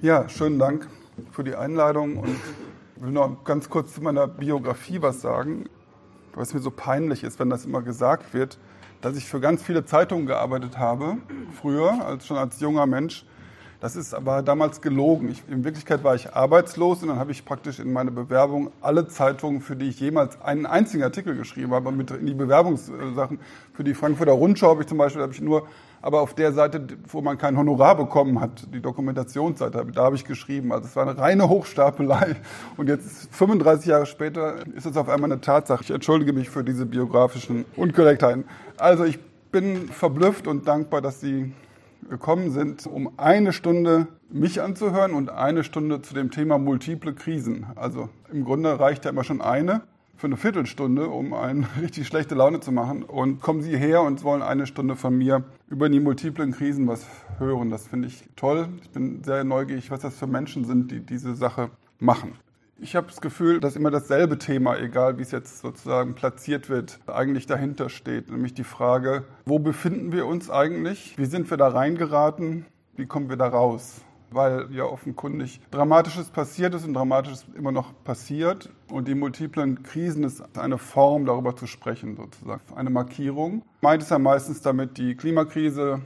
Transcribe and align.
Ja, 0.00 0.28
schönen 0.28 0.60
Dank 0.60 0.86
für 1.32 1.42
die 1.42 1.56
Einladung 1.56 2.18
und 2.18 2.36
will 3.00 3.10
noch 3.10 3.42
ganz 3.42 3.68
kurz 3.68 3.94
zu 3.94 4.00
meiner 4.00 4.28
Biografie 4.28 5.02
was 5.02 5.20
sagen, 5.20 5.64
weil 6.34 6.44
es 6.44 6.54
mir 6.54 6.60
so 6.60 6.70
peinlich 6.70 7.24
ist, 7.24 7.40
wenn 7.40 7.50
das 7.50 7.64
immer 7.64 7.82
gesagt 7.82 8.32
wird, 8.32 8.60
dass 9.00 9.16
ich 9.16 9.24
für 9.24 9.40
ganz 9.40 9.60
viele 9.60 9.84
Zeitungen 9.84 10.26
gearbeitet 10.26 10.78
habe, 10.78 11.16
früher, 11.60 12.06
als 12.06 12.28
schon 12.28 12.36
als 12.36 12.60
junger 12.60 12.86
Mensch. 12.86 13.26
Das 13.80 13.94
ist 13.94 14.12
aber 14.12 14.42
damals 14.42 14.80
gelogen. 14.80 15.30
Ich, 15.30 15.44
in 15.48 15.62
Wirklichkeit 15.62 16.02
war 16.02 16.16
ich 16.16 16.34
arbeitslos 16.34 17.02
und 17.02 17.08
dann 17.08 17.18
habe 17.18 17.30
ich 17.30 17.44
praktisch 17.44 17.78
in 17.78 17.92
meine 17.92 18.10
Bewerbung 18.10 18.72
alle 18.80 19.06
Zeitungen, 19.06 19.60
für 19.60 19.76
die 19.76 19.88
ich 19.88 20.00
jemals 20.00 20.40
einen 20.42 20.66
einzigen 20.66 21.04
Artikel 21.04 21.36
geschrieben 21.36 21.72
habe, 21.72 21.92
mit 21.92 22.10
in 22.10 22.26
die 22.26 22.34
Bewerbungssachen. 22.34 23.38
Für 23.74 23.84
die 23.84 23.94
Frankfurter 23.94 24.32
Rundschau 24.32 24.70
habe 24.70 24.82
ich 24.82 24.88
zum 24.88 24.98
Beispiel 24.98 25.22
habe 25.22 25.32
ich 25.32 25.40
nur 25.40 25.68
aber 26.00 26.20
auf 26.20 26.34
der 26.34 26.52
Seite, 26.52 26.86
wo 27.08 27.20
man 27.20 27.38
kein 27.38 27.56
Honorar 27.56 27.96
bekommen 27.96 28.40
hat, 28.40 28.72
die 28.72 28.80
Dokumentationsseite, 28.80 29.84
da 29.92 30.04
habe 30.04 30.16
ich 30.16 30.24
geschrieben. 30.24 30.72
Also 30.72 30.86
es 30.86 30.94
war 30.96 31.08
eine 31.08 31.18
reine 31.18 31.48
Hochstapelei. 31.48 32.36
Und 32.76 32.88
jetzt, 32.88 33.34
35 33.34 33.88
Jahre 33.88 34.06
später, 34.06 34.66
ist 34.76 34.86
es 34.86 34.96
auf 34.96 35.08
einmal 35.08 35.32
eine 35.32 35.40
Tatsache. 35.40 35.82
Ich 35.82 35.90
entschuldige 35.90 36.32
mich 36.32 36.50
für 36.50 36.62
diese 36.62 36.86
biografischen 36.86 37.64
Unkorrektheiten. 37.76 38.44
Also 38.76 39.04
ich 39.04 39.18
bin 39.50 39.88
verblüfft 39.88 40.46
und 40.46 40.68
dankbar, 40.68 41.00
dass 41.00 41.20
Sie 41.20 41.52
gekommen 42.08 42.50
sind, 42.50 42.86
um 42.86 43.18
eine 43.18 43.52
Stunde 43.52 44.08
mich 44.30 44.60
anzuhören 44.62 45.14
und 45.14 45.30
eine 45.30 45.64
Stunde 45.64 46.02
zu 46.02 46.14
dem 46.14 46.30
Thema 46.30 46.58
multiple 46.58 47.14
Krisen. 47.14 47.66
Also 47.76 48.08
im 48.32 48.44
Grunde 48.44 48.78
reicht 48.78 49.04
ja 49.04 49.10
immer 49.10 49.24
schon 49.24 49.40
eine 49.40 49.82
für 50.18 50.26
eine 50.26 50.36
Viertelstunde, 50.36 51.08
um 51.08 51.32
einen 51.32 51.64
richtig 51.80 52.06
schlechte 52.06 52.34
Laune 52.34 52.60
zu 52.60 52.72
machen. 52.72 53.04
Und 53.04 53.40
kommen 53.40 53.62
Sie 53.62 53.76
her 53.76 54.02
und 54.02 54.24
wollen 54.24 54.42
eine 54.42 54.66
Stunde 54.66 54.96
von 54.96 55.16
mir 55.16 55.44
über 55.68 55.88
die 55.88 56.00
multiplen 56.00 56.52
Krisen 56.52 56.86
was 56.88 57.06
hören. 57.38 57.70
Das 57.70 57.86
finde 57.86 58.08
ich 58.08 58.24
toll. 58.36 58.68
Ich 58.82 58.90
bin 58.90 59.22
sehr 59.22 59.44
neugierig, 59.44 59.90
was 59.90 60.00
das 60.00 60.16
für 60.16 60.26
Menschen 60.26 60.64
sind, 60.64 60.90
die 60.90 61.00
diese 61.00 61.34
Sache 61.36 61.70
machen. 62.00 62.32
Ich 62.80 62.94
habe 62.94 63.08
das 63.08 63.20
Gefühl, 63.20 63.58
dass 63.58 63.74
immer 63.74 63.90
dasselbe 63.90 64.38
Thema, 64.38 64.78
egal 64.78 65.18
wie 65.18 65.22
es 65.22 65.32
jetzt 65.32 65.58
sozusagen 65.58 66.14
platziert 66.14 66.68
wird, 66.70 67.00
eigentlich 67.08 67.46
dahinter 67.46 67.88
steht. 67.88 68.30
Nämlich 68.30 68.54
die 68.54 68.62
Frage, 68.62 69.24
wo 69.46 69.58
befinden 69.58 70.12
wir 70.12 70.26
uns 70.26 70.48
eigentlich? 70.48 71.18
Wie 71.18 71.24
sind 71.26 71.50
wir 71.50 71.56
da 71.56 71.68
reingeraten? 71.68 72.66
Wie 72.94 73.06
kommen 73.06 73.28
wir 73.28 73.36
da 73.36 73.48
raus? 73.48 74.02
weil 74.30 74.68
ja 74.72 74.84
offenkundig 74.84 75.60
Dramatisches 75.70 76.28
passiert 76.28 76.74
ist 76.74 76.84
und 76.84 76.94
Dramatisches 76.94 77.46
immer 77.54 77.72
noch 77.72 77.92
passiert. 78.04 78.70
Und 78.90 79.08
die 79.08 79.14
multiplen 79.14 79.82
Krisen 79.82 80.24
ist 80.24 80.42
eine 80.58 80.78
Form, 80.78 81.24
darüber 81.24 81.56
zu 81.56 81.66
sprechen, 81.66 82.16
sozusagen. 82.16 82.60
Eine 82.74 82.90
Markierung. 82.90 83.62
Meint 83.80 84.02
es 84.02 84.10
ja 84.10 84.18
meistens 84.18 84.60
damit 84.60 84.98
die 84.98 85.14
Klimakrise, 85.14 86.00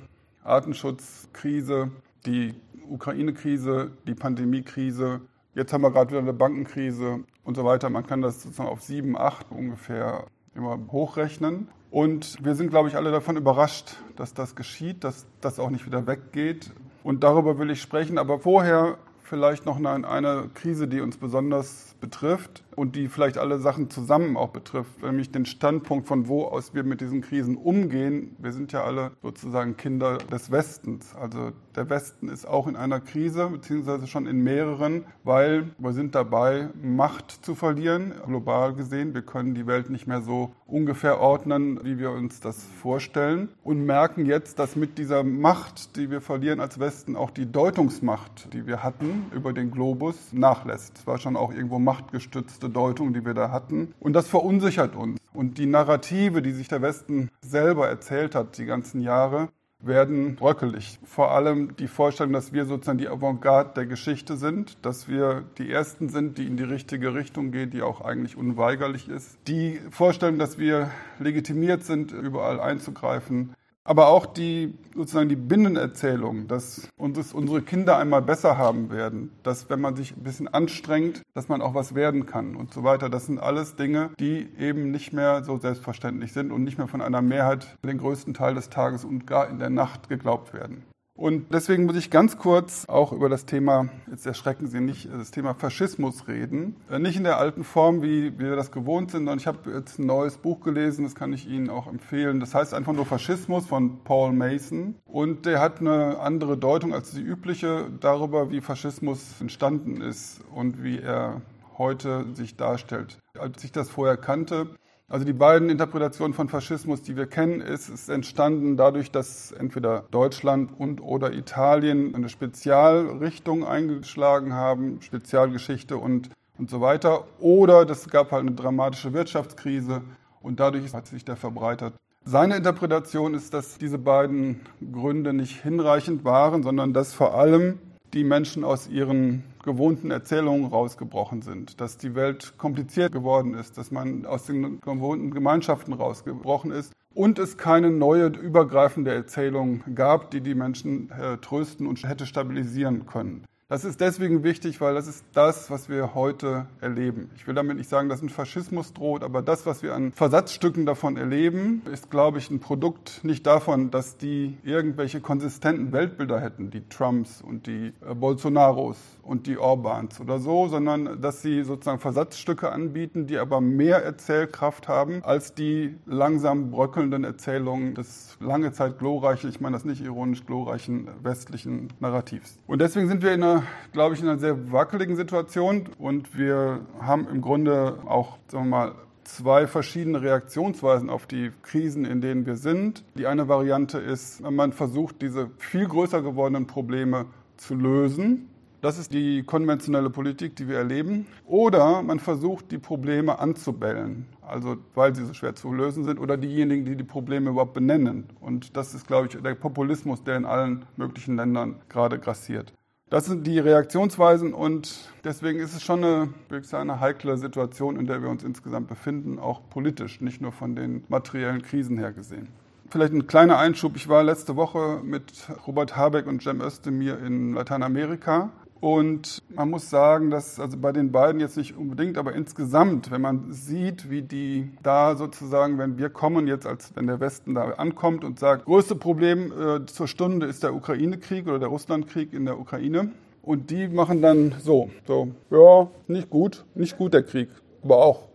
Artenschutzkrise, 0.45 1.91
die 2.27 2.55
Ukraine-Krise, 2.89 3.91
die 4.07 4.15
Pandemie-Krise. 4.15 5.21
Jetzt 5.55 5.73
haben 5.75 5.83
wir 5.83 5.91
gerade 5.91 6.11
wieder 6.11 6.21
eine 6.21 6.33
Bankenkrise 6.33 7.25
und 7.45 7.57
so 7.57 7.65
weiter. 7.65 7.91
Man 7.91 8.07
kann 8.07 8.23
das 8.23 8.43
sozusagen 8.43 8.71
auf 8.71 8.81
sieben, 8.81 9.19
acht 9.19 9.51
ungefähr 9.51 10.25
immer 10.55 10.79
hochrechnen. 10.91 11.69
Und 11.91 12.43
wir 12.43 12.55
sind, 12.55 12.71
glaube 12.71 12.89
ich, 12.89 12.97
alle 12.97 13.11
davon 13.11 13.37
überrascht, 13.37 13.97
dass 14.17 14.33
das 14.33 14.57
geschieht, 14.57 15.05
dass 15.05 15.27
das 15.43 15.59
auch 15.59 15.69
nicht 15.69 15.85
wieder 15.85 16.07
weggeht. 16.07 16.71
Und 17.03 17.23
darüber 17.23 17.59
will 17.59 17.71
ich 17.71 17.83
sprechen. 17.83 18.17
Aber 18.17 18.39
vorher 18.39 18.97
vielleicht 19.23 19.67
noch 19.67 19.77
eine, 19.77 20.09
eine 20.09 20.49
Krise, 20.55 20.89
die 20.89 21.03
uns 21.03 21.19
besonders 21.19 21.97
betrifft 22.01 22.65
und 22.77 22.97
die 22.97 23.09
vielleicht 23.09 23.39
alle 23.39 23.59
Sachen 23.59 23.91
zusammen 23.91 24.37
auch 24.37 24.51
betrifft, 24.51 25.03
nämlich 25.03 25.31
den 25.31 25.47
Standpunkt, 25.47 26.09
von 26.09 26.29
wo 26.29 26.45
aus 26.45 26.75
wir 26.75 26.85
mit 26.85 27.01
diesen 27.01 27.21
Krisen 27.21 27.57
umgehen. 27.57 28.37
Wir 28.39 28.53
sind 28.53 28.73
ja 28.73 28.85
alle 28.85 29.13
sozusagen 29.23 29.77
Kinder 29.77 30.19
des 30.19 30.51
Westens. 30.51 31.15
Also 31.15 31.53
der 31.77 31.89
Westen 31.91 32.29
ist 32.29 32.47
auch 32.47 32.67
in 32.67 32.77
einer 32.77 33.01
Krise, 33.01 33.49
beziehungsweise 33.49 34.07
schon 34.07 34.27
in 34.27 34.43
mehreren, 34.43 35.05
weil 35.25 35.71
wir 35.79 35.93
sind 35.93 36.15
dabei, 36.15 36.71
Macht 36.83 37.45
zu 37.45 37.55
verlieren, 37.55 38.13
global 38.27 38.75
gesehen. 38.75 39.15
Wir 39.15 39.23
können 39.23 39.55
die 39.55 39.67
Welt 39.67 39.91
nicht 39.91 40.07
mehr 40.07 40.23
so 40.23 40.53
ungefähr 40.67 41.21
ordnen, 41.21 41.81
wie 41.85 41.99
wir 41.99 42.11
uns 42.11 42.41
das 42.41 42.65
vorstellen 42.81 43.51
und 43.63 43.85
merken 43.85 44.27
jetzt, 44.27 44.59
dass 44.59 44.77
mit 44.77 44.99
dieser 44.99 45.23
Macht, 45.23 45.97
die 45.97 46.11
wir 46.11 46.21
verlieren 46.21 46.61
als 46.61 46.79
Westen, 46.79 47.17
auch 47.17 47.31
die 47.31 47.51
Deutungsmacht, 47.51 48.53
die 48.53 48.67
wir 48.67 48.83
hatten 48.83 49.27
über 49.35 49.53
den 49.53 49.71
Globus, 49.71 50.33
nachlässt. 50.33 50.99
Es 50.99 51.07
war 51.07 51.19
schon 51.19 51.37
auch 51.37 51.53
irgendwo 51.53 51.79
machtgestützt 51.79 52.62
letzte 52.63 52.71
Deutung, 52.71 53.13
die 53.13 53.25
wir 53.25 53.35
da 53.35 53.51
hatten. 53.51 53.95
Und 53.99 54.13
das 54.13 54.29
verunsichert 54.29 54.95
uns. 54.95 55.19
Und 55.35 55.59
die 55.59 55.67
Narrative, 55.67 56.43
die 56.43 56.53
sich 56.53 56.69
der 56.69 56.83
Westen 56.83 57.31
selber 57.41 57.89
erzählt 57.89 58.35
hat, 58.35 58.59
die 58.59 58.67
ganzen 58.67 59.01
Jahre, 59.01 59.49
werden 59.81 60.37
bröckelig. 60.37 61.01
Vor 61.05 61.33
allem 61.33 61.75
die 61.77 61.89
Vorstellung, 61.89 62.33
dass 62.33 62.53
wir 62.53 62.67
sozusagen 62.67 62.99
die 62.99 63.09
Avantgarde 63.09 63.73
der 63.75 63.87
Geschichte 63.87 64.37
sind, 64.37 64.79
dass 64.87 65.09
wir 65.09 65.43
die 65.59 65.73
Ersten 65.73 66.09
sind, 66.09 66.39
die 66.39 66.47
in 66.47 66.57
die 66.57 66.63
richtige 66.63 67.15
Richtung 67.15 67.51
gehen, 67.51 67.71
die 67.71 67.83
auch 67.83 68.01
eigentlich 68.01 68.37
unweigerlich 68.37 69.09
ist. 69.09 69.39
Die 69.49 69.81
Vorstellung, 69.91 70.39
dass 70.39 70.57
wir 70.57 70.93
legitimiert 71.19 71.83
sind, 71.83 72.13
überall 72.13 72.61
einzugreifen, 72.61 73.55
aber 73.85 74.09
auch 74.09 74.27
die 74.27 74.75
sozusagen 74.95 75.29
die 75.29 75.37
Binnenerzählung, 75.37 76.47
dass 76.49 76.89
uns 76.97 77.33
unsere 77.33 77.63
Kinder 77.63 77.99
einmal 77.99 78.23
besser 78.23 78.57
haben 78.59 78.91
werden, 78.91 79.33
dass 79.43 79.71
wenn 79.71 79.81
man 79.81 79.97
sich 79.97 80.17
ein 80.17 80.23
bisschen 80.23 80.49
anstrengt, 80.49 81.23
dass 81.35 81.49
man 81.49 81.63
auch 81.63 81.75
was 81.75 81.95
werden 81.95 82.27
kann 82.27 82.55
und 82.57 82.73
so 82.73 82.85
weiter. 82.85 83.09
Das 83.09 83.27
sind 83.27 83.39
alles 83.39 83.77
Dinge, 83.77 84.11
die 84.21 84.49
eben 84.59 84.91
nicht 84.91 85.13
mehr 85.13 85.43
so 85.45 85.59
selbstverständlich 85.59 86.33
sind 86.33 86.53
und 86.53 86.63
nicht 86.63 86.79
mehr 86.79 86.89
von 86.89 87.01
einer 87.01 87.23
Mehrheit 87.23 87.77
den 87.85 87.99
größten 87.99 88.35
Teil 88.35 88.55
des 88.55 88.71
Tages 88.71 89.05
und 89.05 89.27
gar 89.27 89.49
in 89.49 89.59
der 89.59 89.71
Nacht 89.71 90.09
geglaubt 90.09 90.53
werden. 90.53 90.85
Und 91.15 91.53
deswegen 91.53 91.85
muss 91.85 91.97
ich 91.97 92.11
ganz 92.11 92.39
kurz 92.39 92.87
auch 92.89 93.13
über 93.13 93.29
das 93.29 93.45
Thema, 93.45 93.89
jetzt 94.11 94.27
erschrecken 94.27 94.67
Sie 94.67 94.81
nicht, 94.81 95.09
das 95.13 95.31
Thema 95.31 95.55
Faschismus 95.55 96.27
reden. 96.27 96.77
Äh, 96.91 96.99
nicht 96.99 97.17
in 97.17 97.25
der 97.25 97.39
alten 97.39 97.65
Form, 97.65 98.03
wie 98.03 98.39
wir 98.39 98.57
das 98.57 98.73
gewohnt 98.73 99.11
sind, 99.11 99.21
sondern 99.21 99.39
ich 99.39 99.47
habe 99.47 99.71
jetzt 99.73 99.99
ein 99.99 100.07
neues 100.07 100.39
Buch 100.39 100.61
gelesen, 100.61 101.05
das 101.05 101.15
kann 101.15 101.33
ich 101.33 101.47
Ihnen 101.47 101.69
auch 101.69 101.87
empfehlen. 101.87 102.41
Das 102.41 102.55
heißt 102.55 102.73
einfach 102.73 102.95
nur 102.95 103.05
Faschismus 103.05 103.67
von 103.67 104.03
Paul 104.05 104.33
Mason. 104.33 104.95
Und 105.05 105.45
der 105.45 105.61
hat 105.61 105.81
eine 105.81 106.19
andere 106.19 106.57
Deutung 106.57 106.95
als 106.95 107.11
die 107.11 107.21
übliche 107.21 107.91
darüber, 108.01 108.51
wie 108.51 108.63
Faschismus 108.63 109.41
entstanden 109.41 110.01
ist 110.01 110.41
und 110.55 110.83
wie 110.83 110.99
er 110.99 111.43
heute 111.77 112.25
sich 112.33 112.57
darstellt. 112.57 113.19
Als 113.39 113.63
ich 113.65 113.73
das 113.73 113.91
vorher 113.91 114.17
kannte, 114.17 114.69
also 115.09 115.27
die 115.27 115.33
beiden 115.33 115.69
Interpretationen 115.69 116.33
von 116.33 116.49
Faschismus, 116.49 117.03
die 117.03 117.17
wir 117.17 117.27
kennen, 117.27 117.61
ist, 117.61 117.89
ist 117.89 118.09
entstanden 118.09 118.77
dadurch, 118.77 119.11
dass 119.11 119.53
entweder 119.53 120.05
Deutschland 120.11 120.71
und 120.79 121.03
oder 121.03 121.33
Italien 121.33 122.15
eine 122.15 122.29
Spezialrichtung 122.31 123.67
eingeschlagen 123.67 124.55
haben, 124.55 125.03
Spezialgeschichte 125.03 125.99
und, 125.99 126.31
und 126.59 126.71
so 126.71 126.81
weiter. 126.81 127.25
Oder 127.41 127.89
es 127.91 128.09
gab 128.09 128.33
halt 128.33 128.43
eine 128.43 128.53
dramatische 128.53 129.13
Wirtschaftskrise 129.13 130.03
und 130.41 130.61
dadurch 130.61 130.93
hat 130.95 131.07
sich 131.07 131.25
der 131.25 131.37
verbreitert. 131.37 131.95
Seine 132.25 132.57
Interpretation 132.57 133.35
ist, 133.35 133.53
dass 133.53 133.79
diese 133.79 133.99
beiden 133.99 134.61
Gründe 134.93 135.33
nicht 135.33 135.61
hinreichend 135.61 136.25
waren, 136.25 136.63
sondern 136.63 136.93
dass 136.93 137.13
vor 137.13 137.35
allem 137.35 137.81
die 138.15 138.25
Menschen 138.25 138.63
aus 138.63 138.89
ihren 138.89 139.43
gewohnten 139.63 140.11
Erzählungen 140.11 140.67
rausgebrochen 140.67 141.43
sind, 141.43 141.81
dass 141.81 141.97
die 141.97 142.15
Welt 142.15 142.55
kompliziert 142.59 143.13
geworden 143.13 143.55
ist, 143.55 143.79
dass 143.79 143.91
man 143.91 144.27
aus 144.27 144.47
den 144.47 144.81
gewohnten 144.81 145.31
Gemeinschaften 145.31 145.93
rausgebrochen 145.93 146.71
ist 146.71 146.93
und 147.15 147.39
es 147.39 147.57
keine 147.57 147.91
neue 147.91 148.27
übergreifende 148.27 149.13
Erzählung 149.13 149.83
gab, 149.95 150.31
die 150.31 150.41
die 150.41 150.55
Menschen 150.55 151.11
äh, 151.11 151.39
trösten 151.39 151.87
und 151.87 152.03
hätte 152.03 152.27
stabilisieren 152.27 153.07
können. 153.07 153.45
Das 153.73 153.87
ist 153.87 154.03
deswegen 154.03 154.45
wichtig, 154.45 154.83
weil 154.83 154.93
das 154.93 155.07
ist 155.07 155.25
das, 155.33 155.71
was 155.71 155.89
wir 155.89 156.15
heute 156.15 156.67
erleben. 156.83 157.31
Ich 157.37 157.47
will 157.47 157.55
damit 157.55 157.79
nicht 157.79 157.89
sagen, 157.89 158.11
dass 158.11 158.21
ein 158.21 158.29
Faschismus 158.29 158.93
droht, 158.93 159.25
aber 159.25 159.41
das, 159.41 159.65
was 159.65 159.83
wir 159.83 159.95
an 159.95 160.13
Versatzstücken 160.13 160.85
davon 160.85 161.17
erleben, 161.17 161.81
ist, 161.91 162.11
glaube 162.11 162.37
ich, 162.37 162.51
ein 162.51 162.61
Produkt 162.61 163.21
nicht 163.23 163.47
davon, 163.47 163.91
dass 163.91 164.19
die 164.19 164.59
irgendwelche 164.63 165.23
konsistenten 165.23 165.91
Weltbilder 165.91 166.39
hätten, 166.39 166.69
die 166.69 166.87
Trumps 166.87 167.41
und 167.41 167.67
die 167.67 167.95
äh, 168.07 168.15
Bolsonaros 168.15 168.99
und 169.23 169.47
die 169.47 169.57
Orbans 169.57 170.21
oder 170.21 170.39
so, 170.39 170.69
sondern 170.69 171.23
dass 171.23 171.41
sie 171.41 171.63
sozusagen 171.63 171.99
Versatzstücke 171.99 172.71
anbieten, 172.71 173.27
die 173.27 173.39
aber 173.39 173.63
mehr 173.63 174.05
Erzählkraft 174.05 174.87
haben 174.87 175.25
als 175.25 175.55
die 175.55 175.97
langsam 176.05 176.73
bröckelnden 176.73 177.25
Erzählungen 177.25 177.95
des 177.95 178.37
lange 178.39 178.73
Zeit 178.73 178.99
glorreichen, 178.99 179.49
ich 179.49 179.63
meine 179.63 179.77
das 179.77 179.87
nicht 179.87 180.03
ironisch, 180.03 180.45
glorreichen 180.45 181.09
westlichen 181.23 181.89
Narrativs. 182.01 182.59
Und 182.67 182.83
deswegen 182.83 183.09
sind 183.09 183.23
wir 183.23 183.33
in 183.33 183.43
einer 183.43 183.62
glaube 183.93 184.15
ich, 184.15 184.23
in 184.23 184.29
einer 184.29 184.39
sehr 184.39 184.73
wackeligen 184.73 185.17
Situation 185.17 185.89
und 185.99 186.37
wir 186.37 186.81
haben 187.01 187.27
im 187.29 187.41
Grunde 187.41 187.99
auch, 188.07 188.39
sagen 188.49 188.65
wir 188.67 188.71
mal, 188.71 188.93
zwei 189.25 189.67
verschiedene 189.67 190.23
Reaktionsweisen 190.23 191.11
auf 191.11 191.27
die 191.27 191.51
Krisen, 191.63 192.05
in 192.05 192.21
denen 192.21 192.47
wir 192.47 192.57
sind. 192.57 193.05
Die 193.15 193.27
eine 193.27 193.49
Variante 193.49 193.99
ist, 193.99 194.41
man 194.43 194.73
versucht, 194.73 195.23
diese 195.23 195.51
viel 195.59 195.87
größer 195.87 196.23
gewordenen 196.23 196.67
Probleme 196.67 197.27
zu 197.57 197.75
lösen. 197.75 198.49
Das 198.81 198.99
ist 198.99 199.13
die 199.13 199.45
konventionelle 199.45 200.11
Politik, 200.11 200.57
die 200.57 200.67
wir 200.67 200.77
erleben. 200.77 201.29
Oder 201.47 202.03
man 202.03 202.19
versucht, 202.19 202.73
die 202.73 202.79
Probleme 202.79 203.39
anzubellen, 203.39 204.27
also 204.41 204.77
weil 204.97 205.15
sie 205.15 205.25
so 205.25 205.35
schwer 205.35 205.55
zu 205.55 205.73
lösen 205.73 206.03
sind, 206.03 206.19
oder 206.19 206.37
diejenigen, 206.37 206.85
die 206.85 206.97
die 206.97 207.05
Probleme 207.05 207.51
überhaupt 207.51 207.75
benennen. 207.75 208.27
Und 208.41 208.77
das 208.77 208.93
ist, 208.93 209.07
glaube 209.07 209.29
ich, 209.29 209.41
der 209.41 209.55
Populismus, 209.55 210.25
der 210.25 210.37
in 210.37 210.45
allen 210.45 210.85
möglichen 210.97 211.37
Ländern 211.37 211.77
gerade 211.89 212.19
grassiert. 212.19 212.73
Das 213.13 213.27
sind 213.27 213.47
die 213.47 213.59
Reaktionsweisen 213.59 214.55
und 214.55 215.11
deswegen 215.23 215.61
ist 215.61 215.77
es 215.77 215.83
schon 215.83 216.03
eine, 216.03 216.31
würde 216.49 216.63
ich 216.63 216.67
sagen, 216.67 216.89
eine 216.89 216.99
heikle 216.99 217.37
Situation, 217.37 217.99
in 217.99 218.07
der 218.07 218.23
wir 218.23 218.31
uns 218.31 218.43
insgesamt 218.43 218.89
befinden, 218.89 219.39
auch 219.39 219.61
politisch, 219.69 220.23
nicht 220.23 220.41
nur 220.41 220.51
von 220.51 220.75
den 220.75 221.05
materiellen 221.09 221.61
Krisen 221.61 221.99
her 221.99 222.13
gesehen. 222.13 222.49
Vielleicht 222.89 223.13
ein 223.13 223.27
kleiner 223.27 223.59
Einschub. 223.59 223.97
Ich 223.97 224.09
war 224.09 224.23
letzte 224.23 224.57
Woche 224.57 225.03
mit 225.05 225.47
Robert 225.67 225.95
Habeck 225.95 226.27
und 226.27 226.43
Cem 226.43 226.63
Özdemir 226.63 227.19
in 227.19 227.53
Lateinamerika 227.53 228.49
und 228.83 229.45
man 229.49 229.71
muss 229.71 229.91
sagen, 229.91 230.31
dass 230.31 230.59
also 230.59 230.77
bei 230.77 230.91
den 230.91 231.13
beiden 231.13 231.41
jetzt 231.41 231.57
nicht 231.57 231.77
unbedingt, 231.77 232.19
aber 232.19 232.35
insgesamt, 232.35 233.13
wenn 233.13 233.21
man 233.21 233.53
sieht, 233.53 234.11
wie 234.11 234.23
die 234.23 234.73
da 234.83 235.15
sozusagen, 235.15 235.79
wenn 235.79 235.99
wir 235.99 236.11
kommen 236.11 236.49
jetzt, 236.49 236.67
als 236.67 236.91
wenn 236.97 237.07
der 237.07 237.21
Westen 237.21 237.55
da 237.55 237.63
ankommt 237.75 238.25
und 238.25 238.41
sagt, 238.41 238.65
größte 238.65 238.97
Problem 238.97 239.53
äh, 239.53 239.87
zur 239.87 240.09
Stunde 240.09 240.47
ist 240.47 240.65
der 240.65 240.75
Ukraine-Krieg 240.75 241.47
oder 241.47 241.61
der 241.61 241.69
Russland-Krieg 241.69 242.33
in 242.33 242.45
der 242.45 242.59
Ukraine. 242.59 243.13
Und 243.41 243.71
die 243.71 243.87
machen 243.87 244.21
dann 244.21 244.57
so, 244.59 244.91
so, 245.07 245.29
ja, 245.51 245.87
nicht 246.09 246.29
gut, 246.29 246.65
nicht 246.75 246.99
gut 246.99 247.15
der 247.15 247.23
Krieg, 247.23 247.51
aber 247.85 247.99
auch 247.99 248.31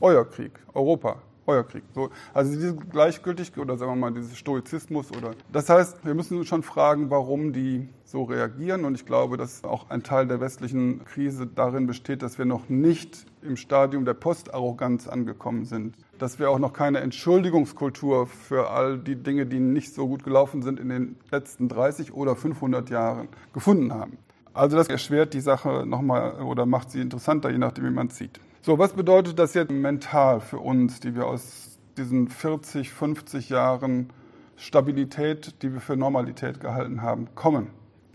euer 0.00 0.24
Krieg, 0.28 0.50
Europa, 0.74 1.22
euer 1.46 1.64
Krieg. 1.64 1.82
So, 1.94 2.10
also 2.32 2.52
diese 2.52 2.76
Gleichgültigkeit 2.76 3.62
oder 3.62 3.76
sagen 3.76 3.92
wir 3.92 3.96
mal 3.96 4.12
dieses 4.12 4.36
Stoizismus 4.36 5.10
oder 5.10 5.32
das 5.50 5.68
heißt, 5.68 6.04
wir 6.04 6.14
müssen 6.14 6.38
uns 6.38 6.48
schon 6.48 6.62
fragen, 6.62 7.10
warum 7.10 7.52
die 7.52 7.88
so 8.04 8.24
reagieren 8.24 8.84
und 8.84 8.94
ich 8.94 9.06
glaube, 9.06 9.36
dass 9.36 9.64
auch 9.64 9.90
ein 9.90 10.02
Teil 10.02 10.26
der 10.26 10.40
westlichen 10.40 11.04
Krise 11.04 11.46
darin 11.46 11.86
besteht, 11.86 12.22
dass 12.22 12.38
wir 12.38 12.44
noch 12.44 12.68
nicht 12.68 13.26
im 13.42 13.56
Stadium 13.56 14.04
der 14.04 14.14
Postarroganz 14.14 15.08
angekommen 15.08 15.64
sind, 15.64 15.96
dass 16.18 16.38
wir 16.38 16.50
auch 16.50 16.58
noch 16.58 16.72
keine 16.72 17.00
Entschuldigungskultur 17.00 18.26
für 18.26 18.70
all 18.70 18.98
die 18.98 19.16
Dinge, 19.16 19.46
die 19.46 19.60
nicht 19.60 19.94
so 19.94 20.06
gut 20.06 20.24
gelaufen 20.24 20.62
sind 20.62 20.78
in 20.78 20.88
den 20.88 21.16
letzten 21.30 21.68
30 21.68 22.12
oder 22.12 22.36
500 22.36 22.90
Jahren 22.90 23.28
gefunden 23.52 23.92
haben. 23.92 24.18
Also 24.54 24.76
das 24.76 24.88
erschwert 24.88 25.34
die 25.34 25.40
Sache 25.40 25.84
nochmal 25.86 26.42
oder 26.42 26.66
macht 26.66 26.90
sie 26.90 27.00
interessanter, 27.00 27.50
je 27.50 27.58
nachdem, 27.58 27.86
wie 27.86 27.90
man 27.90 28.08
es 28.08 28.18
sieht. 28.18 28.38
So, 28.64 28.78
was 28.78 28.92
bedeutet 28.92 29.40
das 29.40 29.54
jetzt 29.54 29.72
mental 29.72 30.40
für 30.40 30.60
uns, 30.60 31.00
die 31.00 31.16
wir 31.16 31.26
aus 31.26 31.80
diesen 31.96 32.28
40, 32.28 32.92
50 32.92 33.48
Jahren 33.48 34.10
Stabilität, 34.54 35.60
die 35.62 35.72
wir 35.72 35.80
für 35.80 35.96
Normalität 35.96 36.60
gehalten 36.60 37.02
haben, 37.02 37.26
kommen, 37.34 37.70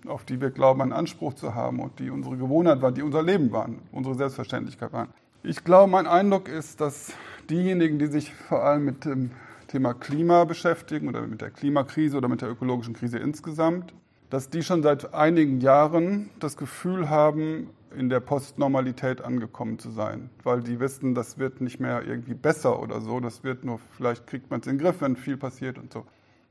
auf 0.07 0.23
die 0.23 0.39
wir 0.39 0.49
glauben, 0.51 0.81
einen 0.81 0.93
Anspruch 0.93 1.33
zu 1.33 1.53
haben 1.53 1.81
und 1.81 1.99
die 1.99 2.09
unsere 2.09 2.37
Gewohnheit 2.37 2.81
waren, 2.81 2.93
die 2.93 3.01
unser 3.01 3.23
Leben 3.23 3.51
waren, 3.51 3.81
unsere 3.91 4.15
Selbstverständlichkeit 4.15 4.93
waren. 4.93 5.09
Ich 5.43 5.65
glaube, 5.65 5.91
mein 5.91 6.07
Eindruck 6.07 6.47
ist, 6.47 6.79
dass 6.79 7.11
diejenigen, 7.49 7.99
die 7.99 8.07
sich 8.07 8.33
vor 8.33 8.63
allem 8.63 8.85
mit 8.85 9.03
dem 9.03 9.31
Thema 9.67 9.93
Klima 9.93 10.45
beschäftigen 10.45 11.09
oder 11.09 11.27
mit 11.27 11.41
der 11.41 11.51
Klimakrise 11.51 12.15
oder 12.15 12.29
mit 12.29 12.41
der 12.41 12.49
ökologischen 12.49 12.93
Krise 12.93 13.17
insgesamt, 13.17 13.93
dass 14.29 14.49
die 14.49 14.63
schon 14.63 14.81
seit 14.81 15.13
einigen 15.13 15.59
Jahren 15.59 16.29
das 16.39 16.55
Gefühl 16.55 17.09
haben, 17.09 17.69
in 17.95 18.09
der 18.09 18.19
Postnormalität 18.19 19.21
angekommen 19.21 19.79
zu 19.79 19.89
sein, 19.89 20.29
weil 20.43 20.61
die 20.61 20.79
wissen, 20.79 21.15
das 21.15 21.37
wird 21.37 21.61
nicht 21.61 21.79
mehr 21.79 22.03
irgendwie 22.05 22.33
besser 22.33 22.81
oder 22.81 23.01
so, 23.01 23.19
das 23.19 23.43
wird 23.43 23.63
nur, 23.63 23.79
vielleicht 23.95 24.27
kriegt 24.27 24.49
man 24.49 24.59
es 24.61 24.67
in 24.67 24.77
den 24.77 24.83
Griff, 24.83 25.01
wenn 25.01 25.15
viel 25.15 25.37
passiert 25.37 25.77
und 25.77 25.93
so. 25.93 26.05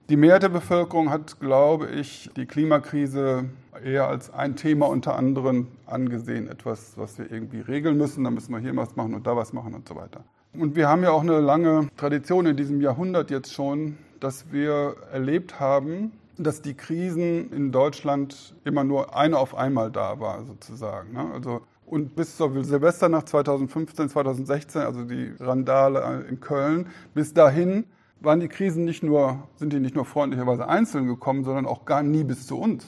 Die 0.09 0.17
Mehrheit 0.17 0.45
der 0.45 0.51
Bevölkerung 0.51 1.11
hat, 1.11 1.41
glaube 1.41 1.89
ich, 1.89 2.31
die 2.37 2.47
Klimakrise 2.47 3.51
eher 3.85 4.07
als 4.07 4.33
ein 4.33 4.55
Thema 4.55 4.87
unter 4.87 5.17
anderem 5.17 5.67
angesehen, 5.85 6.47
etwas, 6.47 6.97
was 6.97 7.19
wir 7.19 7.31
irgendwie 7.31 7.59
regeln 7.59 7.97
müssen, 7.97 8.23
da 8.23 8.31
müssen 8.31 8.53
wir 8.53 8.61
hier 8.61 8.77
was 8.77 8.95
machen 8.95 9.15
und 9.15 9.27
da 9.27 9.37
was 9.37 9.53
machen 9.53 9.75
und 9.75 9.89
so 9.89 9.97
weiter. 9.97 10.23
Und 10.55 10.77
wir 10.77 10.89
haben 10.89 11.03
ja 11.03 11.11
auch 11.11 11.23
eine 11.23 11.41
lange 11.41 11.89
Tradition 11.97 12.47
in 12.47 12.57
diesem 12.57 12.81
Jahrhundert 12.81 13.31
jetzt 13.33 13.53
schon, 13.53 13.99
dass 14.21 14.53
wir 14.53 14.95
erlebt 15.13 15.59
haben, 15.59 16.13
dass 16.39 16.63
die 16.63 16.75
Krisen 16.75 17.53
in 17.53 17.73
Deutschland 17.73 18.55
immer 18.65 18.85
nur 18.85 19.17
eine 19.17 19.39
auf 19.39 19.55
einmal 19.55 19.91
da 19.91 20.21
war, 20.21 20.45
sozusagen. 20.45 21.13
Ne? 21.13 21.31
Also, 21.33 21.63
und 21.87 22.17
bis 22.17 22.37
zur 22.37 22.65
Silvesternacht 22.65 23.29
2015, 23.29 24.09
2016, 24.09 24.83
also 24.83 25.05
die 25.05 25.33
Randale 25.39 26.27
in 26.29 26.41
Köln, 26.41 26.89
bis 27.15 27.33
dahin 27.33 27.85
waren 28.21 28.41
die 28.41 28.49
Krisen 28.49 28.85
nicht 28.85 29.03
nur, 29.03 29.49
sind 29.57 29.73
die 29.73 29.81
nicht 29.81 29.95
nur 29.95 30.05
freundlicherweise 30.05 30.69
einzeln 30.69 31.07
gekommen, 31.07 31.45
sondern 31.45 31.67
auch 31.67 31.85
gar 31.85 32.03
nie 32.03 32.25
bis 32.25 32.47
zu 32.47 32.59
uns. 32.59 32.87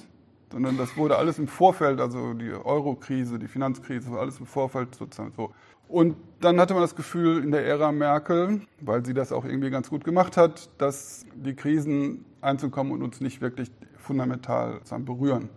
Sondern 0.50 0.78
das 0.78 0.96
wurde 0.96 1.16
alles 1.16 1.38
im 1.38 1.46
Vorfeld, 1.46 2.00
also 2.00 2.32
die 2.32 2.50
Euro-Krise, 2.52 3.38
die 3.38 3.48
Finanzkrise, 3.48 4.18
alles 4.18 4.40
im 4.40 4.46
Vorfeld 4.46 4.94
sozusagen 4.94 5.32
so. 5.36 5.52
Und 5.88 6.16
dann 6.40 6.60
hatte 6.60 6.74
man 6.74 6.82
das 6.82 6.94
Gefühl 6.94 7.42
in 7.42 7.50
der 7.50 7.66
Ära 7.66 7.90
Merkel, 7.92 8.60
weil 8.80 9.04
sie 9.04 9.14
das 9.14 9.32
auch 9.32 9.44
irgendwie 9.44 9.70
ganz 9.70 9.90
gut 9.90 10.04
gemacht 10.04 10.36
hat, 10.36 10.70
dass 10.78 11.24
die 11.34 11.54
Krisen 11.54 12.24
einzukommen 12.40 12.92
und 12.92 13.02
uns 13.02 13.20
nicht 13.20 13.40
wirklich 13.40 13.70
fundamental 13.96 14.80
berühren. 15.00 15.48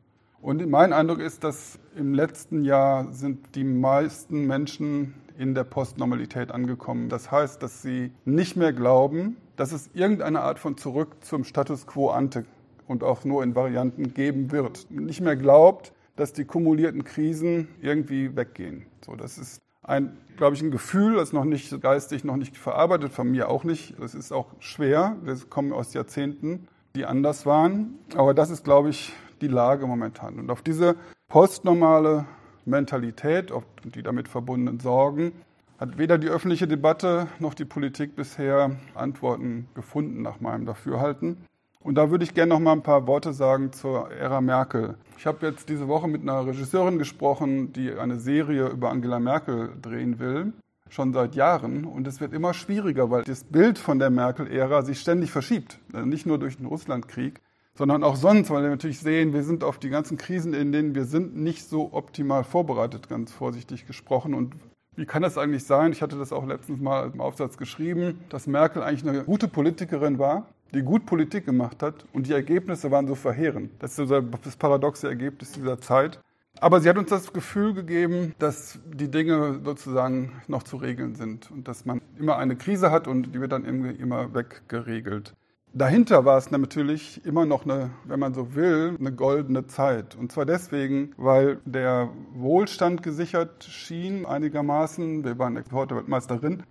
Und 0.41 0.67
mein 0.67 0.91
Eindruck 0.91 1.19
ist, 1.19 1.43
dass 1.43 1.77
im 1.95 2.13
letzten 2.15 2.63
Jahr 2.63 3.11
sind 3.13 3.55
die 3.55 3.63
meisten 3.63 4.47
Menschen 4.47 5.13
in 5.37 5.53
der 5.53 5.63
Postnormalität 5.63 6.51
angekommen. 6.51 7.09
Das 7.09 7.31
heißt, 7.31 7.61
dass 7.61 7.81
sie 7.81 8.11
nicht 8.25 8.55
mehr 8.55 8.73
glauben, 8.73 9.37
dass 9.55 9.71
es 9.71 9.89
irgendeine 9.93 10.41
Art 10.41 10.57
von 10.57 10.77
Zurück 10.77 11.17
zum 11.21 11.43
Status 11.43 11.85
quo 11.85 12.09
ante 12.09 12.45
und 12.87 13.03
auch 13.03 13.23
nur 13.23 13.43
in 13.43 13.53
Varianten 13.53 14.13
geben 14.13 14.51
wird. 14.51 14.89
Nicht 14.89 15.21
mehr 15.21 15.35
glaubt, 15.35 15.93
dass 16.15 16.33
die 16.33 16.45
kumulierten 16.45 17.03
Krisen 17.03 17.67
irgendwie 17.81 18.35
weggehen. 18.35 18.85
So, 19.05 19.15
das 19.15 19.37
ist 19.37 19.61
ein, 19.83 20.17
glaube 20.37 20.55
ich, 20.55 20.61
ein 20.61 20.71
Gefühl, 20.71 21.15
das 21.15 21.33
noch 21.33 21.45
nicht 21.45 21.81
geistig 21.81 22.23
noch 22.23 22.37
nicht 22.37 22.57
verarbeitet, 22.57 23.11
von 23.11 23.29
mir 23.29 23.49
auch 23.49 23.63
nicht. 23.63 23.95
Das 23.99 24.13
ist 24.13 24.31
auch 24.31 24.47
schwer. 24.59 25.15
Wir 25.23 25.35
kommen 25.49 25.73
aus 25.73 25.93
Jahrzehnten, 25.93 26.67
die 26.95 27.05
anders 27.05 27.45
waren. 27.45 27.95
Aber 28.15 28.33
das 28.33 28.49
ist, 28.49 28.63
glaube 28.63 28.89
ich, 28.89 29.13
die 29.41 29.47
Lage 29.47 29.87
momentan. 29.87 30.39
Und 30.39 30.51
auf 30.51 30.61
diese 30.61 30.95
postnormale 31.27 32.25
Mentalität 32.65 33.51
und 33.51 33.65
die 33.95 34.03
damit 34.03 34.27
verbundenen 34.27 34.79
Sorgen 34.79 35.31
hat 35.79 35.97
weder 35.97 36.19
die 36.19 36.27
öffentliche 36.27 36.67
Debatte 36.67 37.27
noch 37.39 37.55
die 37.55 37.65
Politik 37.65 38.15
bisher 38.15 38.75
Antworten 38.93 39.67
gefunden 39.73 40.21
nach 40.21 40.39
meinem 40.39 40.67
Dafürhalten. 40.67 41.37
Und 41.83 41.95
da 41.95 42.11
würde 42.11 42.23
ich 42.23 42.33
gerne 42.35 42.53
noch 42.53 42.59
mal 42.59 42.73
ein 42.73 42.83
paar 42.83 43.07
Worte 43.07 43.33
sagen 43.33 43.71
zur 43.73 44.11
Ära 44.11 44.39
Merkel. 44.39 44.95
Ich 45.17 45.25
habe 45.25 45.47
jetzt 45.47 45.67
diese 45.67 45.87
Woche 45.87 46.07
mit 46.07 46.21
einer 46.21 46.45
Regisseurin 46.45 46.99
gesprochen, 46.99 47.73
die 47.73 47.91
eine 47.91 48.19
Serie 48.19 48.67
über 48.67 48.91
Angela 48.91 49.19
Merkel 49.19 49.69
drehen 49.81 50.19
will, 50.19 50.53
schon 50.89 51.11
seit 51.11 51.33
Jahren. 51.33 51.85
Und 51.85 52.05
es 52.07 52.21
wird 52.21 52.33
immer 52.33 52.53
schwieriger, 52.53 53.09
weil 53.09 53.23
das 53.23 53.43
Bild 53.43 53.79
von 53.79 53.97
der 53.97 54.11
Merkel-Ära 54.11 54.83
sich 54.83 54.99
ständig 54.99 55.31
verschiebt. 55.31 55.79
Also 55.91 56.05
nicht 56.05 56.27
nur 56.27 56.37
durch 56.37 56.57
den 56.57 56.67
Russlandkrieg, 56.67 57.39
sondern 57.73 58.03
auch 58.03 58.15
sonst, 58.15 58.51
weil 58.51 58.61
wir 58.61 58.69
natürlich 58.69 58.99
sehen, 58.99 59.33
wir 59.33 59.43
sind 59.43 59.63
auf 59.63 59.79
die 59.79 59.89
ganzen 59.89 60.17
Krisen, 60.17 60.53
in 60.53 60.71
denen 60.71 60.93
wir 60.93 61.05
sind, 61.05 61.35
nicht 61.35 61.67
so 61.67 61.93
optimal 61.93 62.43
vorbereitet, 62.43 63.09
ganz 63.09 63.31
vorsichtig 63.31 63.87
gesprochen. 63.87 64.35
Und 64.35 64.53
wie 64.95 65.07
kann 65.07 65.23
das 65.23 65.39
eigentlich 65.39 65.63
sein? 65.63 65.93
Ich 65.93 66.03
hatte 66.03 66.17
das 66.17 66.31
auch 66.31 66.45
letztens 66.45 66.79
mal 66.79 67.09
im 67.11 67.21
Aufsatz 67.21 67.57
geschrieben, 67.57 68.19
dass 68.29 68.45
Merkel 68.45 68.83
eigentlich 68.83 69.07
eine 69.07 69.23
gute 69.23 69.47
Politikerin 69.47 70.19
war, 70.19 70.45
die 70.73 70.81
gut 70.81 71.05
Politik 71.05 71.45
gemacht 71.45 71.83
hat 71.83 72.05
und 72.13 72.27
die 72.27 72.33
Ergebnisse 72.33 72.91
waren 72.91 73.07
so 73.07 73.15
verheerend. 73.15 73.71
Das 73.79 73.97
ist 73.97 74.11
das 74.11 74.55
paradoxe 74.55 75.07
Ergebnis 75.07 75.51
dieser 75.51 75.79
Zeit. 75.79 76.19
Aber 76.59 76.81
sie 76.81 76.89
hat 76.89 76.97
uns 76.97 77.09
das 77.09 77.31
Gefühl 77.31 77.73
gegeben, 77.73 78.35
dass 78.37 78.79
die 78.85 79.09
Dinge 79.09 79.61
sozusagen 79.63 80.41
noch 80.47 80.63
zu 80.63 80.77
regeln 80.77 81.15
sind 81.15 81.49
und 81.49 81.67
dass 81.67 81.85
man 81.85 82.01
immer 82.19 82.37
eine 82.37 82.55
Krise 82.55 82.91
hat 82.91 83.07
und 83.07 83.33
die 83.33 83.39
wird 83.39 83.51
dann 83.51 83.65
immer 83.65 84.33
weggeregelt. 84.33 85.33
Dahinter 85.73 86.25
war 86.25 86.37
es 86.37 86.51
natürlich 86.51 87.25
immer 87.25 87.45
noch 87.45 87.63
eine, 87.63 87.91
wenn 88.03 88.19
man 88.19 88.33
so 88.33 88.55
will, 88.55 88.97
eine 88.99 89.13
goldene 89.13 89.67
Zeit. 89.67 90.17
Und 90.17 90.29
zwar 90.29 90.45
deswegen, 90.45 91.13
weil 91.15 91.59
der 91.63 92.09
Wohlstand 92.33 93.03
gesichert 93.03 93.63
schien 93.63 94.25
einigermaßen. 94.25 95.23
Wir 95.23 95.39
waren 95.39 95.55
Exportweltmeisterin 95.55 96.63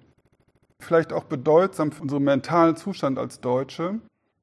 vielleicht 0.83 1.13
auch 1.13 1.25
bedeutsam 1.25 1.93
für 1.93 2.03
unseren 2.03 2.25
mentalen 2.25 2.77
Zustand 2.77 3.19
als 3.19 3.41
Deutsche. 3.41 4.01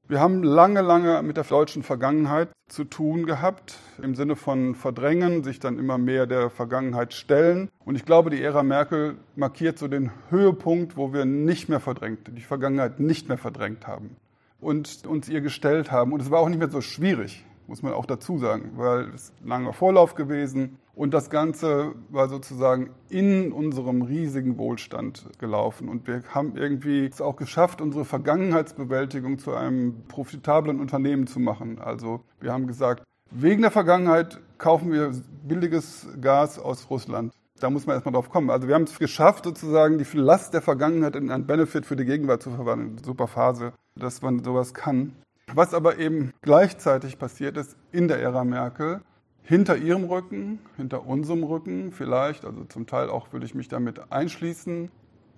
Wir 0.08 0.20
haben 0.20 0.42
lange, 0.42 0.80
lange 0.80 1.22
mit 1.22 1.36
der 1.36 1.44
deutschen 1.44 1.82
Vergangenheit 1.82 2.48
zu 2.68 2.84
tun 2.84 3.26
gehabt, 3.26 3.78
im 4.02 4.14
Sinne 4.14 4.36
von 4.36 4.74
verdrängen, 4.74 5.44
sich 5.44 5.60
dann 5.60 5.78
immer 5.78 5.98
mehr 5.98 6.26
der 6.26 6.48
Vergangenheit 6.48 7.12
stellen. 7.12 7.68
Und 7.84 7.96
ich 7.96 8.06
glaube, 8.06 8.30
die 8.30 8.42
Ära 8.42 8.62
Merkel 8.62 9.16
markiert 9.36 9.78
so 9.78 9.86
den 9.86 10.10
Höhepunkt, 10.30 10.96
wo 10.96 11.12
wir 11.12 11.26
nicht 11.26 11.68
mehr 11.68 11.80
verdrängt, 11.80 12.30
die 12.34 12.40
Vergangenheit 12.40 13.00
nicht 13.00 13.28
mehr 13.28 13.36
verdrängt 13.36 13.86
haben 13.86 14.16
und 14.60 15.06
uns 15.06 15.28
ihr 15.28 15.40
gestellt 15.40 15.92
haben. 15.92 16.12
Und 16.12 16.22
es 16.22 16.30
war 16.30 16.40
auch 16.40 16.48
nicht 16.48 16.58
mehr 16.58 16.70
so 16.70 16.80
schwierig, 16.80 17.44
muss 17.66 17.82
man 17.82 17.92
auch 17.92 18.06
dazu 18.06 18.38
sagen, 18.38 18.72
weil 18.76 19.10
es 19.14 19.32
ein 19.42 19.48
langer 19.48 19.72
Vorlauf 19.72 20.14
gewesen 20.14 20.78
und 20.98 21.14
das 21.14 21.30
Ganze 21.30 21.94
war 22.08 22.28
sozusagen 22.28 22.90
in 23.08 23.52
unserem 23.52 24.02
riesigen 24.02 24.58
Wohlstand 24.58 25.28
gelaufen. 25.38 25.88
Und 25.88 26.08
wir 26.08 26.24
haben 26.30 26.56
irgendwie 26.56 27.06
es 27.06 27.20
auch 27.20 27.36
geschafft, 27.36 27.80
unsere 27.80 28.04
Vergangenheitsbewältigung 28.04 29.38
zu 29.38 29.54
einem 29.54 30.02
profitablen 30.08 30.80
Unternehmen 30.80 31.28
zu 31.28 31.38
machen. 31.38 31.78
Also 31.78 32.24
wir 32.40 32.52
haben 32.52 32.66
gesagt, 32.66 33.04
wegen 33.30 33.62
der 33.62 33.70
Vergangenheit 33.70 34.40
kaufen 34.58 34.90
wir 34.90 35.12
billiges 35.46 36.08
Gas 36.20 36.58
aus 36.58 36.90
Russland. 36.90 37.32
Da 37.60 37.70
muss 37.70 37.86
man 37.86 37.94
erstmal 37.94 38.14
drauf 38.14 38.28
kommen. 38.28 38.50
Also 38.50 38.66
wir 38.66 38.74
haben 38.74 38.82
es 38.82 38.98
geschafft, 38.98 39.44
sozusagen 39.44 39.98
die 39.98 40.16
Last 40.16 40.52
der 40.52 40.62
Vergangenheit 40.62 41.14
in 41.14 41.30
einen 41.30 41.46
Benefit 41.46 41.86
für 41.86 41.94
die 41.94 42.06
Gegenwart 42.06 42.42
zu 42.42 42.50
verwandeln. 42.50 42.98
Super 43.04 43.28
Phase, 43.28 43.72
dass 43.94 44.20
man 44.20 44.42
sowas 44.42 44.74
kann. 44.74 45.12
Was 45.54 45.74
aber 45.74 45.98
eben 45.98 46.32
gleichzeitig 46.42 47.20
passiert 47.20 47.56
ist 47.56 47.76
in 47.92 48.08
der 48.08 48.20
Ära 48.20 48.42
Merkel, 48.42 49.00
hinter 49.48 49.78
ihrem 49.78 50.04
Rücken, 50.04 50.58
hinter 50.76 51.06
unserem 51.06 51.42
Rücken 51.42 51.90
vielleicht, 51.90 52.44
also 52.44 52.64
zum 52.64 52.86
Teil 52.86 53.08
auch 53.08 53.32
würde 53.32 53.46
ich 53.46 53.54
mich 53.54 53.68
damit 53.68 54.12
einschließen. 54.12 54.90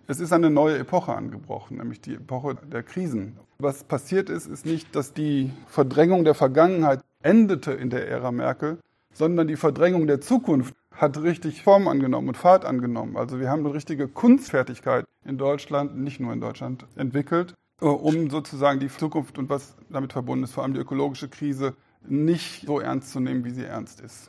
Es 0.09 0.19
ist 0.19 0.33
eine 0.33 0.51
neue 0.51 0.79
Epoche 0.79 1.15
angebrochen, 1.15 1.77
nämlich 1.77 2.01
die 2.01 2.15
Epoche 2.15 2.57
der 2.57 2.83
Krisen. 2.83 3.37
Was 3.61 3.85
passiert 3.85 4.29
ist, 4.29 4.47
ist 4.47 4.67
nicht, 4.67 4.97
dass 4.97 5.13
die 5.13 5.53
Verdrängung 5.69 6.25
der 6.25 6.35
Vergangenheit 6.35 7.05
endete 7.23 7.71
in 7.71 7.89
der 7.89 8.09
Ära 8.09 8.33
Merkel, 8.33 8.79
sondern 9.13 9.47
die 9.47 9.55
Verdrängung 9.55 10.09
der 10.09 10.21
Zukunft 10.21 10.75
hat 10.91 11.23
richtig 11.23 11.63
Form 11.63 11.87
angenommen 11.87 12.29
und 12.29 12.37
Fahrt 12.37 12.65
angenommen. 12.65 13.17
Also 13.17 13.39
wir 13.39 13.49
haben 13.49 13.65
eine 13.65 13.75
richtige 13.75 14.09
Kunstfertigkeit 14.09 15.05
in 15.25 15.39
Deutschland, 15.39 15.97
nicht 15.97 16.19
nur 16.19 16.33
in 16.33 16.41
Deutschland, 16.41 16.85
entwickelt, 16.97 17.55
äh, 17.81 17.85
um 17.85 18.29
sozusagen 18.29 18.81
die 18.81 18.89
Zukunft 18.89 19.39
und 19.39 19.49
was 19.49 19.77
damit 19.89 20.13
verbunden 20.13 20.43
ist, 20.43 20.53
vor 20.53 20.65
allem 20.65 20.75
die 20.75 20.81
ökologische 20.81 21.29
Krise, 21.29 21.75
nicht 22.07 22.67
so 22.67 22.81
ernst 22.81 23.13
zu 23.13 23.21
nehmen, 23.21 23.45
wie 23.45 23.51
sie 23.51 23.65
ernst 23.65 24.01
ist. 24.01 24.29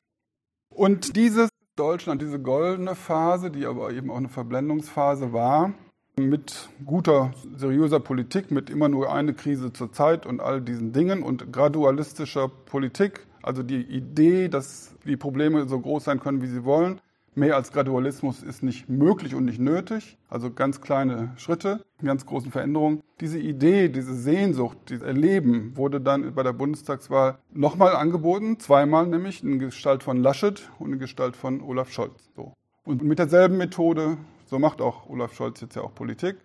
Und 0.74 1.16
dieses 1.16 1.50
Deutschland, 1.76 2.22
diese 2.22 2.40
goldene 2.40 2.96
Phase, 2.96 3.52
die 3.52 3.66
aber 3.66 3.92
eben 3.92 4.12
auch 4.12 4.18
eine 4.18 4.30
Verblendungsphase 4.30 5.34
war, 5.34 5.74
mit 6.18 6.70
guter, 6.86 7.34
seriöser 7.56 8.00
Politik, 8.00 8.52
mit 8.52 8.70
immer 8.70 8.90
nur 8.90 9.12
eine 9.14 9.34
Krise 9.34 9.74
zur 9.74 9.92
Zeit 9.92 10.26
und 10.26 10.42
all 10.42 10.62
diesen 10.62 10.92
Dingen 10.92 11.24
und 11.24 11.52
gradualistischer 11.52 12.50
Politik, 12.50 13.26
also 13.42 13.64
die 13.64 13.82
Idee, 13.82 14.50
dass 14.50 14.94
die 15.06 15.18
Probleme 15.18 15.68
so 15.68 15.80
groß 15.80 16.04
sein 16.04 16.20
können, 16.20 16.42
wie 16.42 16.48
sie 16.48 16.64
wollen, 16.64 17.02
Mehr 17.34 17.56
als 17.56 17.72
Gradualismus 17.72 18.44
ist 18.44 18.62
nicht 18.62 18.90
möglich 18.90 19.36
und 19.36 19.46
nicht 19.46 19.60
nötig, 19.60 20.18
also 20.28 20.52
ganz 20.52 20.82
kleine 20.82 21.32
Schritte, 21.38 21.86
ganz 22.04 22.26
großen 22.26 22.52
Veränderungen. 22.52 23.02
Diese 23.22 23.40
Idee, 23.40 23.88
diese 23.88 24.16
Sehnsucht, 24.16 24.78
dieses 24.90 25.04
Erleben 25.04 25.78
wurde 25.78 26.02
dann 26.02 26.36
bei 26.36 26.44
der 26.44 26.52
Bundestagswahl 26.52 27.38
nochmal 27.54 27.96
angeboten, 27.96 28.60
zweimal 28.60 29.08
nämlich 29.08 29.46
in 29.46 29.60
Gestalt 29.60 30.04
von 30.04 30.18
Laschet 30.18 30.70
und 30.78 30.92
in 30.92 31.00
Gestalt 31.00 31.38
von 31.38 31.62
Olaf 31.62 31.90
Scholz. 31.90 32.30
So. 32.36 32.54
Und 32.84 33.02
mit 33.02 33.18
derselben 33.18 33.56
Methode, 33.56 34.18
so 34.46 34.60
macht 34.60 34.82
auch 34.82 35.08
Olaf 35.10 35.34
Scholz 35.34 35.62
jetzt 35.62 35.76
ja 35.78 35.84
auch 35.84 35.96
Politik, 35.96 36.36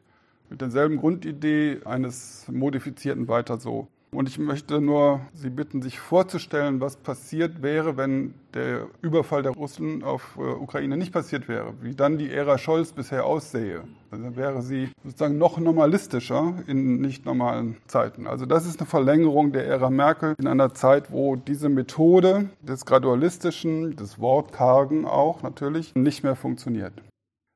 mit 0.51 0.61
derselben 0.61 0.99
Grundidee 0.99 1.81
eines 1.85 2.47
modifizierten 2.49 3.27
Weiter 3.27 3.59
so. 3.59 3.89
Und 4.13 4.29
ich 4.29 4.39
möchte 4.39 4.81
nur 4.81 5.21
Sie 5.35 5.51
bitten, 5.51 5.83
sich 5.83 5.99
vorzustellen, 5.99 6.81
was 6.81 6.97
passiert 6.97 7.63
wäre, 7.63 7.97
wenn 7.97 8.35
der 8.55 8.87
Überfall 9.03 9.43
der 9.43 9.53
Russen 9.53 10.03
auf 10.03 10.37
äh, 10.39 10.41
Ukraine 10.41 10.97
nicht 10.97 11.13
passiert 11.13 11.49
wäre, 11.49 11.75
wie 11.83 11.95
dann 11.95 12.17
die 12.17 12.31
Ära 12.31 12.57
Scholz 12.57 12.93
bisher 12.93 13.27
aussähe. 13.27 13.85
Also 14.11 14.25
dann 14.25 14.37
wäre 14.37 14.63
sie 14.63 14.89
sozusagen 15.05 15.37
noch 15.37 15.59
normalistischer 15.59 16.55
in 16.67 17.01
nicht 17.01 17.27
normalen 17.27 17.77
Zeiten. 17.87 18.27
Also 18.27 18.47
das 18.47 18.65
ist 18.65 18.81
eine 18.81 18.87
Verlängerung 18.87 19.53
der 19.53 19.67
Ära 19.67 19.91
Merkel 19.91 20.35
in 20.39 20.47
einer 20.47 20.73
Zeit, 20.73 21.11
wo 21.13 21.37
diese 21.37 21.69
Methode 21.69 22.49
des 22.63 22.87
Gradualistischen, 22.87 23.97
des 23.97 24.19
Wortkargen 24.19 25.05
auch 25.05 25.43
natürlich 25.43 25.95
nicht 25.95 26.23
mehr 26.23 26.37
funktioniert. 26.37 26.95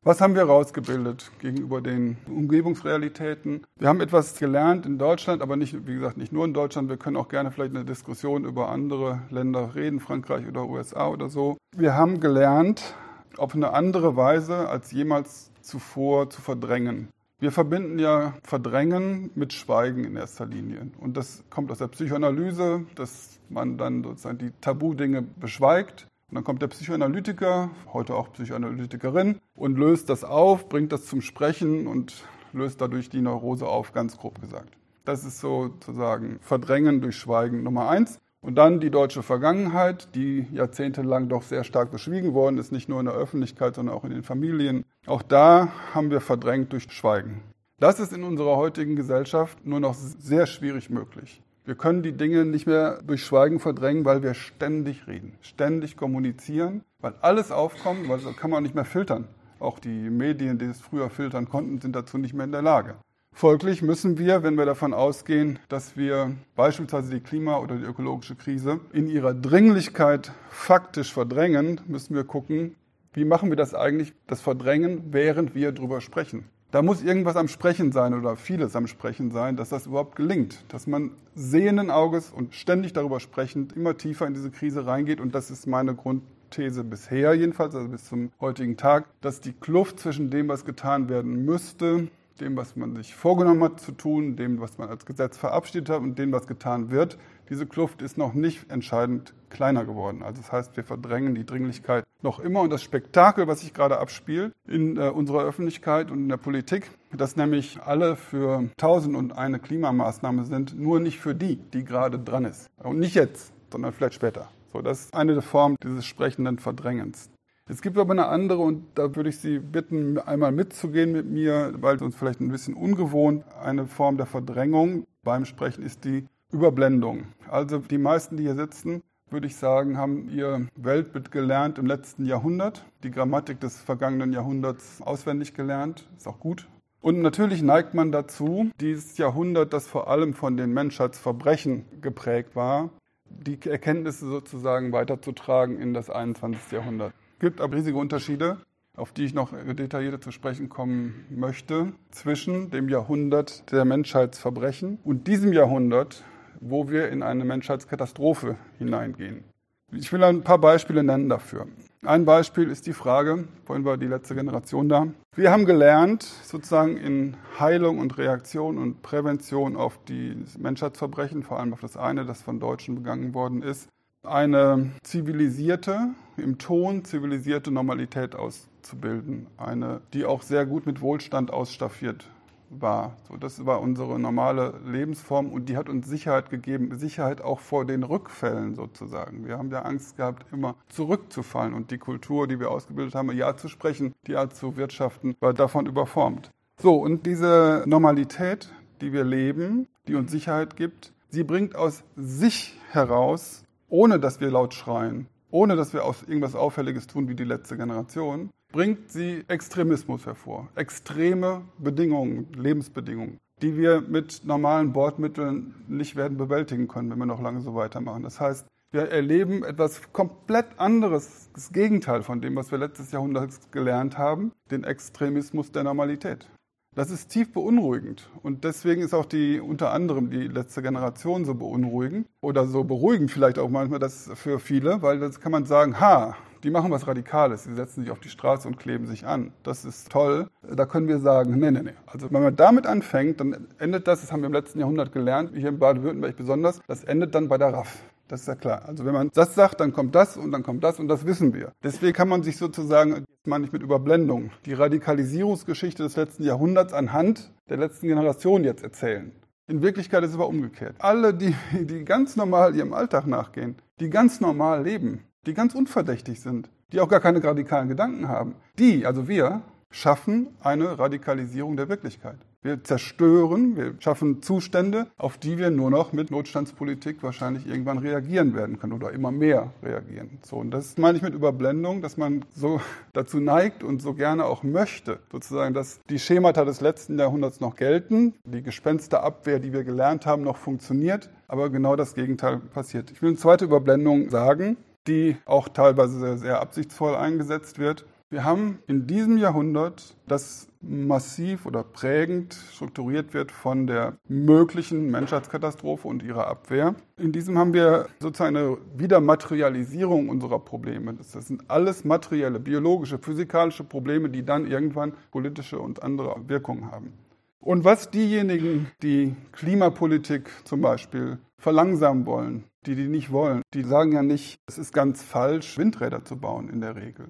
Was 0.02 0.22
haben 0.22 0.32
wir 0.34 0.46
herausgebildet 0.46 1.30
gegenüber 1.40 1.82
den 1.82 2.16
Umgebungsrealitäten? 2.26 3.66
Wir 3.78 3.88
haben 3.88 4.00
etwas 4.00 4.38
gelernt 4.38 4.86
in 4.86 4.96
Deutschland, 4.96 5.42
aber 5.42 5.56
nicht, 5.56 5.86
wie 5.86 5.92
gesagt, 5.92 6.16
nicht 6.16 6.32
nur 6.32 6.46
in 6.46 6.54
Deutschland. 6.54 6.88
Wir 6.88 6.96
können 6.96 7.18
auch 7.18 7.28
gerne 7.28 7.50
vielleicht 7.50 7.74
eine 7.74 7.84
Diskussion 7.84 8.46
über 8.46 8.70
andere 8.70 9.20
Länder 9.28 9.74
reden, 9.74 10.00
Frankreich 10.00 10.48
oder 10.48 10.66
USA 10.66 11.08
oder 11.08 11.28
so. 11.28 11.58
Wir 11.76 11.96
haben 11.96 12.18
gelernt, 12.18 12.94
auf 13.36 13.54
eine 13.54 13.74
andere 13.74 14.16
Weise 14.16 14.70
als 14.70 14.90
jemals 14.90 15.52
zuvor 15.60 16.30
zu 16.30 16.40
verdrängen. 16.40 17.08
Wir 17.38 17.52
verbinden 17.52 17.98
ja 17.98 18.32
Verdrängen 18.42 19.30
mit 19.34 19.52
Schweigen 19.52 20.04
in 20.04 20.16
erster 20.16 20.46
Linie. 20.46 20.90
Und 20.98 21.18
das 21.18 21.44
kommt 21.50 21.70
aus 21.70 21.78
der 21.78 21.88
Psychoanalyse, 21.88 22.86
dass 22.94 23.38
man 23.50 23.76
dann 23.76 24.02
sozusagen 24.02 24.38
die 24.38 24.52
Tabu-Dinge 24.62 25.20
beschweigt 25.20 26.06
und 26.30 26.36
dann 26.36 26.44
kommt 26.44 26.62
der 26.62 26.68
Psychoanalytiker, 26.68 27.70
heute 27.92 28.14
auch 28.14 28.32
Psychoanalytikerin, 28.32 29.40
und 29.54 29.76
löst 29.76 30.08
das 30.08 30.22
auf, 30.22 30.68
bringt 30.68 30.92
das 30.92 31.06
zum 31.06 31.22
Sprechen 31.22 31.88
und 31.88 32.24
löst 32.52 32.80
dadurch 32.80 33.08
die 33.08 33.20
Neurose 33.20 33.66
auf, 33.66 33.92
ganz 33.92 34.16
grob 34.16 34.40
gesagt. 34.40 34.76
Das 35.04 35.24
ist 35.24 35.40
sozusagen 35.40 36.38
Verdrängen 36.40 37.00
durch 37.00 37.16
Schweigen 37.16 37.64
Nummer 37.64 37.88
eins. 37.88 38.20
Und 38.42 38.54
dann 38.54 38.78
die 38.78 38.90
deutsche 38.90 39.22
Vergangenheit, 39.22 40.14
die 40.14 40.46
jahrzehntelang 40.52 41.28
doch 41.28 41.42
sehr 41.42 41.64
stark 41.64 41.90
beschwiegen 41.90 42.32
worden 42.32 42.58
ist, 42.58 42.70
nicht 42.70 42.88
nur 42.88 43.00
in 43.00 43.06
der 43.06 43.14
Öffentlichkeit, 43.14 43.74
sondern 43.74 43.94
auch 43.94 44.04
in 44.04 44.10
den 44.10 44.22
Familien. 44.22 44.84
Auch 45.06 45.22
da 45.22 45.72
haben 45.92 46.10
wir 46.10 46.20
verdrängt 46.20 46.72
durch 46.72 46.90
Schweigen. 46.90 47.42
Das 47.80 47.98
ist 47.98 48.12
in 48.12 48.22
unserer 48.22 48.56
heutigen 48.56 48.94
Gesellschaft 48.94 49.66
nur 49.66 49.80
noch 49.80 49.94
sehr 49.94 50.46
schwierig 50.46 50.90
möglich. 50.90 51.42
Wir 51.64 51.74
können 51.74 52.02
die 52.02 52.12
Dinge 52.12 52.44
nicht 52.44 52.66
mehr 52.66 53.02
durch 53.02 53.24
Schweigen 53.24 53.60
verdrängen, 53.60 54.04
weil 54.04 54.22
wir 54.22 54.34
ständig 54.34 55.06
reden, 55.06 55.34
ständig 55.42 55.96
kommunizieren, 55.96 56.82
weil 57.00 57.14
alles 57.20 57.52
aufkommt, 57.52 58.08
weil 58.08 58.18
das 58.18 58.36
kann 58.36 58.50
man 58.50 58.62
nicht 58.62 58.74
mehr 58.74 58.86
filtern. 58.86 59.28
Auch 59.58 59.78
die 59.78 60.08
Medien, 60.08 60.58
die 60.58 60.64
es 60.64 60.80
früher 60.80 61.10
filtern 61.10 61.48
konnten, 61.48 61.80
sind 61.80 61.94
dazu 61.94 62.16
nicht 62.16 62.32
mehr 62.32 62.46
in 62.46 62.52
der 62.52 62.62
Lage. 62.62 62.96
Folglich 63.32 63.82
müssen 63.82 64.18
wir, 64.18 64.42
wenn 64.42 64.56
wir 64.56 64.66
davon 64.66 64.92
ausgehen, 64.92 65.58
dass 65.68 65.96
wir 65.96 66.34
beispielsweise 66.56 67.10
die 67.10 67.20
Klima- 67.20 67.58
oder 67.58 67.76
die 67.76 67.84
ökologische 67.84 68.34
Krise 68.34 68.80
in 68.92 69.06
ihrer 69.06 69.34
Dringlichkeit 69.34 70.32
faktisch 70.48 71.12
verdrängen, 71.12 71.80
müssen 71.86 72.14
wir 72.14 72.24
gucken, 72.24 72.74
wie 73.12 73.24
machen 73.24 73.50
wir 73.50 73.56
das 73.56 73.74
eigentlich, 73.74 74.12
das 74.26 74.40
Verdrängen, 74.40 75.12
während 75.12 75.54
wir 75.54 75.72
darüber 75.72 76.00
sprechen. 76.00 76.44
Da 76.70 76.82
muss 76.82 77.02
irgendwas 77.02 77.34
am 77.34 77.48
Sprechen 77.48 77.90
sein 77.90 78.14
oder 78.14 78.36
vieles 78.36 78.76
am 78.76 78.86
Sprechen 78.86 79.32
sein, 79.32 79.56
dass 79.56 79.70
das 79.70 79.86
überhaupt 79.86 80.14
gelingt. 80.14 80.62
Dass 80.68 80.86
man 80.86 81.10
sehenden 81.34 81.90
Auges 81.90 82.30
und 82.30 82.54
ständig 82.54 82.92
darüber 82.92 83.18
sprechend 83.18 83.72
immer 83.72 83.96
tiefer 83.96 84.26
in 84.28 84.34
diese 84.34 84.52
Krise 84.52 84.86
reingeht. 84.86 85.20
Und 85.20 85.34
das 85.34 85.50
ist 85.50 85.66
meine 85.66 85.96
Grundthese 85.96 86.84
bisher 86.84 87.34
jedenfalls, 87.34 87.74
also 87.74 87.88
bis 87.88 88.04
zum 88.04 88.30
heutigen 88.40 88.76
Tag, 88.76 89.06
dass 89.20 89.40
die 89.40 89.52
Kluft 89.52 89.98
zwischen 89.98 90.30
dem, 90.30 90.46
was 90.46 90.64
getan 90.64 91.08
werden 91.08 91.44
müsste, 91.44 92.06
dem, 92.40 92.56
was 92.56 92.76
man 92.76 92.94
sich 92.94 93.16
vorgenommen 93.16 93.64
hat 93.64 93.80
zu 93.80 93.90
tun, 93.90 94.36
dem, 94.36 94.60
was 94.60 94.78
man 94.78 94.88
als 94.88 95.04
Gesetz 95.04 95.36
verabschiedet 95.36 95.90
hat 95.90 96.00
und 96.00 96.20
dem, 96.20 96.30
was 96.30 96.46
getan 96.46 96.90
wird, 96.90 97.18
diese 97.50 97.66
Kluft 97.66 98.00
ist 98.00 98.16
noch 98.16 98.32
nicht 98.32 98.70
entscheidend 98.70 99.34
kleiner 99.50 99.84
geworden. 99.84 100.22
Also 100.22 100.40
das 100.40 100.52
heißt, 100.52 100.76
wir 100.76 100.84
verdrängen 100.84 101.34
die 101.34 101.44
Dringlichkeit 101.44 102.04
noch 102.22 102.38
immer 102.38 102.60
und 102.60 102.70
das 102.70 102.82
Spektakel, 102.82 103.48
was 103.48 103.60
sich 103.60 103.74
gerade 103.74 103.98
abspielt 103.98 104.52
in 104.68 104.96
äh, 104.96 105.08
unserer 105.08 105.42
Öffentlichkeit 105.42 106.10
und 106.10 106.18
in 106.18 106.28
der 106.28 106.36
Politik, 106.36 106.90
dass 107.12 107.36
nämlich 107.36 107.80
alle 107.82 108.14
für 108.14 108.68
tausend 108.76 109.16
und 109.16 109.32
eine 109.36 109.58
Klimamaßnahme 109.58 110.44
sind, 110.44 110.78
nur 110.78 111.00
nicht 111.00 111.18
für 111.18 111.34
die, 111.34 111.56
die 111.56 111.84
gerade 111.84 112.18
dran 112.18 112.44
ist. 112.44 112.70
Und 112.78 113.00
nicht 113.00 113.16
jetzt, 113.16 113.52
sondern 113.70 113.92
vielleicht 113.92 114.14
später. 114.14 114.48
So, 114.72 114.80
das 114.80 115.06
ist 115.06 115.14
eine 115.14 115.42
Form 115.42 115.76
dieses 115.82 116.06
sprechenden 116.06 116.58
Verdrängens. 116.58 117.30
Es 117.66 117.82
gibt 117.82 117.98
aber 117.98 118.12
eine 118.12 118.26
andere 118.26 118.58
und 118.58 118.84
da 118.96 119.14
würde 119.14 119.30
ich 119.30 119.38
Sie 119.38 119.58
bitten, 119.58 120.18
einmal 120.18 120.52
mitzugehen 120.52 121.12
mit 121.12 121.26
mir, 121.26 121.72
weil 121.80 121.96
es 121.96 122.02
uns 122.02 122.16
vielleicht 122.16 122.40
ein 122.40 122.50
bisschen 122.50 122.74
ungewohnt. 122.74 123.44
Eine 123.62 123.86
Form 123.86 124.16
der 124.16 124.26
Verdrängung 124.26 125.06
beim 125.22 125.44
Sprechen 125.44 125.84
ist 125.84 126.04
die 126.04 126.26
Überblendung. 126.52 127.24
Also 127.48 127.78
die 127.78 127.98
meisten, 127.98 128.36
die 128.36 128.44
hier 128.44 128.56
sitzen, 128.56 129.02
würde 129.30 129.46
ich 129.46 129.56
sagen, 129.56 129.96
haben 129.96 130.28
ihr 130.30 130.66
Weltbild 130.76 131.30
gelernt 131.30 131.78
im 131.78 131.86
letzten 131.86 132.26
Jahrhundert, 132.26 132.84
die 133.02 133.10
Grammatik 133.10 133.60
des 133.60 133.80
vergangenen 133.80 134.32
Jahrhunderts 134.32 135.00
auswendig 135.02 135.54
gelernt, 135.54 136.08
ist 136.16 136.26
auch 136.26 136.40
gut. 136.40 136.66
Und 137.00 137.22
natürlich 137.22 137.62
neigt 137.62 137.94
man 137.94 138.12
dazu, 138.12 138.70
dieses 138.80 139.16
Jahrhundert, 139.16 139.72
das 139.72 139.86
vor 139.86 140.08
allem 140.08 140.34
von 140.34 140.56
den 140.56 140.74
Menschheitsverbrechen 140.74 141.86
geprägt 142.02 142.54
war, 142.54 142.90
die 143.24 143.58
Erkenntnisse 143.64 144.26
sozusagen 144.26 144.92
weiterzutragen 144.92 145.78
in 145.78 145.94
das 145.94 146.10
21. 146.10 146.72
Jahrhundert. 146.72 147.14
Es 147.34 147.38
gibt 147.38 147.60
aber 147.60 147.76
riesige 147.76 147.96
Unterschiede, 147.96 148.58
auf 148.96 149.12
die 149.12 149.24
ich 149.24 149.32
noch 149.32 149.52
detaillierter 149.52 150.20
zu 150.20 150.30
sprechen 150.30 150.68
kommen 150.68 151.24
möchte, 151.30 151.92
zwischen 152.10 152.70
dem 152.70 152.88
Jahrhundert 152.88 153.70
der 153.72 153.86
Menschheitsverbrechen 153.86 154.98
und 155.04 155.26
diesem 155.26 155.54
Jahrhundert 155.54 156.24
wo 156.60 156.88
wir 156.88 157.08
in 157.08 157.22
eine 157.22 157.44
Menschheitskatastrophe 157.44 158.56
hineingehen. 158.78 159.44
Ich 159.92 160.12
will 160.12 160.22
ein 160.22 160.42
paar 160.42 160.58
Beispiele 160.58 161.02
nennen 161.02 161.28
dafür. 161.28 161.66
Ein 162.04 162.24
Beispiel 162.24 162.70
ist 162.70 162.86
die 162.86 162.92
Frage, 162.92 163.48
vorhin 163.64 163.84
war 163.84 163.98
die 163.98 164.06
letzte 164.06 164.34
Generation 164.34 164.88
da. 164.88 165.08
Wir 165.34 165.50
haben 165.50 165.66
gelernt, 165.66 166.22
sozusagen 166.22 166.96
in 166.96 167.36
Heilung 167.58 167.98
und 167.98 168.16
Reaktion 168.16 168.78
und 168.78 169.02
Prävention 169.02 169.76
auf 169.76 169.98
die 170.04 170.36
Menschheitsverbrechen, 170.58 171.42
vor 171.42 171.58
allem 171.58 171.72
auf 171.72 171.80
das 171.80 171.96
eine, 171.96 172.24
das 172.24 172.40
von 172.40 172.60
Deutschen 172.60 172.94
begangen 172.94 173.34
worden 173.34 173.62
ist, 173.62 173.88
eine 174.22 174.90
zivilisierte, 175.02 176.10
im 176.36 176.58
Ton 176.58 177.04
zivilisierte 177.04 177.70
Normalität 177.70 178.36
auszubilden. 178.36 179.46
Eine, 179.56 180.02
die 180.12 180.24
auch 180.24 180.42
sehr 180.42 180.66
gut 180.66 180.86
mit 180.86 181.00
Wohlstand 181.00 181.52
ausstaffiert 181.52 182.30
war. 182.70 183.16
So, 183.28 183.36
das 183.36 183.66
war 183.66 183.80
unsere 183.80 184.18
normale 184.18 184.80
Lebensform 184.86 185.52
und 185.52 185.68
die 185.68 185.76
hat 185.76 185.88
uns 185.88 186.06
Sicherheit 186.06 186.50
gegeben, 186.50 186.96
Sicherheit 186.98 187.42
auch 187.42 187.60
vor 187.60 187.84
den 187.84 188.02
Rückfällen 188.02 188.74
sozusagen. 188.74 189.46
Wir 189.46 189.58
haben 189.58 189.70
ja 189.70 189.82
Angst 189.82 190.16
gehabt, 190.16 190.46
immer 190.52 190.76
zurückzufallen 190.88 191.74
und 191.74 191.90
die 191.90 191.98
Kultur, 191.98 192.46
die 192.46 192.60
wir 192.60 192.70
ausgebildet 192.70 193.14
haben, 193.14 193.30
ja 193.32 193.56
zu 193.56 193.68
sprechen, 193.68 194.14
die 194.26 194.36
Art 194.36 194.54
zu 194.54 194.76
wirtschaften, 194.76 195.34
war 195.40 195.52
davon 195.52 195.86
überformt. 195.86 196.50
So, 196.78 196.94
und 196.94 197.26
diese 197.26 197.84
Normalität, 197.86 198.72
die 199.00 199.12
wir 199.12 199.24
leben, 199.24 199.86
die 200.06 200.14
uns 200.14 200.30
Sicherheit 200.30 200.76
gibt, 200.76 201.12
sie 201.28 201.44
bringt 201.44 201.76
aus 201.76 202.04
sich 202.16 202.78
heraus, 202.90 203.64
ohne 203.88 204.20
dass 204.20 204.40
wir 204.40 204.50
laut 204.50 204.74
schreien, 204.74 205.26
ohne 205.50 205.76
dass 205.76 205.92
wir 205.92 206.02
irgendwas 206.26 206.54
Auffälliges 206.54 207.06
tun 207.06 207.28
wie 207.28 207.34
die 207.34 207.44
letzte 207.44 207.76
Generation, 207.76 208.50
bringt 208.72 209.10
sie 209.10 209.44
Extremismus 209.48 210.26
hervor. 210.26 210.68
Extreme 210.74 211.62
Bedingungen, 211.78 212.46
Lebensbedingungen, 212.56 213.38
die 213.62 213.76
wir 213.76 214.00
mit 214.00 214.42
normalen 214.44 214.92
Bordmitteln 214.92 215.74
nicht 215.88 216.16
werden 216.16 216.36
bewältigen 216.36 216.88
können, 216.88 217.10
wenn 217.10 217.18
wir 217.18 217.26
noch 217.26 217.42
lange 217.42 217.60
so 217.60 217.74
weitermachen. 217.74 218.22
Das 218.22 218.40
heißt, 218.40 218.66
wir 218.92 219.02
erleben 219.02 219.62
etwas 219.62 220.12
komplett 220.12 220.66
anderes, 220.78 221.48
das 221.54 221.72
Gegenteil 221.72 222.22
von 222.22 222.40
dem, 222.40 222.56
was 222.56 222.72
wir 222.72 222.78
letztes 222.78 223.12
Jahrhundert 223.12 223.50
gelernt 223.70 224.18
haben, 224.18 224.52
den 224.70 224.82
Extremismus 224.82 225.70
der 225.70 225.84
Normalität. 225.84 226.48
Das 226.96 227.12
ist 227.12 227.28
tief 227.28 227.52
beunruhigend 227.52 228.28
und 228.42 228.64
deswegen 228.64 229.02
ist 229.02 229.14
auch 229.14 229.26
die 229.26 229.60
unter 229.60 229.92
anderem 229.92 230.28
die 230.28 230.48
letzte 230.48 230.82
Generation 230.82 231.44
so 231.44 231.54
beunruhigend 231.54 232.26
oder 232.40 232.66
so 232.66 232.82
beruhigend 232.82 233.30
vielleicht 233.30 233.60
auch 233.60 233.70
manchmal 233.70 234.00
das 234.00 234.28
für 234.34 234.58
viele, 234.58 235.00
weil 235.00 235.20
das 235.20 235.38
kann 235.40 235.52
man 235.52 235.66
sagen, 235.66 236.00
ha, 236.00 236.36
die 236.62 236.70
machen 236.70 236.90
was 236.90 237.06
Radikales, 237.06 237.64
die 237.64 237.74
setzen 237.74 238.02
sich 238.02 238.10
auf 238.10 238.20
die 238.20 238.28
Straße 238.28 238.68
und 238.68 238.78
kleben 238.78 239.06
sich 239.06 239.26
an. 239.26 239.52
Das 239.62 239.84
ist 239.84 240.10
toll. 240.10 240.48
Da 240.62 240.86
können 240.86 241.08
wir 241.08 241.18
sagen, 241.18 241.58
nee, 241.58 241.70
nee, 241.70 241.82
nee. 241.82 241.94
Also 242.06 242.30
wenn 242.30 242.42
man 242.42 242.56
damit 242.56 242.86
anfängt, 242.86 243.40
dann 243.40 243.68
endet 243.78 244.06
das, 244.06 244.20
das 244.20 244.32
haben 244.32 244.42
wir 244.42 244.46
im 244.46 244.52
letzten 244.52 244.80
Jahrhundert 244.80 245.12
gelernt, 245.12 245.52
hier 245.54 245.68
in 245.68 245.78
Baden-Württemberg 245.78 246.36
besonders, 246.36 246.80
das 246.86 247.04
endet 247.04 247.34
dann 247.34 247.48
bei 247.48 247.58
der 247.58 247.72
RAF. 247.72 248.02
Das 248.28 248.42
ist 248.42 248.46
ja 248.46 248.54
klar. 248.54 248.82
Also 248.86 249.04
wenn 249.04 249.12
man 249.12 249.30
das 249.34 249.56
sagt, 249.56 249.80
dann 249.80 249.92
kommt 249.92 250.14
das 250.14 250.36
und 250.36 250.52
dann 250.52 250.62
kommt 250.62 250.84
das 250.84 251.00
und 251.00 251.08
das 251.08 251.26
wissen 251.26 251.52
wir. 251.52 251.72
Deswegen 251.82 252.12
kann 252.12 252.28
man 252.28 252.44
sich 252.44 252.58
sozusagen, 252.58 253.10
jetzt 253.10 253.46
meine 253.46 253.64
ich 253.64 253.72
mit 253.72 253.82
Überblendung, 253.82 254.52
die 254.66 254.72
Radikalisierungsgeschichte 254.72 256.04
des 256.04 256.14
letzten 256.14 256.44
Jahrhunderts 256.44 256.92
anhand 256.92 257.52
der 257.68 257.78
letzten 257.78 258.06
Generation 258.06 258.62
jetzt 258.62 258.84
erzählen. 258.84 259.32
In 259.66 259.82
Wirklichkeit 259.82 260.22
ist 260.22 260.30
es 260.30 260.36
aber 260.36 260.48
umgekehrt. 260.48 260.96
Alle, 260.98 261.34
die, 261.34 261.54
die 261.72 262.04
ganz 262.04 262.36
normal 262.36 262.76
ihrem 262.76 262.92
Alltag 262.92 263.26
nachgehen, 263.26 263.76
die 263.98 264.10
ganz 264.10 264.40
normal 264.40 264.84
leben, 264.84 265.24
die 265.46 265.54
ganz 265.54 265.74
unverdächtig 265.74 266.40
sind, 266.40 266.68
die 266.92 267.00
auch 267.00 267.08
gar 267.08 267.20
keine 267.20 267.42
radikalen 267.42 267.88
Gedanken 267.88 268.28
haben, 268.28 268.54
die, 268.78 269.06
also 269.06 269.28
wir, 269.28 269.62
schaffen 269.90 270.48
eine 270.60 270.98
Radikalisierung 270.98 271.76
der 271.76 271.88
Wirklichkeit. 271.88 272.38
Wir 272.62 272.84
zerstören, 272.84 273.74
wir 273.74 273.94
schaffen 274.00 274.42
Zustände, 274.42 275.06
auf 275.16 275.38
die 275.38 275.56
wir 275.56 275.70
nur 275.70 275.90
noch 275.90 276.12
mit 276.12 276.30
Notstandspolitik 276.30 277.22
wahrscheinlich 277.22 277.66
irgendwann 277.66 277.96
reagieren 277.96 278.54
werden 278.54 278.78
können 278.78 278.92
oder 278.92 279.12
immer 279.12 279.30
mehr 279.30 279.72
reagieren. 279.82 280.38
So, 280.42 280.56
und 280.56 280.70
das 280.70 280.98
meine 280.98 281.16
ich 281.16 281.22
mit 281.22 281.32
Überblendung, 281.32 282.02
dass 282.02 282.18
man 282.18 282.44
so 282.54 282.80
dazu 283.14 283.40
neigt 283.40 283.82
und 283.82 284.02
so 284.02 284.12
gerne 284.12 284.44
auch 284.44 284.62
möchte, 284.62 285.20
sozusagen, 285.32 285.72
dass 285.72 286.00
die 286.10 286.18
Schemata 286.18 286.66
des 286.66 286.82
letzten 286.82 287.18
Jahrhunderts 287.18 287.60
noch 287.60 287.76
gelten, 287.76 288.34
die 288.44 288.62
Gespensterabwehr, 288.62 289.58
die 289.58 289.72
wir 289.72 289.82
gelernt 289.82 290.26
haben, 290.26 290.42
noch 290.42 290.58
funktioniert, 290.58 291.30
aber 291.48 291.70
genau 291.70 291.96
das 291.96 292.14
Gegenteil 292.14 292.58
passiert. 292.58 293.10
Ich 293.10 293.22
will 293.22 293.30
eine 293.30 293.38
zweite 293.38 293.64
Überblendung 293.64 294.28
sagen, 294.28 294.76
die 295.06 295.36
auch 295.46 295.68
teilweise 295.68 296.18
sehr, 296.18 296.38
sehr 296.38 296.60
absichtsvoll 296.60 297.14
eingesetzt 297.14 297.78
wird. 297.78 298.06
Wir 298.32 298.44
haben 298.44 298.78
in 298.86 299.08
diesem 299.08 299.38
Jahrhundert, 299.38 300.16
das 300.28 300.68
massiv 300.80 301.66
oder 301.66 301.82
prägend 301.82 302.54
strukturiert 302.72 303.34
wird 303.34 303.50
von 303.50 303.88
der 303.88 304.18
möglichen 304.28 305.10
Menschheitskatastrophe 305.10 306.06
und 306.06 306.22
ihrer 306.22 306.46
Abwehr. 306.46 306.94
In 307.16 307.32
diesem 307.32 307.58
haben 307.58 307.72
wir 307.72 308.06
sozusagen 308.20 308.56
eine 308.56 308.78
Wiedermaterialisierung 308.96 310.28
unserer 310.28 310.60
Probleme. 310.60 311.14
Das 311.14 311.32
sind 311.32 311.68
alles 311.68 312.04
materielle, 312.04 312.60
biologische, 312.60 313.18
physikalische 313.18 313.82
Probleme, 313.82 314.30
die 314.30 314.44
dann 314.44 314.64
irgendwann 314.64 315.12
politische 315.32 315.80
und 315.80 316.04
andere 316.04 316.36
Wirkungen 316.46 316.90
haben. 316.92 317.12
Und 317.58 317.84
was 317.84 318.10
diejenigen, 318.10 318.90
die 319.02 319.34
Klimapolitik 319.52 320.48
zum 320.64 320.80
Beispiel 320.80 321.38
verlangsamen 321.60 322.26
wollen, 322.26 322.64
die 322.86 322.96
die 322.96 323.08
nicht 323.08 323.30
wollen, 323.30 323.62
die 323.74 323.84
sagen 323.84 324.12
ja 324.12 324.22
nicht, 324.22 324.58
es 324.66 324.78
ist 324.78 324.92
ganz 324.92 325.22
falsch, 325.22 325.78
Windräder 325.78 326.24
zu 326.24 326.36
bauen 326.36 326.68
in 326.68 326.80
der 326.80 326.96
Regel 326.96 327.28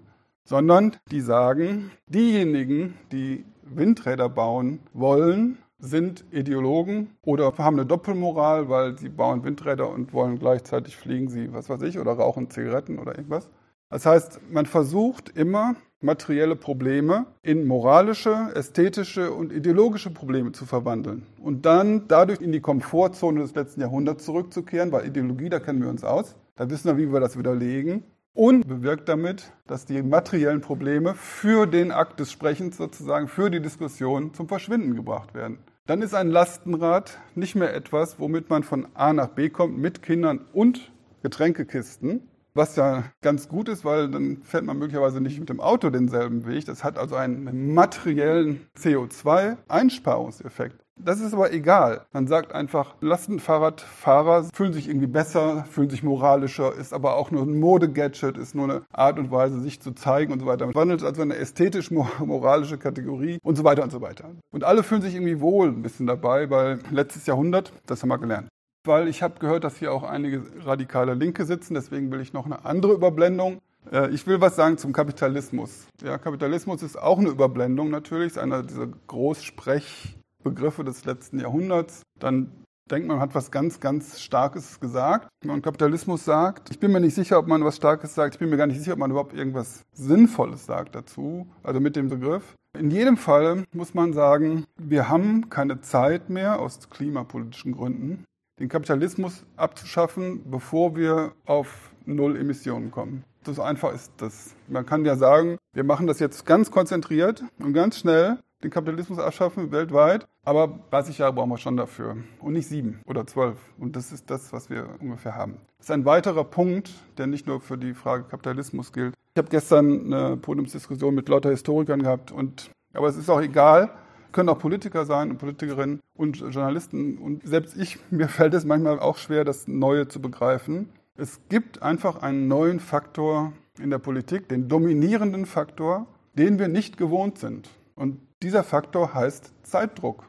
sondern 0.50 0.96
die 1.12 1.20
sagen, 1.20 1.92
diejenigen, 2.06 2.94
die 3.12 3.44
Windräder 3.62 4.28
bauen 4.28 4.80
wollen, 4.92 5.58
sind 5.78 6.24
Ideologen 6.32 7.16
oder 7.22 7.56
haben 7.56 7.76
eine 7.76 7.86
Doppelmoral, 7.86 8.68
weil 8.68 8.98
sie 8.98 9.10
bauen 9.10 9.44
Windräder 9.44 9.88
und 9.88 10.12
wollen 10.12 10.40
gleichzeitig 10.40 10.96
fliegen 10.96 11.28
sie, 11.28 11.52
was 11.52 11.70
weiß 11.70 11.82
ich, 11.82 12.00
oder 12.00 12.14
rauchen 12.14 12.50
Zigaretten 12.50 12.98
oder 12.98 13.16
irgendwas. 13.16 13.48
Das 13.90 14.06
heißt, 14.06 14.40
man 14.50 14.66
versucht 14.66 15.30
immer, 15.36 15.74
materielle 16.00 16.56
Probleme 16.56 17.26
in 17.42 17.66
moralische, 17.66 18.50
ästhetische 18.54 19.32
und 19.32 19.52
ideologische 19.52 20.10
Probleme 20.10 20.52
zu 20.52 20.64
verwandeln 20.64 21.26
und 21.42 21.66
dann 21.66 22.08
dadurch 22.08 22.40
in 22.40 22.52
die 22.52 22.60
Komfortzone 22.60 23.40
des 23.40 23.54
letzten 23.54 23.82
Jahrhunderts 23.82 24.24
zurückzukehren, 24.24 24.92
weil 24.92 25.06
Ideologie, 25.06 25.50
da 25.50 25.60
kennen 25.60 25.82
wir 25.82 25.90
uns 25.90 26.04
aus, 26.04 26.36
da 26.56 26.70
wissen 26.70 26.86
wir, 26.86 26.96
wie 26.96 27.12
wir 27.12 27.20
das 27.20 27.36
widerlegen 27.38 28.04
und 28.32 28.66
bewirkt 28.66 29.08
damit, 29.08 29.52
dass 29.66 29.84
die 29.84 30.02
materiellen 30.02 30.60
Probleme 30.62 31.14
für 31.14 31.66
den 31.66 31.92
Akt 31.92 32.20
des 32.20 32.32
Sprechens 32.32 32.76
sozusagen, 32.76 33.28
für 33.28 33.50
die 33.50 33.60
Diskussion 33.60 34.32
zum 34.32 34.48
Verschwinden 34.48 34.94
gebracht 34.94 35.34
werden. 35.34 35.58
Dann 35.86 36.00
ist 36.00 36.14
ein 36.14 36.28
Lastenrad 36.28 37.18
nicht 37.34 37.56
mehr 37.56 37.74
etwas, 37.74 38.18
womit 38.18 38.48
man 38.48 38.62
von 38.62 38.86
A 38.94 39.12
nach 39.12 39.28
B 39.28 39.50
kommt 39.50 39.76
mit 39.76 40.02
Kindern 40.02 40.46
und 40.52 40.92
Getränkekisten, 41.22 42.28
was 42.60 42.76
ja 42.76 43.04
ganz 43.22 43.48
gut 43.48 43.70
ist, 43.70 43.86
weil 43.86 44.10
dann 44.10 44.42
fährt 44.42 44.64
man 44.64 44.78
möglicherweise 44.78 45.22
nicht 45.22 45.40
mit 45.40 45.48
dem 45.48 45.60
Auto 45.60 45.88
denselben 45.88 46.46
Weg. 46.46 46.66
Das 46.66 46.84
hat 46.84 46.98
also 46.98 47.16
einen 47.16 47.72
materiellen 47.72 48.66
CO2-Einsparungseffekt. 48.78 50.76
Das 51.02 51.20
ist 51.20 51.32
aber 51.32 51.54
egal. 51.54 52.04
Man 52.12 52.26
sagt 52.26 52.52
einfach, 52.52 52.96
Lastenfahrradfahrer 53.00 54.50
fühlen 54.52 54.74
sich 54.74 54.88
irgendwie 54.88 55.06
besser, 55.06 55.64
fühlen 55.64 55.88
sich 55.88 56.02
moralischer, 56.02 56.74
ist 56.74 56.92
aber 56.92 57.16
auch 57.16 57.30
nur 57.30 57.44
ein 57.44 57.58
Modegadget, 57.58 58.36
ist 58.36 58.54
nur 58.54 58.64
eine 58.64 58.82
Art 58.92 59.18
und 59.18 59.30
Weise, 59.30 59.58
sich 59.60 59.80
zu 59.80 59.92
zeigen 59.92 60.30
und 60.30 60.40
so 60.40 60.46
weiter. 60.46 60.66
Man 60.66 60.74
wandelt 60.74 61.02
also 61.02 61.22
eine 61.22 61.36
ästhetisch-moralische 61.36 62.76
Kategorie 62.76 63.38
und 63.42 63.56
so 63.56 63.64
weiter 63.64 63.82
und 63.82 63.90
so 63.90 64.02
weiter. 64.02 64.32
Und 64.52 64.64
alle 64.64 64.82
fühlen 64.82 65.00
sich 65.00 65.14
irgendwie 65.14 65.40
wohl 65.40 65.68
ein 65.68 65.80
bisschen 65.80 66.06
dabei, 66.06 66.50
weil 66.50 66.80
letztes 66.90 67.24
Jahrhundert, 67.24 67.72
das 67.86 68.02
haben 68.02 68.10
wir 68.10 68.18
gelernt. 68.18 68.48
Weil 68.84 69.08
ich 69.08 69.22
habe 69.22 69.38
gehört, 69.38 69.64
dass 69.64 69.76
hier 69.76 69.92
auch 69.92 70.02
einige 70.02 70.42
radikale 70.64 71.14
Linke 71.14 71.44
sitzen, 71.44 71.74
deswegen 71.74 72.10
will 72.10 72.20
ich 72.20 72.32
noch 72.32 72.46
eine 72.46 72.64
andere 72.64 72.92
Überblendung. 72.92 73.58
Äh, 73.92 74.10
ich 74.10 74.26
will 74.26 74.40
was 74.40 74.56
sagen 74.56 74.78
zum 74.78 74.92
Kapitalismus. 74.92 75.86
Ja, 76.02 76.18
Kapitalismus 76.18 76.82
ist 76.82 76.98
auch 76.98 77.18
eine 77.18 77.28
Überblendung 77.28 77.90
natürlich, 77.90 78.28
ist 78.28 78.38
einer 78.38 78.62
dieser 78.62 78.88
Großsprech- 79.08 80.20
Begriffe 80.42 80.84
des 80.84 81.04
letzten 81.04 81.40
Jahrhunderts, 81.40 82.02
dann 82.18 82.50
denkt 82.90 83.06
man, 83.06 83.18
man 83.18 83.28
hat 83.28 83.34
was 83.34 83.50
ganz, 83.50 83.78
ganz 83.78 84.20
Starkes 84.20 84.80
gesagt. 84.80 85.28
Wenn 85.42 85.52
man 85.52 85.62
Kapitalismus 85.62 86.24
sagt, 86.24 86.70
ich 86.70 86.80
bin 86.80 86.92
mir 86.92 87.00
nicht 87.00 87.14
sicher, 87.14 87.38
ob 87.38 87.46
man 87.46 87.64
was 87.64 87.76
Starkes 87.76 88.14
sagt, 88.14 88.34
ich 88.34 88.38
bin 88.40 88.50
mir 88.50 88.56
gar 88.56 88.66
nicht 88.66 88.78
sicher, 88.78 88.94
ob 88.94 88.98
man 88.98 89.10
überhaupt 89.10 89.32
irgendwas 89.32 89.82
Sinnvolles 89.92 90.66
sagt 90.66 90.94
dazu, 90.94 91.46
also 91.62 91.78
mit 91.78 91.94
dem 91.94 92.08
Begriff. 92.08 92.54
In 92.78 92.90
jedem 92.90 93.16
Fall 93.16 93.64
muss 93.72 93.94
man 93.94 94.12
sagen, 94.12 94.64
wir 94.76 95.08
haben 95.08 95.50
keine 95.50 95.80
Zeit 95.80 96.30
mehr 96.30 96.60
aus 96.60 96.88
klimapolitischen 96.88 97.72
Gründen, 97.72 98.24
den 98.60 98.68
Kapitalismus 98.68 99.44
abzuschaffen, 99.56 100.42
bevor 100.50 100.94
wir 100.94 101.32
auf 101.46 101.90
Null 102.04 102.36
Emissionen 102.36 102.90
kommen. 102.90 103.24
So 103.44 103.62
einfach 103.62 103.94
ist 103.94 104.12
das. 104.18 104.54
Man 104.68 104.84
kann 104.84 105.04
ja 105.04 105.16
sagen, 105.16 105.56
wir 105.72 105.84
machen 105.84 106.06
das 106.06 106.20
jetzt 106.20 106.44
ganz 106.44 106.70
konzentriert 106.70 107.42
und 107.58 107.72
ganz 107.72 107.98
schnell 107.98 108.38
den 108.62 108.70
Kapitalismus 108.70 109.18
abschaffen 109.18 109.72
weltweit, 109.72 110.26
aber 110.44 110.80
30 110.90 111.16
Jahre 111.16 111.32
brauchen 111.32 111.48
wir 111.48 111.56
schon 111.56 111.78
dafür 111.78 112.18
und 112.40 112.52
nicht 112.52 112.68
sieben 112.68 113.00
oder 113.06 113.26
zwölf. 113.26 113.56
Und 113.78 113.96
das 113.96 114.12
ist 114.12 114.30
das, 114.30 114.52
was 114.52 114.68
wir 114.68 114.86
ungefähr 115.00 115.34
haben. 115.34 115.56
Das 115.78 115.86
ist 115.86 115.90
ein 115.90 116.04
weiterer 116.04 116.44
Punkt, 116.44 116.90
der 117.16 117.26
nicht 117.26 117.46
nur 117.46 117.62
für 117.62 117.78
die 117.78 117.94
Frage 117.94 118.24
Kapitalismus 118.24 118.92
gilt. 118.92 119.14
Ich 119.34 119.38
habe 119.38 119.48
gestern 119.48 120.12
eine 120.12 120.36
Podiumsdiskussion 120.36 121.14
mit 121.14 121.30
lauter 121.30 121.48
Historikern 121.48 122.02
gehabt 122.02 122.30
und 122.30 122.70
aber 122.92 123.08
es 123.08 123.16
ist 123.16 123.30
auch 123.30 123.40
egal, 123.40 123.90
können 124.32 124.48
auch 124.48 124.58
Politiker 124.58 125.04
sein 125.04 125.30
und 125.30 125.38
Politikerinnen 125.38 126.00
und 126.14 126.38
Journalisten. 126.38 127.18
Und 127.18 127.46
selbst 127.46 127.76
ich, 127.76 127.98
mir 128.10 128.28
fällt 128.28 128.54
es 128.54 128.64
manchmal 128.64 128.98
auch 128.98 129.16
schwer, 129.16 129.44
das 129.44 129.68
Neue 129.68 130.08
zu 130.08 130.20
begreifen. 130.20 130.90
Es 131.16 131.40
gibt 131.48 131.82
einfach 131.82 132.22
einen 132.22 132.48
neuen 132.48 132.80
Faktor 132.80 133.52
in 133.78 133.90
der 133.90 133.98
Politik, 133.98 134.48
den 134.48 134.68
dominierenden 134.68 135.46
Faktor, 135.46 136.06
den 136.34 136.58
wir 136.58 136.68
nicht 136.68 136.96
gewohnt 136.96 137.38
sind. 137.38 137.68
Und 137.94 138.20
dieser 138.42 138.64
Faktor 138.64 139.14
heißt 139.14 139.52
Zeitdruck. 139.62 140.24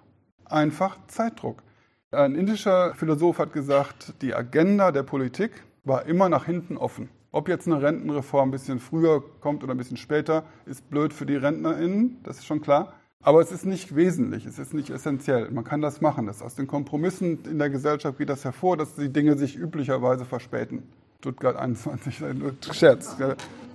Einfach 0.46 0.98
Zeitdruck. 1.08 1.64
Ein 2.12 2.36
indischer 2.36 2.94
Philosoph 2.96 3.40
hat 3.40 3.54
gesagt, 3.54 4.16
die 4.22 4.36
Agenda 4.36 4.92
der 4.92 5.04
Politik 5.04 5.64
war 5.86 6.06
immer 6.06 6.28
nach 6.28 6.46
hinten 6.46 6.76
offen. 6.76 7.10
Ob 7.32 7.48
jetzt 7.48 7.68
eine 7.68 7.82
Rentenreform 7.82 8.50
ein 8.50 8.52
bisschen 8.52 8.80
früher 8.80 9.24
kommt 9.40 9.64
oder 9.64 9.74
ein 9.74 9.78
bisschen 9.78 9.96
später, 9.96 10.44
ist 10.66 10.90
blöd 10.90 11.14
für 11.14 11.26
die 11.26 11.38
RentnerInnen, 11.38 12.20
das 12.24 12.40
ist 12.40 12.46
schon 12.46 12.60
klar. 12.60 12.94
Aber 13.24 13.42
es 13.42 13.52
ist 13.52 13.66
nicht 13.66 13.96
wesentlich, 13.96 14.46
es 14.46 14.58
ist 14.58 14.74
nicht 14.74 14.90
essentiell. 14.90 15.52
Man 15.52 15.64
kann 15.64 15.82
das 15.82 16.02
machen. 16.02 16.26
Das 16.26 16.42
aus 16.42 16.56
den 16.56 16.68
Kompromissen 16.68 17.44
in 17.46 17.60
der 17.60 17.70
Gesellschaft 17.70 18.18
geht 18.18 18.30
das 18.30 18.44
hervor, 18.44 18.78
dass 18.78 18.96
die 18.96 19.10
Dinge 19.10 19.38
sich 19.38 19.56
üblicherweise 19.56 20.26
verspäten. 20.26 20.84
Stuttgart 21.20 21.56
21, 21.56 22.24
Scherz. 22.72 23.16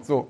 So, 0.02 0.28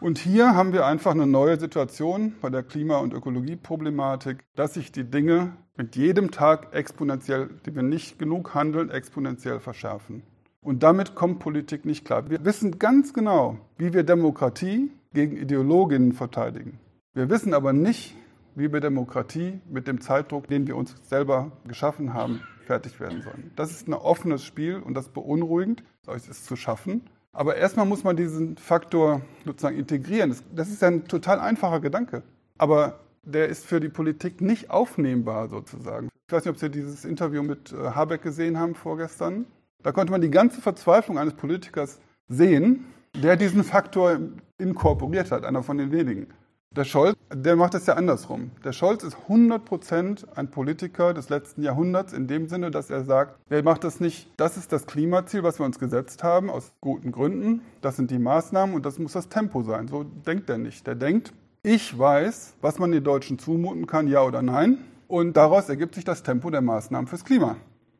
und 0.00 0.16
hier 0.16 0.54
haben 0.54 0.72
wir 0.72 0.86
einfach 0.86 1.12
eine 1.12 1.26
neue 1.26 1.60
Situation 1.60 2.34
bei 2.40 2.48
der 2.48 2.62
Klima- 2.62 2.98
und 2.98 3.12
Ökologieproblematik, 3.12 4.38
dass 4.56 4.74
sich 4.74 4.92
die 4.92 5.04
Dinge 5.04 5.52
mit 5.76 5.94
jedem 5.94 6.30
Tag 6.30 6.74
exponentiell, 6.74 7.50
die 7.66 7.74
wir 7.74 7.82
nicht 7.82 8.18
genug 8.18 8.54
handeln, 8.54 8.88
exponentiell 8.88 9.60
verschärfen. 9.60 10.22
Und 10.62 10.82
damit 10.82 11.14
kommt 11.14 11.38
Politik 11.38 11.84
nicht 11.84 12.06
klar. 12.06 12.30
Wir 12.30 12.44
wissen 12.46 12.78
ganz 12.78 13.12
genau, 13.12 13.58
wie 13.76 13.92
wir 13.92 14.02
Demokratie 14.02 14.90
gegen 15.12 15.36
Ideologinnen 15.36 16.12
verteidigen. 16.12 16.78
Wir 17.12 17.28
wissen 17.28 17.52
aber 17.52 17.74
nicht, 17.74 18.16
wie 18.54 18.72
wir 18.72 18.80
Demokratie 18.80 19.60
mit 19.68 19.86
dem 19.86 20.00
Zeitdruck, 20.00 20.48
den 20.48 20.66
wir 20.66 20.76
uns 20.76 20.94
selber 21.02 21.52
geschaffen 21.66 22.14
haben, 22.14 22.40
fertig 22.66 23.00
werden 23.00 23.22
sollen. 23.22 23.50
Das 23.56 23.70
ist 23.70 23.88
ein 23.88 23.94
offenes 23.94 24.44
Spiel 24.44 24.76
und 24.76 24.94
das 24.94 25.08
beunruhigend, 25.08 25.82
es 26.06 26.44
zu 26.44 26.56
schaffen. 26.56 27.02
Aber 27.32 27.56
erstmal 27.56 27.86
muss 27.86 28.02
man 28.02 28.16
diesen 28.16 28.56
Faktor 28.56 29.22
sozusagen 29.44 29.76
integrieren. 29.76 30.34
Das 30.54 30.68
ist 30.68 30.82
ja 30.82 30.88
ein 30.88 31.06
total 31.06 31.38
einfacher 31.38 31.80
Gedanke. 31.80 32.22
Aber 32.58 33.00
der 33.22 33.48
ist 33.48 33.64
für 33.64 33.80
die 33.80 33.88
Politik 33.88 34.40
nicht 34.40 34.70
aufnehmbar 34.70 35.48
sozusagen. 35.48 36.08
Ich 36.26 36.32
weiß 36.32 36.44
nicht, 36.44 36.52
ob 36.52 36.58
Sie 36.58 36.70
dieses 36.70 37.04
Interview 37.04 37.42
mit 37.42 37.72
äh, 37.72 37.90
Habeck 37.90 38.22
gesehen 38.22 38.58
haben 38.58 38.74
vorgestern. 38.74 39.46
Da 39.82 39.92
konnte 39.92 40.12
man 40.12 40.20
die 40.20 40.30
ganze 40.30 40.60
Verzweiflung 40.60 41.18
eines 41.18 41.34
Politikers 41.34 42.00
sehen, 42.28 42.84
der 43.14 43.36
diesen 43.36 43.64
Faktor 43.64 44.18
inkorporiert 44.58 45.30
hat, 45.32 45.44
einer 45.44 45.62
von 45.62 45.78
den 45.78 45.90
wenigen. 45.90 46.28
Der 46.76 46.84
Scholz, 46.84 47.16
der 47.34 47.56
macht 47.56 47.74
es 47.74 47.86
ja 47.86 47.94
andersrum. 47.94 48.52
Der 48.62 48.70
Scholz 48.70 49.02
ist 49.02 49.16
100 49.22 49.64
Prozent 49.64 50.28
ein 50.36 50.52
Politiker 50.52 51.12
des 51.12 51.28
letzten 51.28 51.64
Jahrhunderts 51.64 52.12
in 52.12 52.28
dem 52.28 52.46
Sinne, 52.46 52.70
dass 52.70 52.90
er 52.90 53.02
sagt, 53.02 53.40
er 53.50 53.64
macht 53.64 53.82
das 53.82 53.98
nicht, 53.98 54.30
das 54.36 54.56
ist 54.56 54.70
das 54.70 54.86
Klimaziel, 54.86 55.42
was 55.42 55.58
wir 55.58 55.66
uns 55.66 55.80
gesetzt 55.80 56.22
haben, 56.22 56.48
aus 56.48 56.70
guten 56.80 57.10
Gründen. 57.10 57.62
Das 57.80 57.96
sind 57.96 58.12
die 58.12 58.20
Maßnahmen 58.20 58.76
und 58.76 58.86
das 58.86 59.00
muss 59.00 59.14
das 59.14 59.28
Tempo 59.28 59.64
sein. 59.64 59.88
So 59.88 60.04
denkt 60.04 60.48
er 60.48 60.58
nicht. 60.58 60.86
Der 60.86 60.94
denkt, 60.94 61.32
ich 61.64 61.98
weiß, 61.98 62.54
was 62.60 62.78
man 62.78 62.92
den 62.92 63.02
Deutschen 63.02 63.40
zumuten 63.40 63.88
kann, 63.88 64.06
ja 64.06 64.22
oder 64.22 64.40
nein. 64.40 64.78
Und 65.08 65.36
daraus 65.36 65.68
ergibt 65.68 65.96
sich 65.96 66.04
das 66.04 66.22
Tempo 66.22 66.50
der 66.50 66.60
Maßnahmen 66.60 67.08
fürs 67.08 67.24
Klima. 67.24 67.56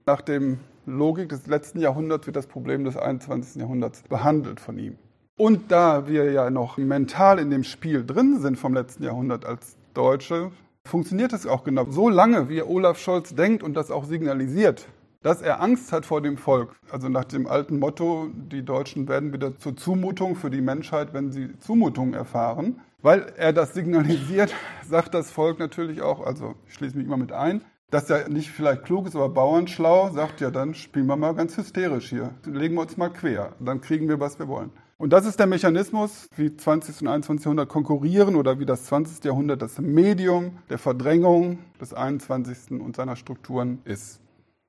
Nach 0.07 0.21
dem 0.21 0.61
Logik 0.87 1.29
des 1.29 1.49
letzten 1.49 1.81
Jahrhunderts 1.81 2.25
wird 2.27 2.37
das 2.37 2.47
Problem 2.47 2.85
des 2.85 2.97
21. 2.97 3.61
Jahrhunderts 3.61 4.05
behandelt 4.05 4.61
von 4.61 4.79
ihm. 4.79 4.97
Und 5.41 5.73
da 5.73 6.07
wir 6.07 6.31
ja 6.33 6.51
noch 6.51 6.77
mental 6.77 7.39
in 7.39 7.49
dem 7.49 7.65
Spiel 7.65 8.05
drin 8.05 8.41
sind 8.41 8.59
vom 8.59 8.75
letzten 8.75 9.05
Jahrhundert 9.05 9.47
als 9.47 9.79
Deutsche, 9.95 10.51
funktioniert 10.85 11.33
es 11.33 11.47
auch 11.47 11.65
genau 11.65 11.87
so 11.89 12.11
lange, 12.11 12.51
wie 12.51 12.61
Olaf 12.61 12.99
Scholz 12.99 13.35
denkt 13.35 13.63
und 13.63 13.73
das 13.73 13.91
auch 13.91 14.05
signalisiert, 14.05 14.87
dass 15.23 15.41
er 15.41 15.63
Angst 15.63 15.93
hat 15.93 16.05
vor 16.05 16.21
dem 16.21 16.37
Volk. 16.37 16.77
Also 16.91 17.09
nach 17.09 17.25
dem 17.25 17.47
alten 17.47 17.79
Motto, 17.79 18.29
die 18.35 18.63
Deutschen 18.63 19.09
werden 19.09 19.33
wieder 19.33 19.57
zur 19.57 19.75
Zumutung 19.79 20.37
für 20.37 20.51
die 20.51 20.61
Menschheit, 20.61 21.15
wenn 21.15 21.33
sie 21.33 21.59
Zumutung 21.59 22.13
erfahren. 22.13 22.83
Weil 23.01 23.33
er 23.39 23.55
das 23.55 23.73
signalisiert, 23.73 24.55
sagt 24.87 25.15
das 25.15 25.31
Volk 25.31 25.59
natürlich 25.59 26.03
auch, 26.03 26.21
also 26.21 26.55
ich 26.67 26.75
schließe 26.75 26.99
mich 26.99 27.07
immer 27.07 27.17
mit 27.17 27.33
ein, 27.33 27.65
dass 27.91 28.11
er 28.11 28.29
nicht 28.29 28.51
vielleicht 28.51 28.85
klug 28.85 29.07
ist, 29.07 29.17
aber 29.17 29.31
bauernschlau, 29.31 30.11
sagt 30.11 30.43
ja, 30.43 30.51
dann 30.51 30.75
spielen 30.75 31.07
wir 31.07 31.17
mal 31.17 31.35
ganz 31.35 31.57
hysterisch 31.57 32.11
hier. 32.11 32.35
Legen 32.45 32.75
wir 32.75 32.83
uns 32.83 32.99
mal 32.99 33.09
quer, 33.09 33.55
dann 33.59 33.81
kriegen 33.81 34.07
wir, 34.07 34.21
was 34.21 34.39
wir 34.39 34.47
wollen. 34.47 34.71
Und 35.01 35.15
das 35.15 35.25
ist 35.25 35.39
der 35.39 35.47
Mechanismus, 35.47 36.29
wie 36.37 36.55
20. 36.55 37.01
und 37.01 37.09
21. 37.09 37.47
Jahrhundert 37.47 37.71
konkurrieren 37.71 38.37
oder 38.37 38.59
wie 38.59 38.67
das 38.67 38.85
20. 38.85 39.25
Jahrhundert 39.25 39.63
das 39.63 39.79
Medium 39.79 40.59
der 40.69 40.77
Verdrängung 40.77 41.59
des 41.81 41.95
21. 41.95 42.73
und 42.73 42.97
seiner 42.97 43.17
Strukturen 43.17 43.79
ist. 43.87 44.21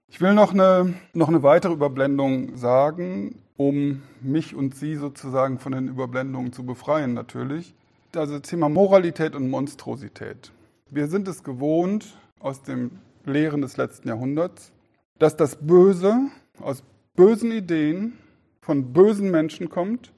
Ich 0.08 0.22
will 0.22 0.34
noch 0.34 0.54
eine, 0.54 0.94
noch 1.13 1.28
eine 1.28 1.44
weitere 1.44 1.74
Überblendung 1.74 2.56
sagen, 2.56 3.41
um 3.58 4.04
mich 4.22 4.56
und 4.56 4.74
Sie 4.74 4.96
sozusagen 4.96 5.60
von 5.60 5.74
den 5.74 5.89
Überblendungen 5.89 6.54
zu 6.54 6.65
befreien 6.65 7.13
natürlich. 7.13 7.76
Also 8.15 8.39
Thema 8.39 8.70
Moralität 8.70 9.36
und 9.36 9.50
Monstrosität. 9.50 10.54
Wir 10.89 11.08
sind 11.08 11.28
es 11.28 11.44
gewohnt 11.44 12.17
aus 12.39 12.62
den 12.62 13.00
Lehren 13.26 13.62
des 13.62 13.76
letzten 13.76 14.08
Jahrhunderts, 14.08 14.72
dass 15.20 15.36
das 15.36 15.58
Böse 15.58 16.30
aus 16.62 16.84
bösen 17.17 17.52
Ideen 17.52 18.13
von 18.62 18.94
bösen 18.94 19.30
Menschen 19.30 19.67
kommt 19.67 20.13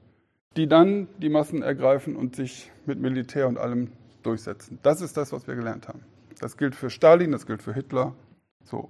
die 0.58 0.68
dann 0.68 1.08
die 1.18 1.30
Massen 1.30 1.62
ergreifen 1.62 2.16
und 2.16 2.36
sich 2.36 2.72
mit 2.86 3.00
Militär 3.00 3.48
und 3.48 3.58
allem 3.58 3.92
durchsetzen. 4.24 4.80
Das 4.84 5.02
ist 5.02 5.18
das, 5.18 5.32
was 5.32 5.48
wir 5.48 5.56
gelernt 5.56 5.88
haben. 5.88 6.02
Das 6.40 6.58
gilt 6.58 6.76
für 6.76 6.90
Stalin, 6.90 7.32
das 7.32 7.46
gilt 7.46 7.62
für 7.62 7.74
Hitler. 7.74 8.14
So. 8.64 8.90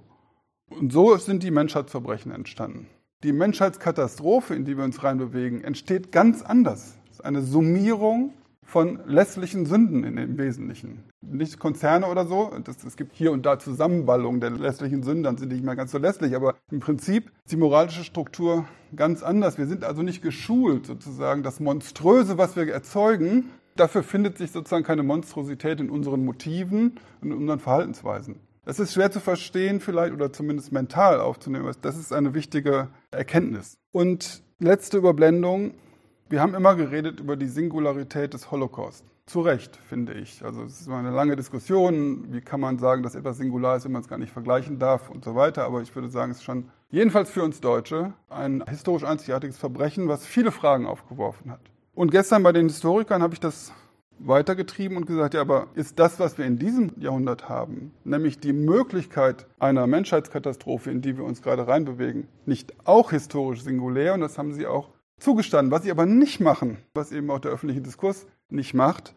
Und 0.70 0.92
so 0.92 1.16
sind 1.16 1.42
die 1.42 1.50
Menschheitsverbrechen 1.50 2.32
entstanden. 2.32 2.88
Die 3.22 3.32
Menschheitskatastrophe, 3.32 4.54
in 4.54 4.64
die 4.64 4.76
wir 4.76 4.84
uns 4.84 5.02
reinbewegen, 5.02 5.64
entsteht 5.64 6.12
ganz 6.12 6.42
anders. 6.42 6.98
Es 7.06 7.18
ist 7.18 7.24
eine 7.24 7.42
Summierung 7.42 8.34
von 8.64 9.00
lässlichen 9.06 9.66
Sünden 9.66 10.04
in 10.04 10.16
dem 10.16 10.38
Wesentlichen. 10.38 11.04
Nicht 11.20 11.58
Konzerne 11.58 12.06
oder 12.06 12.26
so. 12.26 12.52
Das, 12.64 12.82
es 12.84 12.96
gibt 12.96 13.14
hier 13.14 13.32
und 13.32 13.46
da 13.46 13.58
Zusammenballungen 13.58 14.40
der 14.40 14.50
lässlichen 14.50 15.02
Sünden, 15.02 15.22
dann 15.22 15.36
sind 15.36 15.50
die 15.50 15.56
nicht 15.56 15.64
mehr 15.64 15.76
ganz 15.76 15.92
so 15.92 15.98
lässlich. 15.98 16.34
Aber 16.34 16.56
im 16.70 16.80
Prinzip 16.80 17.30
ist 17.44 17.52
die 17.52 17.56
moralische 17.56 18.04
Struktur 18.04 18.66
ganz 18.96 19.22
anders. 19.22 19.58
Wir 19.58 19.66
sind 19.66 19.84
also 19.84 20.02
nicht 20.02 20.22
geschult, 20.22 20.86
sozusagen. 20.86 21.42
Das 21.42 21.60
Monströse, 21.60 22.38
was 22.38 22.56
wir 22.56 22.66
erzeugen, 22.72 23.50
dafür 23.76 24.02
findet 24.02 24.38
sich 24.38 24.50
sozusagen 24.50 24.84
keine 24.84 25.02
Monstrosität 25.02 25.80
in 25.80 25.90
unseren 25.90 26.24
Motiven 26.24 26.98
und 27.20 27.30
in 27.30 27.36
unseren 27.36 27.60
Verhaltensweisen. 27.60 28.40
Das 28.64 28.78
ist 28.80 28.94
schwer 28.94 29.10
zu 29.10 29.20
verstehen 29.20 29.80
vielleicht 29.80 30.14
oder 30.14 30.32
zumindest 30.32 30.72
mental 30.72 31.20
aufzunehmen. 31.20 31.70
Das 31.82 31.98
ist 31.98 32.12
eine 32.12 32.32
wichtige 32.32 32.88
Erkenntnis. 33.10 33.76
Und 33.92 34.42
letzte 34.58 34.96
Überblendung. 34.98 35.74
Wir 36.30 36.40
haben 36.40 36.54
immer 36.54 36.74
geredet 36.74 37.20
über 37.20 37.36
die 37.36 37.48
Singularität 37.48 38.32
des 38.32 38.50
Holocaust. 38.50 39.04
Zu 39.26 39.42
Recht, 39.42 39.76
finde 39.76 40.14
ich. 40.14 40.42
Also 40.42 40.62
es 40.62 40.80
ist 40.80 40.88
eine 40.88 41.10
lange 41.10 41.36
Diskussion, 41.36 42.32
wie 42.32 42.40
kann 42.40 42.60
man 42.60 42.78
sagen, 42.78 43.02
dass 43.02 43.14
etwas 43.14 43.36
singular 43.36 43.76
ist, 43.76 43.84
wenn 43.84 43.92
man 43.92 44.00
es 44.00 44.08
gar 44.08 44.18
nicht 44.18 44.32
vergleichen 44.32 44.78
darf 44.78 45.10
und 45.10 45.22
so 45.22 45.34
weiter. 45.34 45.64
Aber 45.64 45.82
ich 45.82 45.94
würde 45.94 46.08
sagen, 46.08 46.30
es 46.32 46.38
ist 46.38 46.44
schon 46.44 46.70
jedenfalls 46.90 47.30
für 47.30 47.42
uns 47.42 47.60
Deutsche 47.60 48.14
ein 48.30 48.64
historisch 48.66 49.04
einzigartiges 49.04 49.58
Verbrechen, 49.58 50.08
was 50.08 50.26
viele 50.26 50.50
Fragen 50.50 50.86
aufgeworfen 50.86 51.50
hat. 51.50 51.60
Und 51.94 52.10
gestern 52.10 52.42
bei 52.42 52.52
den 52.52 52.68
Historikern 52.68 53.22
habe 53.22 53.34
ich 53.34 53.40
das 53.40 53.72
weitergetrieben 54.18 54.96
und 54.96 55.06
gesagt, 55.06 55.34
ja, 55.34 55.42
aber 55.42 55.68
ist 55.74 55.98
das, 55.98 56.18
was 56.20 56.38
wir 56.38 56.46
in 56.46 56.58
diesem 56.58 56.92
Jahrhundert 56.96 57.48
haben, 57.48 57.92
nämlich 58.04 58.40
die 58.40 58.52
Möglichkeit 58.52 59.46
einer 59.58 59.86
Menschheitskatastrophe, 59.86 60.90
in 60.90 61.02
die 61.02 61.18
wir 61.18 61.24
uns 61.24 61.42
gerade 61.42 61.66
reinbewegen, 61.66 62.28
nicht 62.46 62.72
auch 62.86 63.10
historisch 63.10 63.62
singulär? 63.62 64.14
Und 64.14 64.20
das 64.20 64.38
haben 64.38 64.52
sie 64.52 64.66
auch 64.66 64.93
zugestanden. 65.18 65.70
Was 65.70 65.82
sie 65.82 65.90
aber 65.90 66.06
nicht 66.06 66.40
machen, 66.40 66.78
was 66.94 67.12
eben 67.12 67.30
auch 67.30 67.40
der 67.40 67.52
öffentliche 67.52 67.82
Diskurs 67.82 68.26
nicht 68.48 68.74
macht, 68.74 69.14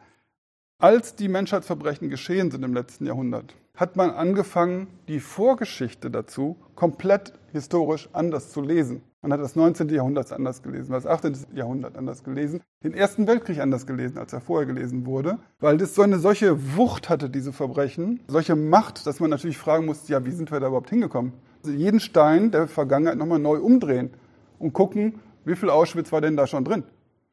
als 0.80 1.16
die 1.16 1.28
Menschheitsverbrechen 1.28 2.10
geschehen 2.10 2.52
sind 2.52 2.64
im 2.64 2.74
letzten 2.74 3.06
Jahrhundert, 3.06 3.56
hat 3.76 3.96
man 3.96 4.12
angefangen, 4.12 4.88
die 5.08 5.20
Vorgeschichte 5.20 6.12
dazu 6.12 6.58
komplett 6.76 7.34
historisch 7.52 8.10
anders 8.14 8.52
zu 8.52 8.62
lesen. 8.62 9.02
Man 9.22 9.34
hat 9.34 9.40
das 9.40 9.56
19. 9.56 9.90
Jahrhundert 9.90 10.32
anders 10.32 10.62
gelesen, 10.62 10.92
das 10.92 11.08
18. 11.08 11.36
Jahrhundert 11.54 11.98
anders 11.98 12.24
gelesen, 12.24 12.62
den 12.84 12.94
Ersten 12.94 13.28
Weltkrieg 13.28 13.60
anders 13.60 13.88
gelesen, 13.88 14.18
als 14.20 14.34
er 14.34 14.42
vorher 14.42 14.68
gelesen 14.68 15.06
wurde, 15.06 15.40
weil 15.60 15.78
das 15.78 15.96
so 15.96 16.04
eine 16.04 16.20
solche 16.20 16.78
Wucht 16.78 17.10
hatte, 17.10 17.30
diese 17.30 17.54
Verbrechen, 17.54 18.20
solche 18.28 18.56
Macht, 18.56 19.06
dass 19.08 19.20
man 19.20 19.30
natürlich 19.30 19.58
fragen 19.58 19.86
muss, 19.86 20.08
ja, 20.08 20.26
wie 20.26 20.32
sind 20.32 20.52
wir 20.52 20.60
da 20.60 20.68
überhaupt 20.68 20.92
hingekommen? 20.92 21.34
Also 21.64 21.76
jeden 21.76 22.00
Stein 22.00 22.52
der 22.52 22.68
Vergangenheit 22.68 23.18
nochmal 23.18 23.40
neu 23.40 23.60
umdrehen 23.60 24.12
und 24.60 24.74
gucken, 24.74 25.20
wie 25.48 25.56
viel 25.56 25.70
Auschwitz 25.70 26.12
war 26.12 26.22
denn 26.22 26.36
da 26.36 26.46
schon 26.46 26.66
drin? 26.66 26.84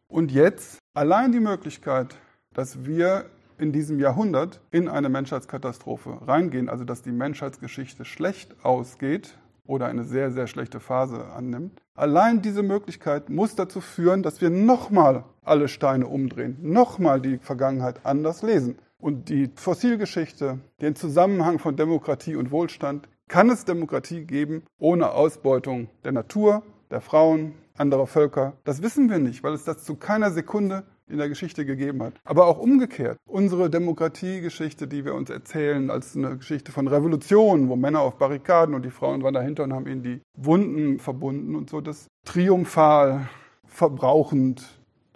Und 0.08 0.30
jetzt 0.30 0.78
allein 0.94 1.32
die 1.32 1.40
Möglichkeit, 1.40 2.16
dass 2.52 2.84
wir 2.84 3.26
in 3.58 3.72
diesem 3.72 3.98
Jahrhundert 3.98 4.60
in 4.70 4.88
eine 4.88 5.08
Menschheitskatastrophe 5.08 6.18
reingehen, 6.26 6.68
also 6.68 6.84
dass 6.84 7.02
die 7.02 7.12
Menschheitsgeschichte 7.12 8.04
schlecht 8.04 8.54
ausgeht 8.64 9.36
oder 9.66 9.86
eine 9.86 10.04
sehr, 10.04 10.30
sehr 10.30 10.46
schlechte 10.46 10.80
Phase 10.80 11.26
annimmt. 11.26 11.80
Allein 11.94 12.42
diese 12.42 12.62
Möglichkeit 12.62 13.30
muss 13.30 13.56
dazu 13.56 13.80
führen, 13.80 14.22
dass 14.22 14.40
wir 14.40 14.50
nochmal 14.50 15.24
alle 15.42 15.68
Steine 15.68 16.06
umdrehen, 16.06 16.58
nochmal 16.62 17.20
die 17.20 17.38
Vergangenheit 17.38 18.04
anders 18.04 18.42
lesen. 18.42 18.78
Und 18.98 19.28
die 19.28 19.50
Fossilgeschichte, 19.54 20.58
den 20.80 20.96
Zusammenhang 20.96 21.58
von 21.58 21.76
Demokratie 21.76 22.36
und 22.36 22.50
Wohlstand, 22.50 23.08
kann 23.28 23.50
es 23.50 23.64
Demokratie 23.64 24.24
geben 24.24 24.62
ohne 24.78 25.10
Ausbeutung 25.10 25.88
der 26.04 26.12
Natur, 26.12 26.62
der 26.90 27.00
Frauen, 27.00 27.54
anderer 27.76 28.06
Völker. 28.06 28.54
Das 28.64 28.82
wissen 28.82 29.10
wir 29.10 29.18
nicht, 29.18 29.42
weil 29.42 29.54
es 29.54 29.64
das 29.64 29.84
zu 29.84 29.96
keiner 29.96 30.30
Sekunde 30.30 30.84
in 31.08 31.18
der 31.18 31.28
Geschichte 31.28 31.66
gegeben 31.66 32.02
hat. 32.02 32.14
Aber 32.24 32.46
auch 32.46 32.58
umgekehrt. 32.58 33.18
Unsere 33.26 33.68
Demokratiegeschichte, 33.68 34.88
die 34.88 35.04
wir 35.04 35.14
uns 35.14 35.30
erzählen, 35.30 35.90
als 35.90 36.16
eine 36.16 36.38
Geschichte 36.38 36.72
von 36.72 36.88
Revolution, 36.88 37.68
wo 37.68 37.76
Männer 37.76 38.00
auf 38.00 38.16
Barrikaden 38.16 38.74
und 38.74 38.84
die 38.84 38.90
Frauen 38.90 39.22
waren 39.22 39.34
dahinter 39.34 39.64
und 39.64 39.74
haben 39.74 39.86
ihnen 39.86 40.02
die 40.02 40.20
Wunden 40.36 40.98
verbunden 40.98 41.54
und 41.56 41.68
so, 41.68 41.80
das 41.80 42.06
triumphal, 42.24 43.28
verbrauchend 43.66 44.64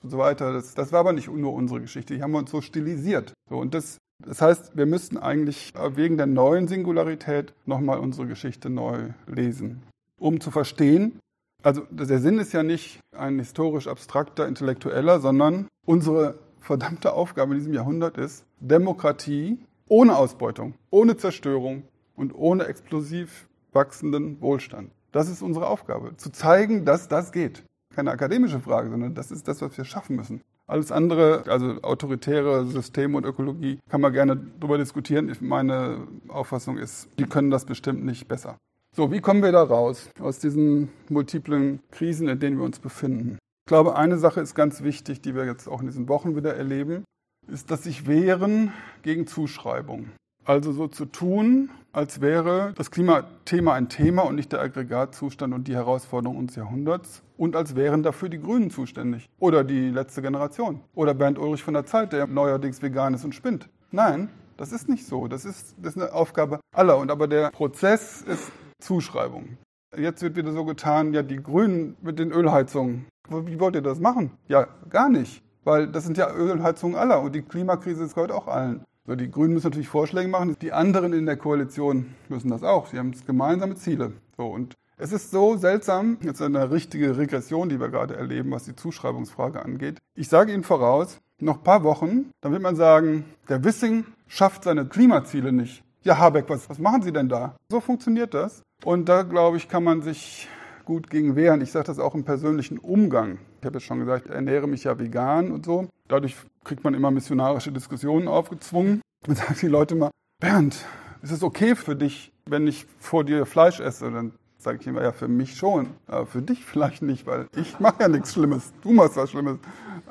und 0.02 0.10
so 0.10 0.18
weiter. 0.18 0.52
Das, 0.52 0.74
das 0.74 0.92
war 0.92 1.00
aber 1.00 1.12
nicht 1.12 1.32
nur 1.32 1.54
unsere 1.54 1.80
Geschichte. 1.80 2.14
Die 2.14 2.22
haben 2.22 2.32
wir 2.32 2.38
uns 2.38 2.50
so 2.50 2.60
stilisiert. 2.60 3.32
So, 3.48 3.56
und 3.56 3.72
das, 3.72 3.96
das 4.24 4.42
heißt, 4.42 4.76
wir 4.76 4.86
müssten 4.86 5.16
eigentlich 5.16 5.72
wegen 5.94 6.16
der 6.18 6.26
neuen 6.26 6.68
Singularität 6.68 7.54
nochmal 7.64 7.98
unsere 7.98 8.26
Geschichte 8.26 8.68
neu 8.68 9.10
lesen, 9.26 9.82
um 10.18 10.40
zu 10.40 10.50
verstehen, 10.50 11.18
also 11.62 11.82
der 11.90 12.18
Sinn 12.18 12.38
ist 12.38 12.52
ja 12.52 12.62
nicht 12.62 13.00
ein 13.16 13.38
historisch 13.38 13.88
abstrakter, 13.88 14.46
intellektueller, 14.46 15.20
sondern 15.20 15.68
unsere 15.84 16.38
verdammte 16.60 17.12
Aufgabe 17.12 17.52
in 17.52 17.58
diesem 17.58 17.74
Jahrhundert 17.74 18.18
ist, 18.18 18.44
Demokratie 18.60 19.58
ohne 19.88 20.16
Ausbeutung, 20.16 20.74
ohne 20.90 21.16
Zerstörung 21.16 21.82
und 22.14 22.34
ohne 22.34 22.66
explosiv 22.66 23.48
wachsenden 23.72 24.40
Wohlstand. 24.40 24.90
Das 25.12 25.28
ist 25.28 25.42
unsere 25.42 25.66
Aufgabe, 25.66 26.16
zu 26.16 26.30
zeigen, 26.30 26.84
dass 26.84 27.08
das 27.08 27.32
geht. 27.32 27.64
Keine 27.94 28.10
akademische 28.10 28.60
Frage, 28.60 28.90
sondern 28.90 29.14
das 29.14 29.30
ist 29.30 29.48
das, 29.48 29.62
was 29.62 29.76
wir 29.76 29.84
schaffen 29.84 30.16
müssen. 30.16 30.42
Alles 30.66 30.92
andere, 30.92 31.44
also 31.46 31.80
autoritäre 31.82 32.66
Systeme 32.66 33.16
und 33.16 33.24
Ökologie, 33.24 33.78
kann 33.88 34.02
man 34.02 34.12
gerne 34.12 34.36
darüber 34.36 34.76
diskutieren. 34.76 35.34
Meine 35.40 36.06
Auffassung 36.28 36.76
ist, 36.76 37.08
die 37.18 37.24
können 37.24 37.50
das 37.50 37.64
bestimmt 37.64 38.04
nicht 38.04 38.28
besser. 38.28 38.58
So, 38.98 39.12
wie 39.12 39.20
kommen 39.20 39.44
wir 39.44 39.52
da 39.52 39.62
raus 39.62 40.10
aus 40.18 40.40
diesen 40.40 40.88
multiplen 41.08 41.78
Krisen, 41.92 42.26
in 42.26 42.40
denen 42.40 42.58
wir 42.58 42.64
uns 42.64 42.80
befinden? 42.80 43.38
Ich 43.64 43.68
glaube, 43.68 43.94
eine 43.94 44.18
Sache 44.18 44.40
ist 44.40 44.56
ganz 44.56 44.82
wichtig, 44.82 45.20
die 45.20 45.36
wir 45.36 45.44
jetzt 45.44 45.68
auch 45.68 45.82
in 45.82 45.86
diesen 45.86 46.08
Wochen 46.08 46.34
wieder 46.34 46.56
erleben, 46.56 47.04
ist, 47.46 47.70
dass 47.70 47.84
sich 47.84 48.08
wehren 48.08 48.72
gegen 49.02 49.28
Zuschreibung. 49.28 50.10
Also 50.44 50.72
so 50.72 50.88
zu 50.88 51.04
tun, 51.04 51.70
als 51.92 52.20
wäre 52.20 52.72
das 52.76 52.90
Klimathema 52.90 53.72
ein 53.74 53.88
Thema 53.88 54.22
und 54.22 54.34
nicht 54.34 54.50
der 54.50 54.62
Aggregatzustand 54.62 55.54
und 55.54 55.68
die 55.68 55.76
Herausforderung 55.76 56.36
unseres 56.36 56.56
Jahrhunderts 56.56 57.22
und 57.36 57.54
als 57.54 57.76
wären 57.76 58.02
dafür 58.02 58.28
die 58.28 58.40
Grünen 58.40 58.72
zuständig 58.72 59.28
oder 59.38 59.62
die 59.62 59.90
letzte 59.90 60.22
Generation 60.22 60.80
oder 60.96 61.14
Bernd 61.14 61.38
Ulrich 61.38 61.62
von 61.62 61.74
der 61.74 61.86
Zeit, 61.86 62.12
der 62.12 62.26
neuerdings 62.26 62.82
vegan 62.82 63.14
ist 63.14 63.24
und 63.24 63.32
spinnt. 63.32 63.68
Nein, 63.92 64.28
das 64.56 64.72
ist 64.72 64.88
nicht 64.88 65.06
so. 65.06 65.28
Das 65.28 65.44
ist, 65.44 65.76
das 65.80 65.94
ist 65.94 66.02
eine 66.02 66.12
Aufgabe 66.12 66.58
aller. 66.74 66.98
Und 66.98 67.12
aber 67.12 67.28
der 67.28 67.52
Prozess 67.52 68.22
ist 68.22 68.50
Zuschreibung. 68.80 69.58
Jetzt 69.96 70.22
wird 70.22 70.36
wieder 70.36 70.52
so 70.52 70.64
getan, 70.64 71.14
ja, 71.14 71.22
die 71.22 71.42
Grünen 71.42 71.96
mit 72.02 72.18
den 72.18 72.30
Ölheizungen. 72.30 73.06
Wie 73.28 73.58
wollt 73.60 73.74
ihr 73.74 73.82
das 73.82 74.00
machen? 74.00 74.30
Ja, 74.46 74.68
gar 74.90 75.08
nicht. 75.08 75.42
Weil 75.64 75.88
das 75.88 76.04
sind 76.04 76.16
ja 76.16 76.32
Ölheizungen 76.32 76.96
aller 76.96 77.20
und 77.20 77.34
die 77.34 77.42
Klimakrise 77.42 78.08
heute 78.16 78.34
auch 78.34 78.48
allen. 78.48 78.84
So, 79.06 79.16
die 79.16 79.30
Grünen 79.30 79.54
müssen 79.54 79.68
natürlich 79.68 79.88
Vorschläge 79.88 80.28
machen, 80.28 80.56
die 80.60 80.72
anderen 80.72 81.14
in 81.14 81.26
der 81.26 81.36
Koalition 81.36 82.14
müssen 82.28 82.50
das 82.50 82.62
auch. 82.62 82.88
Sie 82.88 82.98
haben 82.98 83.12
gemeinsame 83.26 83.74
Ziele. 83.74 84.12
So, 84.36 84.46
und 84.46 84.74
es 84.98 85.12
ist 85.12 85.30
so 85.30 85.56
seltsam, 85.56 86.18
jetzt 86.22 86.42
eine 86.42 86.70
richtige 86.70 87.16
Regression, 87.16 87.68
die 87.68 87.80
wir 87.80 87.88
gerade 87.88 88.16
erleben, 88.16 88.50
was 88.50 88.64
die 88.64 88.76
Zuschreibungsfrage 88.76 89.64
angeht. 89.64 89.98
Ich 90.14 90.28
sage 90.28 90.52
Ihnen 90.52 90.64
voraus, 90.64 91.20
noch 91.38 91.58
ein 91.58 91.64
paar 91.64 91.84
Wochen, 91.84 92.30
dann 92.40 92.52
wird 92.52 92.62
man 92.62 92.76
sagen, 92.76 93.24
der 93.48 93.62
Wissing 93.64 94.04
schafft 94.26 94.64
seine 94.64 94.86
Klimaziele 94.86 95.52
nicht. 95.52 95.84
Ja, 96.02 96.18
Habeck, 96.18 96.48
was, 96.48 96.68
was 96.68 96.78
machen 96.78 97.02
Sie 97.02 97.12
denn 97.12 97.28
da? 97.28 97.56
So 97.70 97.80
funktioniert 97.80 98.34
das. 98.34 98.62
Und 98.84 99.08
da, 99.08 99.22
glaube 99.22 99.56
ich, 99.56 99.68
kann 99.68 99.84
man 99.84 100.02
sich 100.02 100.48
gut 100.84 101.10
gegen 101.10 101.36
wehren. 101.36 101.60
Ich 101.60 101.72
sage 101.72 101.86
das 101.86 101.98
auch 101.98 102.14
im 102.14 102.24
persönlichen 102.24 102.78
Umgang. 102.78 103.38
Ich 103.60 103.66
habe 103.66 103.76
ja 103.76 103.80
schon 103.80 103.98
gesagt, 104.00 104.26
ich 104.26 104.32
ernähre 104.32 104.66
mich 104.66 104.84
ja 104.84 104.98
vegan 104.98 105.50
und 105.50 105.66
so. 105.66 105.88
Dadurch 106.08 106.36
kriegt 106.64 106.84
man 106.84 106.94
immer 106.94 107.10
missionarische 107.10 107.72
Diskussionen 107.72 108.28
aufgezwungen. 108.28 109.02
Dann 109.26 109.36
sagen 109.36 109.56
die 109.60 109.66
Leute 109.66 109.94
mal, 109.94 110.10
Bernd, 110.40 110.86
ist 111.22 111.32
es 111.32 111.42
okay 111.42 111.74
für 111.74 111.96
dich, 111.96 112.32
wenn 112.46 112.66
ich 112.66 112.86
vor 112.98 113.24
dir 113.24 113.44
Fleisch 113.44 113.80
esse? 113.80 114.10
Dann 114.10 114.32
sage 114.58 114.78
ich 114.80 114.86
immer, 114.86 115.02
ja, 115.02 115.12
für 115.12 115.28
mich 115.28 115.56
schon, 115.56 115.88
aber 116.06 116.26
für 116.26 116.42
dich 116.42 116.64
vielleicht 116.64 117.02
nicht, 117.02 117.26
weil 117.26 117.46
ich 117.56 117.78
mache 117.80 118.02
ja 118.02 118.08
nichts 118.08 118.32
Schlimmes. 118.32 118.72
Du 118.82 118.92
machst 118.92 119.16
was 119.16 119.30
Schlimmes. 119.30 119.58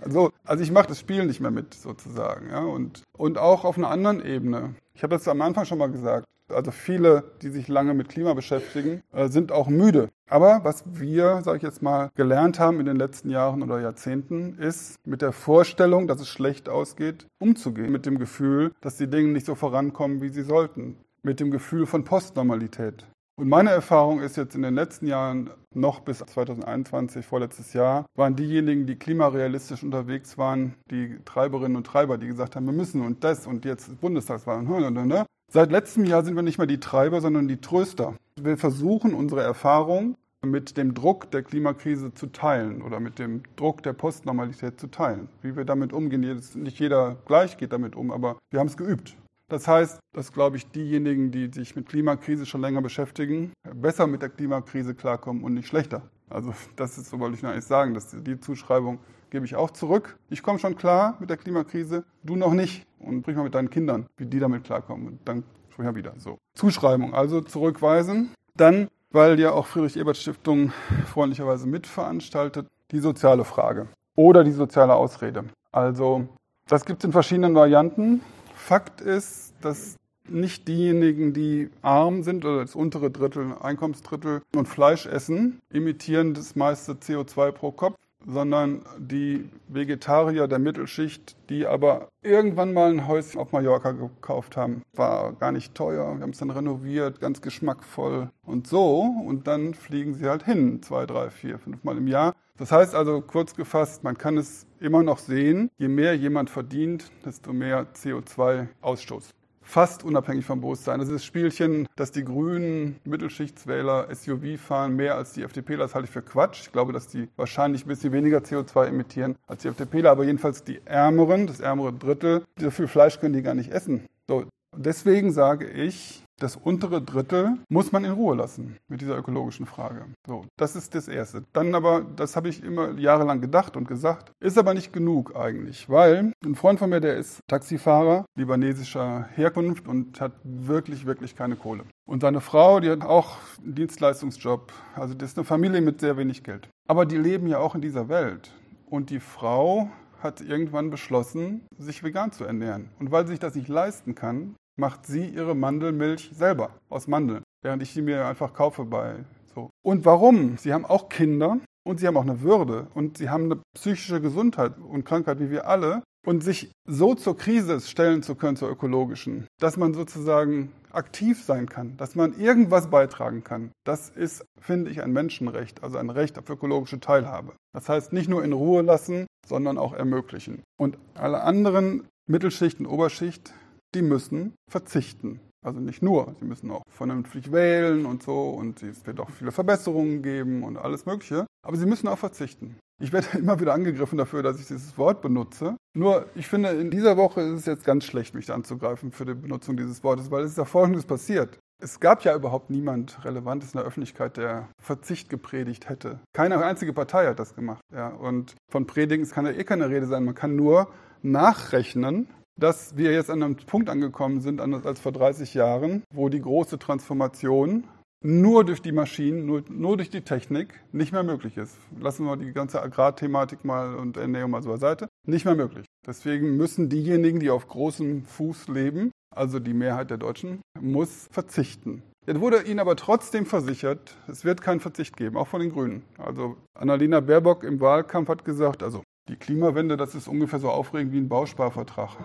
Also, 0.02 0.32
also 0.46 0.64
ich 0.64 0.72
mache 0.72 0.88
das 0.88 1.00
Spiel 1.00 1.26
nicht 1.26 1.40
mehr 1.40 1.52
mit, 1.52 1.74
sozusagen. 1.74 2.50
Ja? 2.50 2.60
Und, 2.60 3.04
und 3.18 3.38
auch 3.38 3.66
auf 3.66 3.78
einer 3.78 3.90
anderen 3.90 4.24
Ebene. 4.24 4.76
Ich 4.94 5.04
habe 5.04 5.16
das 5.16 5.28
am 5.28 5.42
Anfang 5.42 5.66
schon 5.66 5.78
mal 5.78 5.92
gesagt. 5.92 6.26
Also 6.54 6.72
viele, 6.72 7.24
die 7.42 7.50
sich 7.50 7.68
lange 7.68 7.94
mit 7.94 8.10
Klima 8.10 8.34
beschäftigen, 8.34 9.04
äh, 9.12 9.28
sind 9.28 9.52
auch 9.52 9.68
müde. 9.68 10.10
Aber 10.30 10.64
was 10.64 10.84
wir, 10.86 11.42
sage 11.42 11.58
ich 11.58 11.64
jetzt 11.64 11.82
mal, 11.82 12.10
gelernt 12.16 12.60
haben 12.60 12.80
in 12.80 12.86
den 12.86 12.98
letzten 12.98 13.30
Jahren 13.30 13.62
oder 13.64 13.80
Jahrzehnten, 13.80 14.58
ist 14.58 14.96
mit 15.06 15.22
der 15.22 15.32
Vorstellung, 15.32 16.08
dass 16.08 16.22
es 16.22 16.30
schlecht 16.30 16.70
ausgeht, 16.70 17.28
umzugehen. 17.40 17.92
Mit 17.92 18.06
dem 18.06 18.18
Gefühl, 18.18 18.74
dass 18.82 18.98
die 18.98 19.10
Dinge 19.10 19.30
nicht 19.30 19.46
so 19.46 19.56
vorankommen, 19.56 20.22
wie 20.22 20.30
sie 20.30 20.44
sollten. 20.44 20.98
Mit 21.24 21.40
dem 21.40 21.52
Gefühl 21.52 21.86
von 21.86 22.04
Postnormalität. 22.04 23.06
Und 23.40 23.50
meine 23.50 23.70
Erfahrung 23.70 24.22
ist 24.22 24.36
jetzt 24.36 24.56
in 24.56 24.64
den 24.64 24.74
letzten 24.74 25.06
Jahren, 25.06 25.52
noch 25.72 26.00
bis 26.00 26.18
2021, 26.18 27.24
vorletztes 27.24 27.74
Jahr, 27.74 28.08
waren 28.16 28.36
diejenigen, 28.36 28.88
die 28.88 28.96
klimarealistisch 28.96 29.84
unterwegs 29.84 30.40
waren, 30.40 30.74
die 30.90 31.20
Treiberinnen 31.24 31.78
und 31.78 31.86
Treiber, 31.86 32.18
die 32.18 32.26
gesagt 32.26 32.56
haben, 32.56 32.66
wir 32.66 32.74
müssen 32.74 33.06
und 33.06 33.24
das 33.24 33.46
und 33.46 33.64
jetzt 33.64 34.02
Bundestagswahl 34.02 34.58
und 34.58 35.08
ne? 35.08 35.28
Seit 35.50 35.72
letztem 35.72 36.04
Jahr 36.04 36.26
sind 36.26 36.36
wir 36.36 36.44
nicht 36.44 36.58
mehr 36.58 36.68
die 36.68 36.82
Treiber, 36.82 37.22
sondern 37.22 37.48
die 37.48 37.62
Tröster. 37.62 38.16
Wir 38.36 38.58
versuchen 38.58 39.14
unsere 39.14 39.44
Erfahrung 39.44 40.16
mit 40.46 40.76
dem 40.76 40.94
Druck 40.94 41.32
der 41.32 41.42
Klimakrise 41.42 42.14
zu 42.14 42.28
teilen 42.28 42.82
oder 42.82 43.00
mit 43.00 43.18
dem 43.18 43.44
Druck 43.56 43.82
der 43.82 43.94
Postnormalität 43.94 44.78
zu 44.78 44.88
teilen. 44.88 45.30
Wie 45.42 45.56
wir 45.56 45.64
damit 45.64 45.94
umgehen, 45.94 46.22
nicht 46.56 46.80
jeder 46.80 47.16
gleich 47.26 47.58
geht 47.58 47.72
damit 47.72 47.96
um, 47.96 48.12
aber 48.12 48.38
wir 48.52 48.60
haben 48.60 48.68
es 48.68 48.76
geübt. 48.76 49.16
Das 49.50 49.70
heißt, 49.70 50.00
dass, 50.14 50.34
glaube 50.34 50.58
ich, 50.58 50.70
diejenigen, 50.70 51.32
die 51.32 51.50
sich 51.54 51.78
mit 51.78 51.88
Klimakrise 51.88 52.46
schon 52.46 52.60
länger 52.60 52.82
beschäftigen, 52.82 53.54
besser 53.74 54.06
mit 54.06 54.22
der 54.22 54.30
Klimakrise 54.30 54.96
klarkommen 54.96 55.46
und 55.46 55.54
nicht 55.54 55.68
schlechter. 55.68 56.02
Also 56.30 56.54
das 56.76 56.98
ist, 56.98 57.10
so 57.10 57.20
wollte 57.20 57.38
ich 57.38 57.46
eigentlich 57.46 57.64
sagen, 57.64 57.94
dass 57.94 58.12
die 58.12 58.40
Zuschreibung 58.42 59.00
gebe 59.30 59.46
ich 59.46 59.56
auch 59.56 59.72
zurück. 59.72 60.18
Ich 60.30 60.44
komme 60.44 60.60
schon 60.60 60.76
klar 60.76 61.18
mit 61.20 61.30
der 61.30 61.38
Klimakrise, 61.38 62.04
du 62.24 62.36
noch 62.36 62.54
nicht. 62.54 62.86
Und 63.00 63.22
sprich 63.22 63.36
mal 63.36 63.44
mit 63.44 63.56
deinen 63.56 63.70
Kindern, 63.70 64.08
wie 64.18 64.26
die 64.26 64.40
damit 64.40 64.64
klarkommen. 64.64 65.08
Und 65.08 65.20
dann 65.26 65.44
sprich 65.70 65.86
mal 65.86 65.96
wieder. 65.96 66.14
So. 66.18 66.38
Zuschreibung, 66.56 67.14
also 67.14 67.42
zurückweisen. 67.42 68.32
Dann, 68.56 68.88
weil 69.12 69.40
ja 69.40 69.52
auch 69.52 69.68
Friedrich-Ebert-Stiftung 69.68 70.72
freundlicherweise 71.06 71.68
mitveranstaltet, 71.68 72.68
die 72.92 73.00
soziale 73.00 73.44
Frage 73.44 73.88
oder 74.16 74.44
die 74.44 74.52
soziale 74.52 74.96
Ausrede. 74.96 75.46
Also 75.72 76.28
das 76.68 76.86
gibt 76.86 77.04
es 77.04 77.06
in 77.06 77.12
verschiedenen 77.12 77.56
Varianten. 77.56 78.22
Fakt 78.56 79.02
ist, 79.02 79.54
dass 79.62 79.96
nicht 80.30 80.68
diejenigen, 80.68 81.34
die 81.34 81.70
arm 81.82 82.24
sind 82.24 82.44
oder 82.44 82.62
das 82.62 82.76
untere 82.76 83.10
Drittel, 83.10 83.56
Einkommensdrittel 83.62 84.42
und 84.56 84.68
Fleisch 84.68 85.06
essen, 85.06 85.60
imitieren 85.72 86.34
das 86.34 86.56
meiste 86.56 86.94
CO2 86.94 87.52
pro 87.52 87.72
Kopf, 87.72 87.96
sondern 88.28 88.82
die 89.00 89.50
Vegetarier 89.70 90.48
der 90.48 90.60
Mittelschicht, 90.60 91.38
die 91.50 91.66
aber 91.66 92.10
irgendwann 92.22 92.74
mal 92.74 92.92
ein 92.92 93.08
Häuschen 93.08 93.40
auf 93.40 93.54
Mallorca 93.54 93.94
gekauft 93.94 94.58
haben. 94.58 94.84
War 94.94 95.34
gar 95.34 95.54
nicht 95.54 95.74
teuer, 95.74 96.16
wir 96.16 96.22
haben 96.22 96.32
es 96.32 96.40
dann 96.40 96.52
renoviert, 96.52 97.22
ganz 97.22 97.42
geschmackvoll 97.42 98.30
und 98.46 98.68
so. 98.68 99.00
Und 99.26 99.48
dann 99.48 99.74
fliegen 99.74 100.14
sie 100.14 100.28
halt 100.28 100.44
hin, 100.44 100.84
zwei, 100.84 101.06
drei, 101.06 101.30
vier, 101.30 101.58
fünf 101.58 101.84
Mal 101.86 101.98
im 101.98 102.08
Jahr. 102.08 102.36
Das 102.58 102.72
heißt 102.72 102.96
also 102.96 103.22
kurz 103.22 103.56
gefasst, 103.56 104.04
man 104.04 104.18
kann 104.18 104.38
es 104.38 104.66
immer 104.80 105.04
noch 105.04 105.20
sehen, 105.20 105.70
je 105.78 105.88
mehr 105.88 106.16
jemand 106.16 106.50
verdient, 106.50 107.12
desto 107.24 107.54
mehr 107.54 107.88
CO2-Ausstoß 107.94 109.37
fast 109.68 110.04
unabhängig 110.04 110.46
vom 110.46 110.62
Bewusstsein. 110.62 111.00
Das 111.00 111.10
ist 111.10 111.16
das 111.16 111.26
Spielchen, 111.26 111.88
dass 111.96 112.12
die 112.12 112.24
grünen 112.24 112.96
Mittelschichtswähler 113.04 114.08
SUV 114.16 114.60
fahren, 114.60 114.96
mehr 114.96 115.16
als 115.16 115.34
die 115.34 115.44
FDPler. 115.44 115.80
Das 115.80 115.94
halte 115.94 116.06
ich 116.06 116.12
für 116.12 116.22
Quatsch. 116.22 116.62
Ich 116.62 116.72
glaube, 116.72 116.94
dass 116.94 117.08
die 117.08 117.28
wahrscheinlich 117.36 117.86
ein 117.86 117.90
bisschen 117.90 118.14
weniger 118.14 118.40
CO2 118.40 118.88
emittieren 118.88 119.36
als 119.46 119.64
die 119.64 119.68
FDPler, 119.68 120.12
aber 120.12 120.24
jedenfalls 120.24 120.64
die 120.64 120.80
Ärmeren, 120.86 121.48
das 121.48 121.60
ärmere 121.60 121.92
Drittel, 121.92 122.44
so 122.58 122.72
viel 122.72 122.88
Fleisch 122.88 123.20
können 123.20 123.34
die 123.34 123.42
gar 123.42 123.56
nicht 123.56 123.72
essen. 123.72 124.06
So, 124.28 124.46
deswegen 124.76 125.32
sage 125.32 125.68
ich, 125.68 126.24
das 126.40 126.56
untere 126.56 127.02
Drittel 127.02 127.58
muss 127.70 127.92
man 127.92 128.06
in 128.06 128.12
Ruhe 128.12 128.36
lassen 128.36 128.78
mit 128.88 129.02
dieser 129.02 129.18
ökologischen 129.18 129.66
Frage. 129.66 130.06
So, 130.26 130.46
das 130.58 130.76
ist 130.76 130.94
das 130.94 131.08
Erste. 131.08 131.44
Dann 131.54 131.74
aber, 131.74 132.06
das 132.16 132.36
habe 132.36 132.50
ich 132.50 132.64
immer 132.64 132.92
jahrelang 132.92 133.42
gedacht 133.42 133.76
und 133.76 133.88
gesagt, 133.88 134.32
ist 134.40 134.58
aber 134.58 134.74
nicht 134.74 134.94
genug 134.94 135.36
eigentlich, 135.36 135.90
weil 135.90 136.32
ein 136.46 136.56
Freund 136.56 136.80
von 136.80 136.90
mir, 136.90 137.02
der 137.02 137.18
ist 137.18 137.40
Taxifahrer 137.48 138.26
libanesischer 138.36 139.28
Herkunft 139.34 139.88
und 139.88 140.22
hat 140.22 140.34
wirklich, 140.44 141.06
wirklich 141.06 141.36
keine 141.36 141.56
Kohle. 141.56 141.84
Und 142.08 142.22
seine 142.22 142.42
Frau, 142.42 142.80
die 142.80 142.90
hat 142.90 143.04
auch 143.04 143.38
einen 143.64 143.76
Dienstleistungsjob. 143.76 144.72
Also 144.96 145.14
das 145.14 145.32
ist 145.32 145.38
eine 145.38 145.46
Familie 145.46 145.82
mit 145.82 146.00
sehr 146.00 146.18
wenig 146.18 146.44
Geld. 146.44 146.70
Aber 146.88 147.06
die 147.06 147.18
leben 147.18 147.48
ja 147.48 147.60
auch 147.60 147.76
in 147.76 147.82
dieser 147.82 148.08
Welt. 148.10 148.54
Und 148.90 149.10
die 149.10 149.20
Frau 149.20 149.90
hat 150.22 150.42
irgendwann 150.42 150.90
beschlossen, 150.90 151.66
sich 151.78 152.04
vegan 152.04 152.32
zu 152.32 152.46
ernähren. 152.46 152.90
Und 153.00 153.12
weil 153.12 153.26
sie 153.26 153.32
sich 153.32 153.40
das 153.40 153.56
nicht 153.56 153.68
leisten 153.68 154.16
kann, 154.16 154.56
macht 154.78 155.06
sie 155.06 155.28
ihre 155.28 155.56
Mandelmilch 155.56 156.32
selber 156.34 156.72
aus 156.90 157.08
Mandeln, 157.08 157.44
während 157.64 157.84
ich 157.84 157.92
sie 157.92 158.02
mir 158.02 158.26
einfach 158.26 158.54
kaufe 158.54 158.86
bei 158.86 159.26
so. 159.54 159.70
Und 159.84 160.06
warum? 160.06 160.58
Sie 160.58 160.74
haben 160.74 160.86
auch 160.86 161.10
Kinder 161.10 161.60
und 161.84 162.00
sie 162.00 162.08
haben 162.08 162.18
auch 162.18 162.22
eine 162.22 162.42
Würde 162.42 162.88
und 162.94 163.18
sie 163.18 163.30
haben 163.30 163.46
eine 163.46 163.62
psychische 163.74 164.22
Gesundheit 164.22 164.78
und 164.78 165.04
Krankheit 165.04 165.40
wie 165.40 165.50
wir 165.50 165.68
alle. 165.68 166.04
Und 166.26 166.44
sich 166.44 166.72
so 166.86 167.16
zur 167.16 167.38
Krise 167.38 167.80
stellen 167.80 168.22
zu 168.22 168.36
können, 168.36 168.58
zur 168.58 168.70
ökologischen, 168.70 169.48
dass 169.62 169.78
man 169.78 169.94
sozusagen 169.94 170.74
aktiv 170.92 171.42
sein 171.42 171.70
kann, 171.70 171.96
dass 171.96 172.16
man 172.16 172.38
irgendwas 172.38 172.90
beitragen 172.90 173.46
kann, 173.46 173.72
das 173.86 174.10
ist, 174.10 174.44
finde 174.60 174.92
ich, 174.92 175.02
ein 175.02 175.14
Menschenrecht, 175.14 175.84
also 175.84 175.98
ein 175.98 176.10
Recht 176.10 176.38
auf 176.38 176.50
ökologische 176.50 177.00
Teilhabe. 177.00 177.54
Das 177.74 177.88
heißt, 177.88 178.12
nicht 178.12 178.30
nur 178.30 178.44
in 178.44 178.52
Ruhe 178.52 178.82
lassen, 178.82 179.26
sondern 179.48 179.78
auch 179.78 179.94
ermöglichen. 179.94 180.64
Und 180.78 180.98
alle 181.14 181.44
anderen 181.44 182.08
Mittelschicht 182.28 182.80
und 182.82 182.88
Oberschicht 182.88 183.54
die 183.96 184.02
müssen 184.02 184.54
verzichten. 184.70 185.40
Also 185.66 185.80
nicht 185.80 186.02
nur, 186.02 186.36
sie 186.40 186.46
müssen 186.46 186.72
auch 186.72 186.84
vernünftig 186.90 187.52
wählen 187.52 188.06
und 188.06 188.24
so 188.24 188.50
und 188.50 188.84
es 188.84 189.06
wird 189.06 189.20
auch 189.20 189.30
viele 189.30 189.52
Verbesserungen 189.52 190.22
geben 190.22 190.64
und 190.64 190.78
alles 190.78 191.06
Mögliche. 191.06 191.46
Aber 191.66 191.78
sie 191.78 191.86
müssen 191.86 192.08
auch 192.08 192.18
verzichten. 192.18 192.78
Ich 193.02 193.12
werde 193.12 193.28
immer 193.38 193.60
wieder 193.60 193.74
angegriffen 193.74 194.18
dafür, 194.18 194.44
dass 194.44 194.60
ich 194.60 194.68
dieses 194.68 194.98
Wort 194.98 195.22
benutze. 195.22 195.76
Nur, 195.96 196.28
ich 196.36 196.48
finde, 196.48 196.70
in 196.70 196.92
dieser 196.92 197.18
Woche 197.18 197.42
ist 197.42 197.60
es 197.60 197.66
jetzt 197.66 197.86
ganz 197.86 198.06
schlecht, 198.06 198.36
mich 198.36 198.52
anzugreifen 198.52 199.12
für 199.12 199.26
die 199.26 199.34
Benutzung 199.34 199.78
dieses 199.78 200.04
Wortes, 200.04 200.32
weil 200.32 200.44
es 200.44 200.52
ist 200.52 200.58
ja 200.58 200.66
Folgendes 200.66 201.06
passiert. 201.06 201.60
Es 201.80 202.00
gab 202.00 202.24
ja 202.24 202.36
überhaupt 202.36 202.72
niemand 202.72 203.24
Relevantes 203.24 203.74
in 203.74 203.80
der 203.80 203.86
Öffentlichkeit, 203.86 204.38
der 204.38 204.70
Verzicht 204.82 205.30
gepredigt 205.30 205.90
hätte. 205.90 206.20
Keine 206.34 206.64
einzige 206.64 206.92
Partei 206.94 207.28
hat 207.28 207.40
das 207.40 207.56
gemacht. 207.56 207.82
Ja. 207.94 208.08
Und 208.08 208.56
von 208.72 208.88
Predigen 208.88 209.30
kann 209.30 209.46
ja 209.46 209.52
eh 209.52 209.64
keine 209.64 209.90
Rede 209.90 210.08
sein. 210.08 210.26
Man 210.26 210.34
kann 210.34 210.56
nur 210.56 210.88
nachrechnen, 211.22 212.28
dass 212.58 212.98
wir 212.98 213.12
jetzt 213.14 213.30
an 213.30 213.44
einem 213.44 213.56
Punkt 213.56 213.90
angekommen 213.90 214.42
sind, 214.42 214.62
anders 214.62 214.86
als 214.86 215.00
vor 215.00 215.12
30 215.12 215.54
Jahren, 215.54 216.04
wo 216.14 216.30
die 216.30 216.42
große 216.42 216.80
Transformation 216.80 217.86
nur 218.24 218.66
durch 218.66 218.82
die 218.82 218.92
Maschinen, 218.92 219.46
nur, 219.46 219.64
nur 219.70 219.96
durch 219.96 220.10
die 220.10 220.22
Technik 220.22 220.82
nicht 220.92 221.12
mehr 221.12 221.24
möglich 221.24 221.56
ist. 221.56 221.78
Lassen 222.00 222.26
wir 222.26 222.36
die 222.36 222.52
ganze 222.52 222.82
Agrarthematik 222.82 223.64
mal 223.64 223.96
und 223.96 224.18
Ernährung 224.18 224.52
mal 224.52 224.64
so 224.64 224.70
beiseite. 224.70 225.08
Nicht 225.26 225.46
mehr 225.46 225.56
möglich. 225.56 225.86
Deswegen 226.06 226.58
müssen 226.58 226.90
diejenigen, 226.90 227.40
die 227.40 227.50
auf 227.50 227.68
großem 227.68 228.24
Fuß 228.24 228.70
leben, 228.70 229.12
also 229.36 229.60
die 229.60 229.74
Mehrheit 229.74 230.10
der 230.10 230.18
Deutschen, 230.18 230.62
muss 230.80 231.28
verzichten. 231.32 232.02
Jetzt 232.26 232.42
wurde 232.42 232.64
ihnen 232.64 232.80
aber 232.80 232.96
trotzdem 232.96 233.46
versichert, 233.46 234.18
es 234.28 234.44
wird 234.44 234.62
keinen 234.62 234.80
Verzicht 234.80 235.16
geben, 235.16 235.38
auch 235.38 235.48
von 235.48 235.62
den 235.62 235.72
Grünen. 235.72 236.04
Also 236.18 236.58
Annalena 236.74 237.20
Baerbock 237.22 237.64
im 237.64 237.80
Wahlkampf 237.80 238.28
hat 238.30 238.44
gesagt, 238.44 238.84
also 238.84 239.04
die 239.30 239.36
Klimawende, 239.36 239.96
das 239.96 240.16
ist 240.16 240.28
ungefähr 240.28 240.60
so 240.60 240.70
aufregend 240.70 241.14
wie 241.14 241.20
ein 241.20 241.30
Bausparvertrag. 241.30 242.18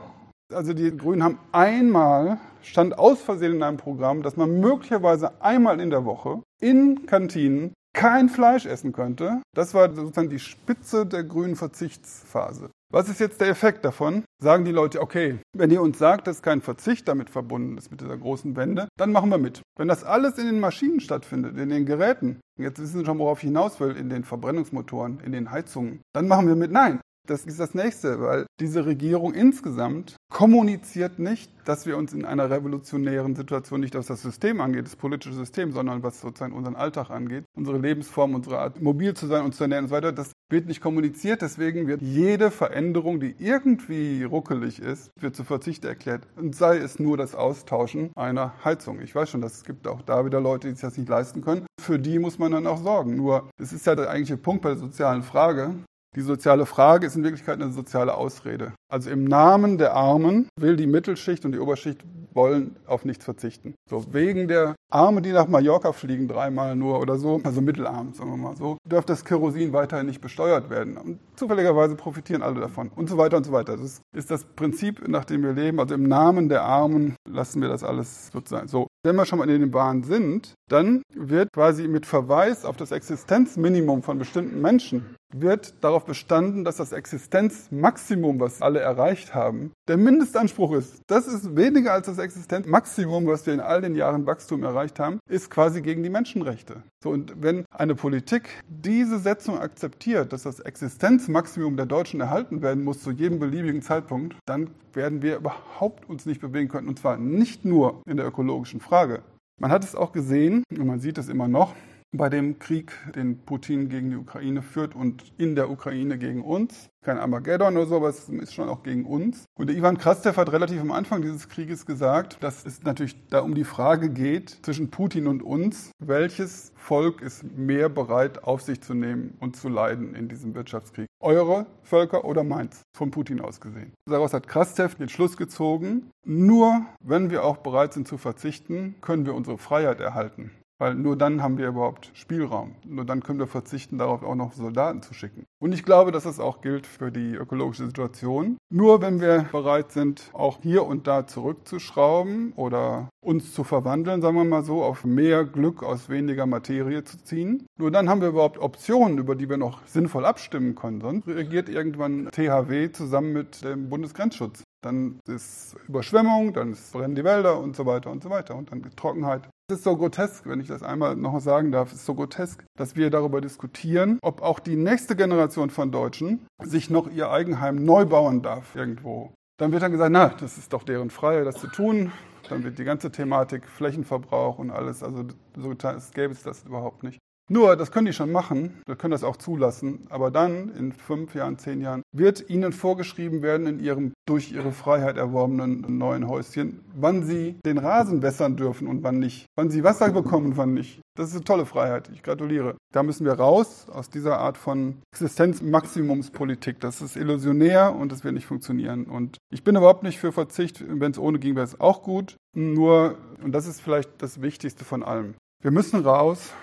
Also 0.53 0.73
die 0.73 0.97
Grünen 0.97 1.23
haben 1.23 1.39
einmal, 1.53 2.39
stand 2.63 2.99
aus 2.99 3.21
Versehen 3.21 3.55
in 3.55 3.63
einem 3.63 3.77
Programm, 3.77 4.23
dass 4.23 4.37
man 4.37 4.61
möglicherweise 4.61 5.43
einmal 5.43 5.81
in 5.81 5.91
der 5.91 6.05
Woche 6.05 6.43
in 6.61 7.07
Kantinen 7.07 7.73
kein 7.95 8.29
Fleisch 8.29 8.67
essen 8.67 8.93
könnte. 8.93 9.43
Das 9.55 9.75
war 9.75 9.93
sozusagen 9.93 10.31
die 10.31 10.39
Spitze 10.39 11.07
der 11.07 11.25
grünen 11.25 11.57
Verzichtsphase. 11.57 12.71
Was 12.93 13.09
ist 13.09 13.21
jetzt 13.21 13.41
der 13.41 13.49
Effekt 13.49 13.87
davon? 13.87 14.25
Sagen 14.43 14.67
die 14.67 14.71
Leute, 14.71 15.01
okay, 15.01 15.39
wenn 15.57 15.71
ihr 15.71 15.81
uns 15.81 15.99
sagt, 15.99 16.27
dass 16.27 16.43
kein 16.43 16.61
Verzicht 16.61 17.09
damit 17.09 17.31
verbunden 17.31 17.79
ist, 17.79 17.91
mit 17.91 18.03
dieser 18.03 18.19
großen 18.19 18.55
Wende, 18.55 18.89
dann 18.99 19.13
machen 19.13 19.31
wir 19.31 19.39
mit. 19.39 19.63
Wenn 19.79 19.89
das 19.89 20.05
alles 20.05 20.37
in 20.37 20.45
den 20.45 20.61
Maschinen 20.61 21.01
stattfindet, 21.01 21.57
in 21.57 21.71
den 21.71 21.87
Geräten, 21.87 22.41
jetzt 22.59 22.79
wissen 22.79 23.01
Sie 23.01 23.07
schon, 23.07 23.19
worauf 23.19 23.39
ich 23.39 23.47
hinaus 23.47 23.81
will, 23.81 23.97
in 23.97 24.11
den 24.11 24.25
Verbrennungsmotoren, 24.25 25.21
in 25.21 25.33
den 25.33 25.51
Heizungen, 25.51 26.03
dann 26.15 26.29
machen 26.29 26.49
wir 26.49 26.57
mit. 26.57 26.71
Nein, 26.71 27.01
das 27.27 27.45
ist 27.45 27.61
das 27.61 27.75
Nächste, 27.75 28.21
weil 28.21 28.47
diese 28.61 28.85
Regierung 28.85 29.35
insgesamt 29.35 30.17
kommuniziert 30.33 31.19
nicht, 31.19 31.53
dass 31.65 31.87
wir 31.87 31.97
uns 31.97 32.13
in 32.13 32.25
einer 32.25 32.51
revolutionären 32.51 33.37
Situation, 33.37 33.81
nicht 33.81 33.95
was 33.95 34.07
das 34.07 34.23
System 34.23 34.61
angeht, 34.61 34.87
das 34.87 34.97
politische 34.97 35.35
System, 35.35 35.73
sondern 35.73 36.03
was 36.03 36.21
sozusagen 36.21 36.55
unseren 36.55 36.75
Alltag 36.75 37.11
angeht, 37.11 37.45
unsere 37.57 37.79
Lebensform, 37.79 38.35
unsere 38.35 38.59
Art, 38.59 38.83
mobil 38.83 39.15
zu 39.15 39.27
sein, 39.27 39.45
uns 39.45 39.57
zu 39.57 39.65
ernähren 39.65 39.85
und 39.85 39.91
so 39.91 39.95
weiter, 39.95 40.13
das 40.13 40.33
wird 40.51 40.67
nicht 40.67 40.81
kommuniziert. 40.81 41.43
Deswegen 41.43 41.87
wird 41.87 42.03
jede 42.03 42.51
Veränderung, 42.51 43.21
die 43.21 43.35
irgendwie 43.39 44.25
ruckelig 44.25 44.81
ist, 44.81 45.11
wird 45.19 45.37
zu 45.37 45.45
Verzicht 45.45 45.85
erklärt. 45.85 46.27
Und 46.37 46.55
sei 46.57 46.79
es 46.79 46.99
nur 46.99 47.17
das 47.17 47.35
Austauschen 47.35 48.11
einer 48.17 48.53
Heizung. 48.65 49.01
Ich 49.01 49.15
weiß 49.15 49.31
schon, 49.31 49.43
es 49.43 49.65
gibt 49.65 49.87
auch 49.87 50.03
da 50.03 50.25
wieder 50.25 50.41
Leute, 50.41 50.69
die 50.69 50.75
sich 50.75 50.83
das 50.83 50.97
nicht 50.97 51.09
leisten 51.09 51.41
können. 51.41 51.67
Für 51.81 51.99
die 51.99 52.19
muss 52.19 52.39
man 52.39 52.53
dann 52.53 52.67
auch 52.67 52.83
sorgen. 52.83 53.17
Nur, 53.17 53.49
es 53.59 53.73
ist 53.73 53.87
ja 53.87 53.95
der 53.95 54.11
eigentliche 54.11 54.37
Punkt 54.37 54.63
bei 54.63 54.71
der 54.71 54.79
sozialen 54.79 55.23
Frage. 55.23 55.75
Die 56.15 56.21
soziale 56.21 56.67
Frage 56.67 57.07
ist 57.07 57.17
in 57.17 57.25
Wirklichkeit 57.25 57.61
eine 57.61 57.73
soziale 57.73 58.15
Ausrede. 58.15 58.75
Also 58.91 59.09
im 59.09 59.25
Namen 59.25 59.79
der 59.79 59.95
Armen 59.95 60.49
will 60.61 60.77
die 60.77 60.87
Mittelschicht 60.87 61.47
und 61.47 61.53
die 61.53 61.59
Oberschicht 61.59 62.05
wollen 62.35 62.77
auf 62.87 63.07
nichts 63.07 63.25
verzichten. 63.25 63.75
So 63.89 64.13
wegen 64.13 64.47
der 64.47 64.75
Arme, 64.91 65.23
die 65.23 65.33
nach 65.33 65.49
Mallorca 65.49 65.93
fliegen, 65.93 66.29
dreimal 66.29 66.77
nur 66.77 67.01
oder 67.01 67.17
so, 67.17 67.41
also 67.45 67.63
mittelarm, 67.63 68.13
sagen 68.13 68.31
wir 68.31 68.37
mal 68.37 68.57
so, 68.57 68.77
darf 68.87 69.07
das 69.07 69.25
Kerosin 69.25 69.73
weiterhin 69.73 70.07
nicht 70.07 70.21
besteuert 70.21 70.69
werden. 70.69 70.99
Und 70.99 71.19
zufälligerweise 71.37 71.95
profitieren 71.95 72.43
alle 72.43 72.61
davon 72.61 72.91
und 72.95 73.09
so 73.09 73.17
weiter 73.17 73.39
und 73.39 73.45
so 73.45 73.53
weiter. 73.53 73.79
Das 73.79 74.03
ist 74.15 74.31
das 74.31 74.45
Prinzip, 74.45 75.09
nach 75.09 75.25
dem 75.25 75.43
wir 75.43 75.55
leben. 75.55 75.81
Also 75.81 75.95
im 75.95 76.05
Namen 76.05 76.51
der 76.51 76.63
Armen 76.63 77.17
lassen 77.27 77.63
wir 77.63 77.69
das 77.69 77.85
alles 77.85 78.29
sozusagen 78.33 78.69
so. 78.69 78.87
Wenn 79.03 79.17
wir 79.17 79.25
schon 79.25 79.39
mal 79.39 79.49
in 79.49 79.61
den 79.61 79.71
Bahnen 79.71 80.03
sind, 80.03 80.55
dann 80.69 81.03
wird 81.15 81.49
quasi 81.53 81.89
mit 81.89 82.07
Verweis 82.07 82.65
auf 82.65 82.77
das 82.77 82.93
Existenzminimum 82.93 84.03
von 84.03 84.19
bestimmten 84.19 84.61
Menschen 84.61 85.17
wird 85.35 85.75
darauf 85.83 86.05
bestanden, 86.05 86.65
dass 86.65 86.77
das 86.77 86.93
Existenzmaximum, 86.93 88.41
was 88.41 88.63
alle 88.63 88.81
erreicht 88.81 89.35
haben, 89.35 89.73
der 89.89 89.97
Mindestanspruch 89.97 90.73
ist. 90.73 91.03
Das 91.07 91.27
ist 91.27 91.57
weniger 91.57 91.93
als 91.93 92.07
das 92.07 92.19
Existenzmaximum, 92.19 93.27
was 93.27 93.47
wir 93.47 93.55
in 93.55 93.61
all 93.61 93.81
den 93.81 93.95
Jahren 93.95 94.27
Wachstum 94.27 94.63
erreicht 94.63 94.99
haben, 94.99 95.19
ist 95.29 95.51
quasi 95.51 95.83
gegen 95.83 96.03
die 96.03 96.11
Menschenrechte. 96.11 96.83
So, 97.03 97.11
und 97.11 97.43
wenn 97.43 97.65
eine 97.71 97.95
Politik 97.95 98.49
diese 98.69 99.19
Setzung 99.19 99.59
akzeptiert, 99.59 100.33
dass 100.33 100.43
das 100.43 100.61
Existenzmaximum 100.61 101.77
der 101.77 101.87
Deutschen 101.87 102.21
erhalten 102.21 102.63
werden 102.63 102.85
muss 102.85 103.03
zu 103.03 103.11
jedem 103.11 103.39
beliebigen 103.39 103.83
Zeitpunkt, 103.83 104.37
dann 104.47 104.71
werden 104.93 105.23
wir 105.23 105.37
überhaupt 105.37 106.09
uns 106.09 106.27
nicht 106.27 106.41
bewegen 106.41 106.69
können. 106.69 106.89
Und 106.89 106.99
zwar 106.99 107.17
nicht 107.17 107.65
nur 107.65 108.03
in 108.07 108.17
der 108.17 108.27
ökologischen 108.27 108.81
Frage. 108.81 109.23
Man 109.61 109.71
hat 109.71 109.85
es 109.85 109.95
auch 109.95 110.13
gesehen, 110.13 110.65
und 110.71 110.87
man 110.87 111.01
sieht 111.01 111.19
es 111.19 111.29
immer 111.29 111.49
noch, 111.49 111.75
bei 112.13 112.29
dem 112.29 112.59
Krieg, 112.59 112.93
den 113.15 113.39
Putin 113.39 113.89
gegen 113.89 114.11
die 114.11 114.17
Ukraine 114.17 114.63
führt 114.63 114.95
und 114.95 115.33
in 115.39 115.55
der 115.55 115.71
Ukraine 115.71 116.19
gegen 116.19 116.43
uns. 116.43 116.91
Kein 117.03 117.19
Armageddon 117.19 117.77
oder 117.77 117.87
so, 117.87 117.97
aber 117.97 118.11
es 118.11 118.29
ist 118.29 118.55
schon 118.55 118.69
auch 118.69 118.83
gegen 118.83 119.07
uns. 119.07 119.47
Und 119.59 119.69
der 119.69 119.77
Ivan 119.77 119.99
Krastev 119.99 120.37
hat 120.37 120.53
relativ 120.53 120.81
am 120.81 120.93
Anfang 120.93 121.23
dieses 121.23 121.49
Krieges 121.49 121.85
gesagt, 121.85 122.37
dass 122.41 122.65
es 122.65 122.83
natürlich 122.83 123.17
da 123.29 123.41
um 123.41 123.55
die 123.55 123.65
Frage 123.65 124.11
geht, 124.11 124.59
zwischen 124.63 124.91
Putin 124.91 125.27
und 125.27 125.43
uns, 125.43 125.91
welches 125.99 126.73
Volk 126.77 127.23
ist 127.23 127.45
mehr 127.57 127.89
bereit, 127.89 128.45
auf 128.45 128.63
sich 128.63 128.83
zu 128.83 128.95
nehmen 128.95 129.37
und 129.41 129.57
zu 129.57 129.69
leiden 129.69 130.15
in 130.15 130.29
diesem 130.29 130.55
Wirtschaftskrieg? 130.55 131.09
Eure 131.19 131.67
Völker 131.83 132.25
oder 132.25 132.45
meins? 132.45 132.83
Von 132.97 133.11
Putin 133.11 133.41
aus 133.41 133.61
gesehen. 133.61 133.93
Daraus 134.07 134.33
hat 134.33 134.47
Krastev 134.47 134.95
den 134.95 135.09
Schluss 135.09 135.37
gezogen, 135.37 136.11
nur 136.25 136.87
wenn 137.01 137.31
wir 137.31 137.43
auch 137.43 137.57
bereit 137.57 137.95
sind 137.95 138.07
zu 138.07 138.19
verzichten, 138.19 138.95
können 139.01 139.27
wir 139.27 139.35
unsere 139.35 139.59
Freiheit 139.59 140.01
erhalten. 140.01 140.53
Weil 140.83 140.97
nur 140.97 141.17
dann 141.17 141.45
haben 141.45 141.59
wir 141.59 141.69
überhaupt 141.69 142.11
Spielraum. 142.13 142.75
Nur 142.85 143.05
dann 143.05 143.23
können 143.23 143.39
wir 143.39 143.47
verzichten, 143.47 143.99
darauf 143.99 144.25
auch 144.25 144.35
noch 144.35 144.53
Soldaten 144.53 145.01
zu 145.01 145.15
schicken. 145.15 145.47
Und 145.61 145.73
ich 145.73 145.85
glaube, 145.85 146.11
dass 146.11 146.25
das 146.25 146.41
auch 146.41 146.61
gilt 146.61 146.89
für 146.89 147.13
die 147.13 147.35
ökologische 147.37 147.87
Situation. 147.87 148.57
Nur 148.69 149.01
wenn 149.01 149.21
wir 149.21 149.47
bereit 149.53 149.93
sind, 149.93 150.29
auch 150.33 150.59
hier 150.61 150.85
und 150.85 151.07
da 151.07 151.29
zurückzuschrauben 151.29 152.53
oder 152.57 153.09
uns 153.21 153.55
zu 153.55 153.63
verwandeln, 153.63 154.23
sagen 154.23 154.35
wir 154.35 154.43
mal 154.43 154.65
so, 154.65 154.83
auf 154.83 155.05
mehr 155.05 155.45
Glück 155.45 155.85
aus 155.85 156.09
weniger 156.09 156.47
Materie 156.47 157.05
zu 157.05 157.23
ziehen. 157.23 157.65
Nur 157.79 157.93
dann 157.93 158.09
haben 158.09 158.21
wir 158.21 158.31
überhaupt 158.31 158.59
Optionen, 158.59 159.19
über 159.19 159.37
die 159.37 159.49
wir 159.49 159.59
noch 159.59 159.87
sinnvoll 159.87 160.25
abstimmen 160.25 160.75
können. 160.75 161.01
Sonst 161.01 161.29
regiert 161.29 161.69
irgendwann 161.69 162.29
THW 162.33 162.91
zusammen 162.91 163.33
mit 163.33 163.63
dem 163.63 163.89
Bundesgrenzschutz. 163.89 164.65
Dann 164.83 165.21
ist 165.29 165.77
Überschwemmung, 165.89 166.53
dann 166.53 166.77
brennen 166.93 167.15
die 167.15 167.25
Wälder 167.25 167.59
und 167.59 167.77
so 167.77 167.87
weiter 167.87 168.11
und 168.11 168.23
so 168.23 168.31
weiter. 168.31 168.57
Und 168.57 168.73
dann 168.73 168.83
Trockenheit. 168.97 169.49
Es 169.71 169.79
ist 169.79 169.85
so 169.85 169.97
grotesk, 169.97 170.47
wenn 170.47 170.61
ich 170.61 170.67
das 170.67 170.83
einmal 170.83 171.17
noch 171.17 171.41
sagen 171.41 171.71
darf, 171.71 171.89
es 171.93 172.01
ist 172.01 172.07
so 172.07 172.15
grotesk, 172.15 172.65
dass 172.77 172.97
wir 172.97 173.09
darüber 173.09 173.41
diskutieren, 173.41 174.19
ob 174.23 174.43
auch 174.43 174.59
die 174.59 174.77
nächste 174.77 175.15
Generation 175.15 175.71
von 175.71 175.93
Deutschen 175.93 176.47
sich 176.63 176.91
noch 176.91 177.09
ihr 177.11 177.31
Eigenheim 177.31 177.85
neu 177.85 178.05
bauen 178.05 178.43
darf 178.43 178.75
irgendwo. 178.75 179.33
Dann 179.59 179.71
wird 179.71 179.83
dann 179.83 179.93
gesagt, 179.93 180.13
na, 180.13 180.29
das 180.29 180.59
ist 180.59 180.73
doch 180.73 180.83
deren 180.83 181.11
Freiheit, 181.11 181.47
das 181.47 181.61
zu 181.61 181.69
tun. 181.69 182.11
Dann 182.49 182.65
wird 182.65 182.79
die 182.79 182.85
ganze 182.85 183.13
Thematik 183.13 183.69
Flächenverbrauch 183.69 184.59
und 184.59 184.73
alles, 184.73 185.03
also 185.05 185.25
so 185.57 185.75
gäbe 186.13 186.33
es 186.33 186.43
das 186.43 186.65
überhaupt 186.65 187.05
nicht. 187.05 187.19
Nur, 187.53 187.77
das 187.77 187.93
können 187.93 188.07
die 188.07 188.15
schon 188.15 188.33
machen, 188.33 188.81
wir 188.87 188.97
können 188.97 189.11
das 189.11 189.23
auch 189.23 189.37
zulassen, 189.37 190.07
aber 190.09 190.31
dann 190.31 190.71
in 190.71 190.91
fünf 190.91 191.35
Jahren, 191.35 191.59
zehn 191.59 191.83
Jahren 191.83 192.01
wird 192.11 192.49
ihnen 192.49 192.73
vorgeschrieben 192.73 193.43
werden 193.43 193.67
in 193.67 193.79
ihrem 193.79 194.13
durch 194.27 194.53
ihre 194.53 194.73
Freiheit 194.73 195.19
erworbenen 195.19 195.99
neuen 195.99 196.29
Häuschen, 196.29 196.81
wann 196.95 197.25
sie 197.25 197.57
den 197.67 197.77
Rasen 197.77 198.23
wässern 198.23 198.57
dürfen 198.57 198.89
und 198.89 199.03
wann 199.03 199.19
nicht, 199.19 199.45
wann 199.55 199.69
sie 199.69 199.85
Wasser 199.85 200.11
bekommen 200.13 200.47
und 200.47 200.57
wann 200.57 200.73
nicht. 200.73 201.03
Das 201.15 201.29
ist 201.29 201.35
eine 201.35 201.45
tolle 201.45 201.67
Freiheit, 201.67 202.09
ich 202.15 202.23
gratuliere. 202.23 202.75
Da 202.91 203.03
müssen 203.03 203.27
wir 203.27 203.35
raus 203.35 203.87
aus 203.93 204.09
dieser 204.09 204.39
Art 204.39 204.57
von 204.57 205.03
Existenzmaximumspolitik. 205.13 206.81
Das 206.81 207.03
ist 207.03 207.17
illusionär 207.17 207.95
und 207.95 208.13
das 208.13 208.25
wird 208.25 208.33
nicht 208.33 208.47
funktionieren. 208.47 209.05
Und 209.05 209.37
ich 209.51 209.63
bin 209.63 209.77
überhaupt 209.77 210.05
nicht 210.05 210.19
für 210.19 210.33
Verzicht, 210.33 210.83
wenn 210.89 211.13
es 211.13 211.19
ohne 211.19 211.39
ging, 211.39 211.55
wäre 211.55 211.67
es 211.67 211.79
auch 211.79 212.03
gut. 212.03 212.37
Nur, 212.57 213.19
und 213.45 213.53
das 213.53 213.67
ist 213.67 213.83
vielleicht 213.83 214.23
das 214.23 214.41
Wichtigste 214.41 214.87
von 214.87 215.03
allem, 215.03 215.35
wir 215.61 215.71
müssen 215.71 216.01
raus 216.01 216.55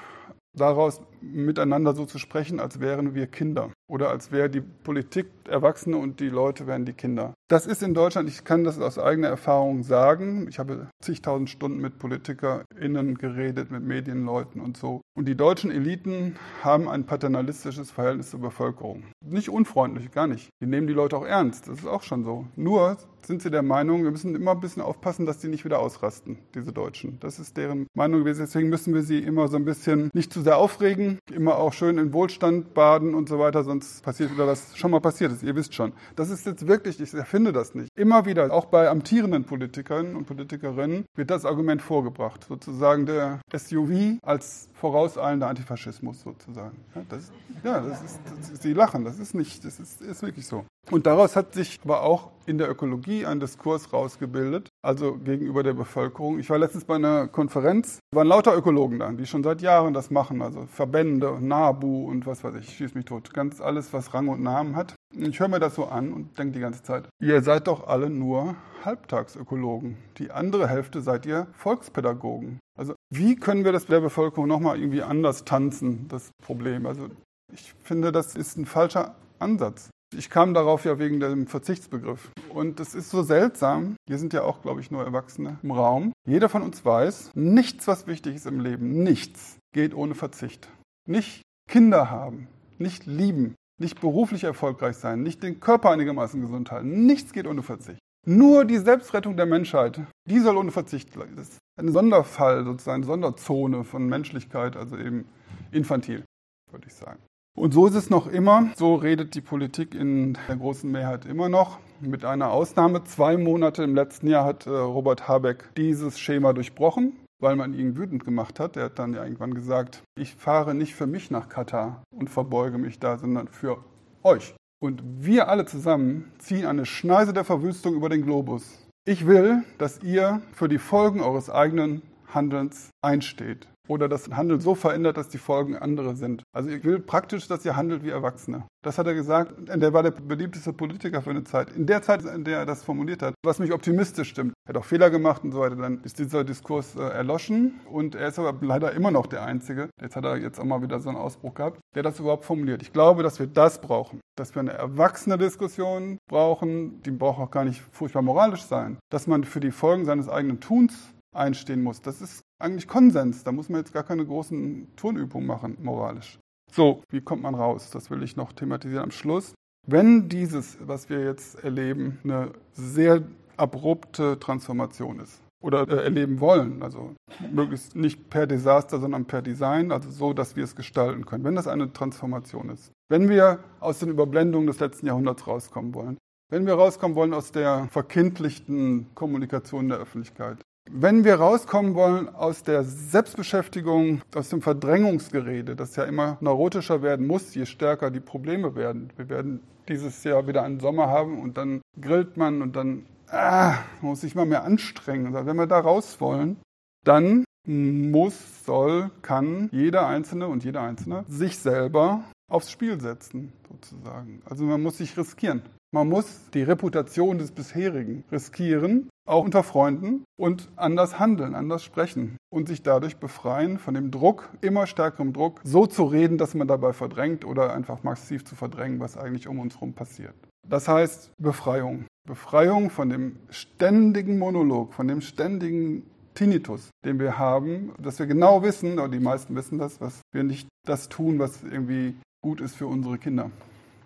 daraus 0.60 1.02
miteinander 1.22 1.94
so 1.94 2.06
zu 2.06 2.20
sprechen, 2.20 2.60
als 2.60 2.80
wären 2.80 3.16
wir 3.16 3.28
Kinder 3.28 3.72
oder 3.88 4.10
als 4.10 4.32
wäre 4.32 4.50
die 4.50 4.62
Politik 4.62 5.28
Erwachsene 5.48 5.98
und 5.98 6.20
die 6.20 6.30
Leute 6.30 6.68
wären 6.68 6.86
die 6.86 6.94
Kinder. 6.94 7.34
Das 7.50 7.66
ist 7.66 7.82
in 7.82 7.94
Deutschland, 7.94 8.30
ich 8.30 8.44
kann 8.44 8.64
das 8.64 8.80
aus 8.80 9.00
eigener 9.00 9.28
Erfahrung 9.28 9.84
sagen. 9.84 10.48
Ich 10.48 10.60
habe 10.60 10.88
zigtausend 11.02 11.50
Stunden 11.50 11.80
mit 11.80 11.98
PolitikerInnen 11.98 13.16
geredet, 13.16 13.72
mit 13.72 13.84
Medienleuten 13.84 14.62
und 14.62 14.78
so. 14.78 15.02
Und 15.18 15.28
die 15.28 15.36
deutschen 15.36 15.72
Eliten 15.72 16.36
haben 16.64 16.88
ein 16.88 17.06
paternalistisches 17.06 17.92
Verhältnis 17.92 18.30
zur 18.30 18.42
Bevölkerung. 18.42 19.04
Nicht 19.26 19.50
unfreundlich, 19.50 20.12
gar 20.12 20.28
nicht. 20.28 20.50
Die 20.62 20.68
nehmen 20.68 20.88
die 20.88 20.94
Leute 20.94 21.18
auch 21.18 21.26
ernst, 21.26 21.68
das 21.68 21.80
ist 21.80 21.88
auch 21.88 22.04
schon 22.04 22.24
so. 22.24 22.46
Nur 22.56 22.98
sind 23.26 23.42
sie 23.42 23.52
der 23.52 23.64
Meinung, 23.64 24.04
wir 24.04 24.12
müssen 24.12 24.36
immer 24.36 24.52
ein 24.52 24.60
bisschen 24.60 24.82
aufpassen, 24.82 25.26
dass 25.26 25.40
die 25.40 25.48
nicht 25.48 25.66
wieder 25.66 25.80
ausrasten, 25.80 26.38
diese 26.56 26.72
Deutschen. 26.72 27.20
Das 27.20 27.40
ist 27.40 27.58
deren 27.58 27.88
Meinung 27.94 28.22
gewesen. 28.22 28.42
Deswegen 28.42 28.70
müssen 28.70 28.94
wir 28.94 29.04
sie 29.04 29.20
immer 29.20 29.48
so 29.48 29.58
ein 29.58 29.66
bisschen 29.66 30.10
nicht 30.14 30.34
zu 30.34 30.42
sehr 30.42 30.58
aufregen, 30.58 31.20
immer 31.32 31.58
auch 31.58 31.74
schön 31.74 31.98
in 31.98 32.14
Wohlstand 32.14 32.74
baden 32.74 33.16
und 33.16 33.30
so 33.30 33.40
weiter, 33.40 33.64
sonst 33.64 34.04
passiert 34.04 34.32
wieder 34.32 34.48
was 34.48 34.78
schon 34.78 34.92
mal 34.92 35.02
passiert 35.02 35.32
ist. 35.32 35.44
Ihr 35.44 35.56
wisst 35.56 35.74
schon. 35.74 35.94
Das 36.16 36.30
ist 36.30 36.46
jetzt 36.46 36.68
wirklich, 36.68 37.00
ich 37.00 37.14
erfinde 37.14 37.54
das 37.54 37.76
nicht. 37.76 37.90
Immer 37.96 38.26
wieder, 38.26 38.52
auch 38.52 38.66
bei 38.66 38.90
amtierenden 38.90 39.46
Politikern 39.46 40.16
und 40.16 40.26
Politikerinnen, 40.26 41.06
wird 41.16 41.30
das 41.30 41.46
Argument 41.46 41.82
vorgebracht. 41.82 42.46
Sozusagen 42.48 43.06
der 43.06 43.40
SUV 43.54 44.20
als 44.22 44.70
vorauseilender 44.74 45.48
Antifaschismus 45.48 46.22
sozusagen. 46.22 46.78
Ja, 46.96 47.02
das, 47.10 47.32
ja, 47.64 47.82
das 47.82 48.02
ist, 48.04 48.20
das, 48.26 48.62
Sie 48.62 48.74
lachen, 48.74 49.04
das 49.04 49.20
ist 49.20 49.34
nicht, 49.34 49.66
das 49.66 49.80
ist, 49.80 50.02
ist 50.02 50.22
wirklich 50.22 50.48
so. 50.48 50.66
Und 50.92 51.06
daraus 51.06 51.36
hat 51.36 51.54
sich 51.54 51.80
aber 51.84 52.02
auch 52.02 52.32
in 52.46 52.58
der 52.58 52.70
Ökologie 52.70 53.26
ein 53.26 53.40
Diskurs 53.40 53.94
rausgebildet, 53.94 54.70
also 54.82 55.18
gegenüber 55.18 55.62
der 55.62 55.74
Bevölkerung. 55.74 56.40
Ich 56.40 56.50
war 56.50 56.58
letztens 56.58 56.86
bei 56.86 56.96
einer 56.96 57.28
Konferenz, 57.28 58.00
waren 58.12 58.28
lauter 58.28 58.58
Ökologen 58.58 58.98
da, 58.98 59.12
die 59.12 59.28
schon 59.28 59.44
seit 59.44 59.62
Jahren 59.62 59.94
das 59.94 60.10
machen, 60.10 60.42
also 60.42 60.66
Verbände, 60.66 61.38
NABU 61.40 62.10
und 62.10 62.26
was 62.26 62.44
weiß 62.44 62.56
ich, 62.56 62.70
schieß 62.70 62.96
mich 62.96 63.06
tot, 63.06 63.32
ganz 63.36 63.62
alles, 63.62 63.94
was 63.94 64.16
Rang 64.16 64.30
und 64.30 64.42
Namen 64.42 64.76
hat. 64.76 64.96
Ich 65.16 65.40
höre 65.40 65.48
mir 65.48 65.60
das 65.60 65.76
so 65.76 65.86
an 65.86 66.12
und 66.12 66.40
denke 66.40 66.54
die 66.54 66.60
ganze 66.60 66.82
Zeit, 66.82 67.08
ihr 67.22 67.44
seid 67.44 67.68
doch 67.68 67.88
alle 67.88 68.10
nur 68.10 68.56
Halbtagsökologen. 68.84 69.98
Die 70.18 70.32
andere 70.32 70.68
Hälfte 70.68 71.02
seid 71.02 71.28
ihr 71.28 71.48
Volkspädagogen. 71.54 72.60
Also 72.78 72.96
wie 73.12 73.36
können 73.36 73.64
wir 73.64 73.74
das 73.74 73.86
der 73.86 74.00
Bevölkerung 74.00 74.48
nochmal 74.48 74.80
irgendwie 74.80 75.04
anders 75.04 75.46
tanzen, 75.46 76.08
das 76.08 76.32
Problem? 76.42 76.88
Also 76.88 77.10
ich 77.54 77.74
finde, 77.84 78.12
das 78.12 78.36
ist 78.36 78.58
ein 78.58 78.66
falscher 78.66 79.16
Ansatz. 79.38 79.90
Ich 80.18 80.30
kam 80.30 80.54
darauf 80.54 80.86
ja 80.86 80.98
wegen 80.98 81.20
dem 81.20 81.48
Verzichtsbegriff. 81.48 82.32
Und 82.50 82.80
es 82.80 82.96
ist 82.96 83.10
so 83.10 83.22
seltsam. 83.22 83.96
Wir 84.08 84.18
sind 84.18 84.34
ja 84.34 84.44
auch, 84.44 84.62
glaube 84.62 84.82
ich, 84.82 84.90
nur 84.90 85.04
Erwachsene 85.04 85.60
im 85.62 85.72
Raum. 85.72 86.14
Jeder 86.28 86.50
von 86.50 86.64
uns 86.64 86.84
weiß, 86.84 87.32
nichts, 87.36 87.88
was 87.88 88.08
wichtig 88.08 88.36
ist 88.36 88.48
im 88.48 88.60
Leben, 88.60 89.04
nichts 89.04 89.58
geht 89.74 89.94
ohne 89.94 90.16
Verzicht. 90.16 90.68
Nicht 91.08 91.44
Kinder 91.70 92.10
haben, 92.10 92.48
nicht 92.80 93.06
lieben, 93.06 93.56
nicht 93.80 94.02
beruflich 94.02 94.44
erfolgreich 94.44 94.98
sein, 94.98 95.22
nicht 95.22 95.44
den 95.44 95.60
Körper 95.60 95.92
einigermaßen 95.92 96.42
gesund 96.42 96.72
halten. 96.72 97.06
Nichts 97.06 97.32
geht 97.32 97.46
ohne 97.46 97.62
Verzicht. 97.62 98.00
Nur 98.26 98.66
die 98.66 98.78
Selbstrettung 98.78 99.38
der 99.38 99.46
Menschheit, 99.46 100.02
die 100.26 100.40
soll 100.40 100.58
ohne 100.58 100.72
Verzicht. 100.72 101.16
Das 101.16 101.50
ist 101.50 101.60
ein 101.80 101.92
Sonderfall, 101.92 102.66
sozusagen, 102.66 103.04
eine 103.04 103.06
Sonderzone 103.06 103.84
von 103.84 104.08
Menschlichkeit, 104.08 104.76
also 104.76 104.98
eben 104.98 105.26
infantil, 105.72 106.24
würde 106.72 106.88
ich 106.88 106.94
sagen. 106.94 107.20
Und 107.60 107.74
so 107.74 107.88
ist 107.88 107.96
es 107.96 108.10
noch 108.10 108.28
immer. 108.28 108.72
So 108.78 108.96
redet 108.96 109.36
die 109.36 109.42
Politik 109.42 109.94
in 109.94 110.38
der 110.48 110.56
großen 110.56 110.90
Mehrheit 110.90 111.26
immer 111.26 111.50
noch. 111.50 111.80
Mit 112.00 112.24
einer 112.24 112.52
Ausnahme. 112.52 113.04
Zwei 113.04 113.36
Monate 113.36 113.84
im 113.84 113.96
letzten 113.96 114.28
Jahr 114.28 114.46
hat 114.46 114.66
äh, 114.66 114.70
Robert 114.70 115.28
Habeck 115.28 115.76
dieses 115.76 116.18
Schema 116.18 116.54
durchbrochen, 116.54 117.18
weil 117.42 117.58
man 117.58 117.74
ihn 117.74 117.98
wütend 117.98 118.24
gemacht 118.24 118.62
hat. 118.62 118.78
Er 118.78 118.86
hat 118.86 118.98
dann 118.98 119.14
ja 119.14 119.26
irgendwann 119.26 119.54
gesagt, 119.54 120.04
ich 120.18 120.36
fahre 120.36 120.74
nicht 120.74 120.96
für 120.96 121.06
mich 121.06 121.32
nach 121.32 121.50
Katar 121.50 122.02
und 122.16 122.30
verbeuge 122.30 122.78
mich 122.78 122.98
da, 122.98 123.18
sondern 123.18 123.50
für 123.50 123.84
euch. 124.24 124.56
Und 124.82 125.04
wir 125.20 125.50
alle 125.50 125.66
zusammen 125.66 126.32
ziehen 126.38 126.66
eine 126.66 126.86
Schneise 126.86 127.34
der 127.34 127.44
Verwüstung 127.44 127.94
über 127.94 128.08
den 128.08 128.22
Globus. 128.22 128.88
Ich 129.04 129.28
will, 129.28 129.66
dass 129.78 130.02
ihr 130.02 130.42
für 130.54 130.70
die 130.70 130.78
Folgen 130.78 131.20
eures 131.20 131.50
eigenen 131.50 132.04
Handelns 132.34 132.90
einsteht 133.02 133.68
oder 133.90 134.08
das 134.08 134.30
Handeln 134.30 134.62
so 134.62 134.76
verändert, 134.76 135.18
dass 135.18 135.30
die 135.30 135.38
Folgen 135.38 135.76
andere 135.76 136.16
sind. 136.16 136.44
Also 136.54 136.70
ich 136.70 136.84
will 136.84 137.00
praktisch, 137.00 137.48
dass 137.48 137.66
ihr 137.66 137.76
handelt 137.76 138.04
wie 138.04 138.10
Erwachsene. 138.10 138.64
Das 138.84 138.98
hat 138.98 139.08
er 139.08 139.16
gesagt. 139.16 139.54
Der 139.68 139.94
war 139.94 140.04
der 140.04 140.12
beliebteste 140.12 140.72
Politiker 140.72 141.22
für 141.22 141.32
eine 141.32 141.44
Zeit. 141.44 141.72
In 141.72 141.86
der 141.86 142.02
Zeit, 142.02 142.24
in 142.24 142.44
der 142.44 142.60
er 142.60 142.66
das 142.66 142.84
formuliert 142.84 143.22
hat, 143.22 143.34
was 143.44 143.60
mich 143.60 143.74
optimistisch 143.74 144.30
stimmt. 144.30 144.54
Er 144.66 144.70
hat 144.70 144.78
auch 144.78 144.86
Fehler 144.86 145.10
gemacht 145.10 145.44
und 145.44 145.52
so 145.52 145.60
weiter. 145.60 145.76
Dann 145.76 146.02
ist 146.04 146.20
dieser 146.20 146.44
Diskurs 146.44 146.96
äh, 146.96 147.02
erloschen 147.02 147.82
und 147.92 148.16
er 148.16 148.28
ist 148.28 148.40
aber 148.40 148.56
leider 148.66 148.94
immer 148.94 149.12
noch 149.12 149.26
der 149.26 149.44
Einzige. 149.44 149.90
Jetzt 150.00 150.16
hat 150.16 150.24
er 150.24 150.38
jetzt 150.38 150.60
auch 150.60 150.66
mal 150.66 150.82
wieder 150.82 151.00
so 151.00 151.10
einen 151.10 151.18
Ausbruch 151.18 151.56
gehabt, 151.56 151.80
der 151.96 152.04
das 152.04 152.20
überhaupt 152.20 152.46
formuliert. 152.46 152.82
Ich 152.84 152.94
glaube, 152.94 153.24
dass 153.24 153.40
wir 153.40 153.48
das 153.48 153.82
brauchen. 153.82 154.22
Dass 154.38 154.56
wir 154.56 154.62
eine 154.62 154.74
erwachsene 154.74 155.38
Diskussion 155.38 156.20
brauchen. 156.30 157.02
Die 157.02 157.12
braucht 157.12 157.40
auch 157.40 157.52
gar 157.52 157.66
nicht 157.66 157.82
furchtbar 157.92 158.22
moralisch 158.22 158.64
sein. 158.64 159.00
Dass 159.12 159.26
man 159.26 159.44
für 159.44 159.60
die 159.60 159.72
Folgen 159.72 160.06
seines 160.06 160.30
eigenen 160.30 160.60
Tuns 160.60 161.14
einstehen 161.36 161.84
muss. 161.84 162.02
Das 162.02 162.22
ist 162.22 162.44
eigentlich 162.60 162.88
Konsens. 162.88 163.44
Da 163.44 163.52
muss 163.52 163.70
man 163.70 163.80
jetzt 163.80 163.94
gar 163.94 164.04
keine 164.04 164.26
großen 164.26 164.88
Turnübungen 164.96 165.48
machen, 165.48 165.78
moralisch. 165.82 166.40
So, 166.72 167.02
wie 167.10 167.22
kommt 167.22 167.42
man 167.42 167.56
raus? 167.56 167.90
Das 167.92 168.12
will 168.12 168.22
ich 168.22 168.36
noch 168.36 168.54
thematisieren 168.54 169.06
am 169.06 169.12
Schluss. 169.12 169.54
Wenn 169.88 170.30
dieses, 170.30 170.78
was 170.82 171.10
wir 171.10 171.24
jetzt 171.24 171.64
erleben, 171.64 172.20
eine 172.24 172.52
sehr 172.74 173.24
abrupte 173.58 174.40
Transformation 174.40 175.20
ist 175.20 175.42
oder 175.62 175.88
äh, 175.90 176.04
erleben 176.04 176.40
wollen, 176.40 176.84
also 176.84 177.16
möglichst 177.52 177.96
nicht 177.96 178.30
per 178.30 178.46
Desaster, 178.46 179.00
sondern 179.00 179.26
per 179.26 179.42
Design, 179.42 179.92
also 179.92 180.10
so, 180.10 180.34
dass 180.34 180.56
wir 180.56 180.64
es 180.64 180.76
gestalten 180.76 181.26
können, 181.26 181.44
wenn 181.44 181.56
das 181.56 181.68
eine 181.68 181.92
Transformation 181.92 182.70
ist, 182.70 182.92
wenn 183.10 183.30
wir 183.30 183.60
aus 183.80 184.00
den 184.00 184.10
Überblendungen 184.10 184.68
des 184.68 184.80
letzten 184.80 185.08
Jahrhunderts 185.08 185.48
rauskommen 185.48 185.94
wollen, 185.94 186.18
wenn 186.52 186.66
wir 186.66 186.76
rauskommen 186.76 187.16
wollen 187.16 187.34
aus 187.34 187.52
der 187.52 187.88
verkindlichten 187.92 189.08
Kommunikation 189.16 189.90
der 189.90 189.98
Öffentlichkeit, 189.98 190.58
wenn 190.92 191.24
wir 191.24 191.36
rauskommen 191.36 191.96
wollen 191.96 192.30
aus 192.30 192.64
der 192.64 192.84
Selbstbeschäftigung, 192.84 194.22
aus 194.34 194.50
dem 194.50 194.62
Verdrängungsgerede, 194.62 195.76
das 195.76 195.96
ja 195.96 196.04
immer 196.04 196.38
neurotischer 196.42 197.02
werden 197.02 197.28
muss, 197.28 197.54
je 197.54 197.66
stärker 197.66 198.12
die 198.12 198.20
Probleme 198.20 198.76
werden. 198.76 199.12
Wir 199.16 199.30
werden 199.30 199.62
dieses 199.88 200.24
Jahr 200.24 200.48
wieder 200.48 200.64
einen 200.64 200.80
Sommer 200.80 201.08
haben 201.08 201.40
und 201.40 201.58
dann 201.58 201.82
grillt 202.00 202.38
man 202.38 202.62
und 202.62 202.76
dann 202.76 203.06
ah, 203.28 203.76
muss 204.02 204.22
sich 204.22 204.36
mal 204.36 204.46
mehr 204.46 204.64
anstrengen. 204.64 205.34
Wenn 205.34 205.58
wir 205.58 205.68
da 205.68 205.80
raus 205.80 206.20
wollen, 206.20 206.58
dann 207.06 207.46
muss, 207.68 208.66
soll, 208.66 209.12
kann 209.22 209.70
jeder 209.72 210.08
Einzelne 210.08 210.48
und 210.48 210.64
jeder 210.64 210.82
Einzelne 210.82 211.24
sich 211.28 211.58
selber 211.58 212.24
aufs 212.50 212.72
Spiel 212.72 213.00
setzen, 213.00 213.54
sozusagen. 213.70 214.42
Also 214.46 214.64
man 214.66 214.82
muss 214.82 214.98
sich 214.98 215.16
riskieren. 215.18 215.62
Man 215.92 216.08
muss 216.08 216.50
die 216.54 216.64
Reputation 216.64 217.38
des 217.38 217.52
bisherigen 217.52 218.24
riskieren 218.32 219.10
auch 219.30 219.46
unter 219.46 219.64
Freunden 219.64 220.24
und 220.38 220.70
anders 220.76 221.20
handeln, 221.20 221.54
anders 221.54 221.84
sprechen 221.84 222.38
und 222.50 222.68
sich 222.68 222.82
dadurch 222.82 223.18
befreien 223.18 223.78
von 223.78 223.94
dem 223.94 224.10
Druck, 224.10 224.50
immer 224.62 224.88
stärkerem 224.88 225.34
Druck, 225.34 225.62
so 225.64 225.86
zu 225.86 226.06
reden, 226.06 226.38
dass 226.38 226.56
man 226.56 226.68
dabei 226.68 226.94
verdrängt 226.94 227.46
oder 227.46 227.74
einfach 227.74 228.04
massiv 228.04 228.44
zu 228.44 228.56
verdrängen, 228.56 229.00
was 229.00 229.18
eigentlich 229.18 229.48
um 229.48 229.60
uns 229.60 229.76
herum 229.76 229.94
passiert. 229.94 230.34
Das 230.68 230.88
heißt 230.88 231.32
Befreiung. 231.38 232.06
Befreiung 232.28 232.90
von 232.90 233.10
dem 233.10 233.38
ständigen 233.50 234.40
Monolog, 234.40 234.94
von 234.94 235.08
dem 235.08 235.22
ständigen 235.22 236.04
Tinnitus, 236.34 236.90
den 237.06 237.20
wir 237.20 237.38
haben, 237.38 237.92
dass 238.00 238.20
wir 238.20 238.28
genau 238.28 238.64
wissen, 238.64 238.94
oder 238.94 239.10
die 239.10 239.20
meisten 239.20 239.56
wissen 239.56 239.78
das, 239.78 240.02
was 240.02 240.22
wir 240.32 240.44
nicht 240.44 240.68
das 240.88 241.10
tun, 241.10 241.40
was 241.40 241.64
irgendwie 241.64 242.16
gut 242.42 242.62
ist 242.62 242.76
für 242.76 242.88
unsere 242.88 243.18
Kinder. 243.18 243.52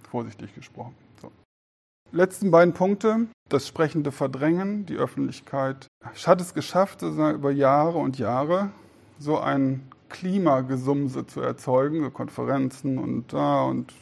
Vorsichtig 0.10 0.54
gesprochen 0.56 1.03
letzten 2.14 2.52
beiden 2.52 2.74
Punkte, 2.74 3.28
das 3.50 3.68
sprechende 3.68 4.12
Verdrängen, 4.12 4.86
die 4.86 4.96
Öffentlichkeit. 4.96 5.88
Ich 6.16 6.28
hatte 6.28 6.44
es 6.44 6.54
geschafft, 6.54 7.02
über 7.02 7.52
Jahre 7.52 7.98
und 7.98 8.18
Jahre 8.20 8.70
so 9.20 9.40
ein 9.40 9.92
Klimagesumse 10.10 11.26
zu 11.26 11.42
erzeugen, 11.42 12.02
so 12.04 12.12
Konferenzen 12.12 13.00
und 13.00 13.34
da 13.34 13.64
und 13.64 13.94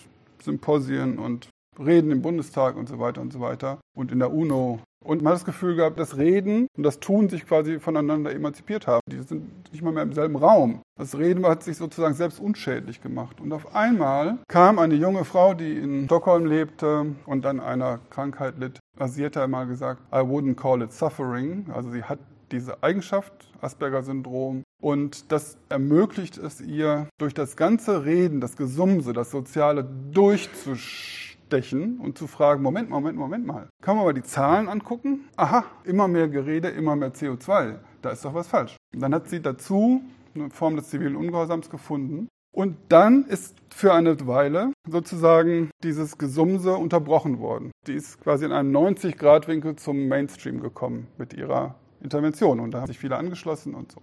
Symposien 0.43 1.17
und 1.17 1.49
Reden 1.79 2.11
im 2.11 2.21
Bundestag 2.21 2.75
und 2.75 2.89
so 2.89 2.99
weiter 2.99 3.21
und 3.21 3.31
so 3.31 3.39
weiter 3.39 3.79
und 3.95 4.11
in 4.11 4.19
der 4.19 4.33
UNO 4.33 4.79
und 5.03 5.21
man 5.21 5.31
hat 5.31 5.39
das 5.39 5.45
Gefühl 5.45 5.75
gehabt, 5.75 5.99
das 5.99 6.17
Reden 6.17 6.67
und 6.77 6.83
das 6.83 6.99
Tun 6.99 7.27
sich 7.27 7.45
quasi 7.45 7.79
voneinander 7.79 8.33
emanzipiert 8.33 8.87
haben. 8.87 9.01
Die 9.07 9.19
sind 9.21 9.71
nicht 9.71 9.81
mal 9.81 9.91
mehr 9.91 10.03
im 10.03 10.13
selben 10.13 10.35
Raum. 10.35 10.81
Das 10.97 11.17
Reden 11.17 11.45
hat 11.45 11.63
sich 11.63 11.77
sozusagen 11.77 12.13
selbst 12.13 12.39
unschädlich 12.39 13.01
gemacht. 13.01 13.41
Und 13.41 13.51
auf 13.51 13.75
einmal 13.75 14.37
kam 14.47 14.77
eine 14.77 14.95
junge 14.95 15.25
Frau, 15.25 15.53
die 15.53 15.77
in 15.77 16.05
Stockholm 16.05 16.45
lebte 16.45 17.15
und 17.25 17.45
an 17.45 17.59
einer 17.59 17.99
Krankheit 18.09 18.59
litt. 18.59 18.79
Hat 18.99 19.37
einmal 19.37 19.65
gesagt, 19.65 20.01
I 20.13 20.17
wouldn't 20.17 20.55
call 20.55 20.81
it 20.83 20.93
suffering. 20.93 21.65
Also 21.73 21.89
sie 21.89 22.03
hat 22.03 22.19
diese 22.51 22.83
Eigenschaft, 22.83 23.33
Asperger-Syndrom. 23.61 24.63
Und 24.81 25.31
das 25.31 25.57
ermöglicht 25.69 26.37
es 26.37 26.61
ihr, 26.61 27.07
durch 27.17 27.33
das 27.33 27.55
ganze 27.55 28.05
Reden, 28.05 28.41
das 28.41 28.57
Gesumse, 28.57 29.13
das 29.13 29.31
Soziale 29.31 29.83
durchzuschreiten 30.11 31.20
stechen 31.51 31.99
und 31.99 32.17
zu 32.17 32.27
fragen, 32.27 32.63
Moment, 32.63 32.89
Moment, 32.89 33.17
Moment 33.17 33.45
mal. 33.45 33.67
Kann 33.83 33.97
man 33.97 34.05
mal 34.05 34.13
die 34.13 34.23
Zahlen 34.23 34.69
angucken? 34.69 35.25
Aha, 35.35 35.65
immer 35.83 36.07
mehr 36.07 36.29
Gerede, 36.29 36.69
immer 36.69 36.95
mehr 36.95 37.13
CO2. 37.13 37.75
Da 38.01 38.11
ist 38.11 38.23
doch 38.23 38.33
was 38.33 38.47
falsch. 38.47 38.77
Und 38.93 39.01
dann 39.01 39.13
hat 39.13 39.27
sie 39.27 39.41
dazu 39.41 40.01
eine 40.33 40.49
Form 40.49 40.77
des 40.77 40.89
zivilen 40.89 41.17
Ungehorsams 41.17 41.69
gefunden. 41.69 42.29
Und 42.53 42.77
dann 42.87 43.25
ist 43.25 43.57
für 43.69 43.93
eine 43.93 44.15
Weile 44.27 44.71
sozusagen 44.87 45.71
dieses 45.83 46.17
Gesumse 46.17 46.73
unterbrochen 46.73 47.39
worden. 47.39 47.71
Die 47.87 47.93
ist 47.93 48.21
quasi 48.21 48.45
in 48.45 48.53
einem 48.53 48.75
90-Grad-Winkel 48.75 49.75
zum 49.75 50.07
Mainstream 50.07 50.61
gekommen 50.61 51.07
mit 51.17 51.33
ihrer 51.33 51.75
Intervention. 52.01 52.61
Und 52.61 52.71
da 52.71 52.79
haben 52.79 52.87
sich 52.87 52.99
viele 52.99 53.17
angeschlossen 53.17 53.75
und 53.75 53.91
so. 53.91 54.01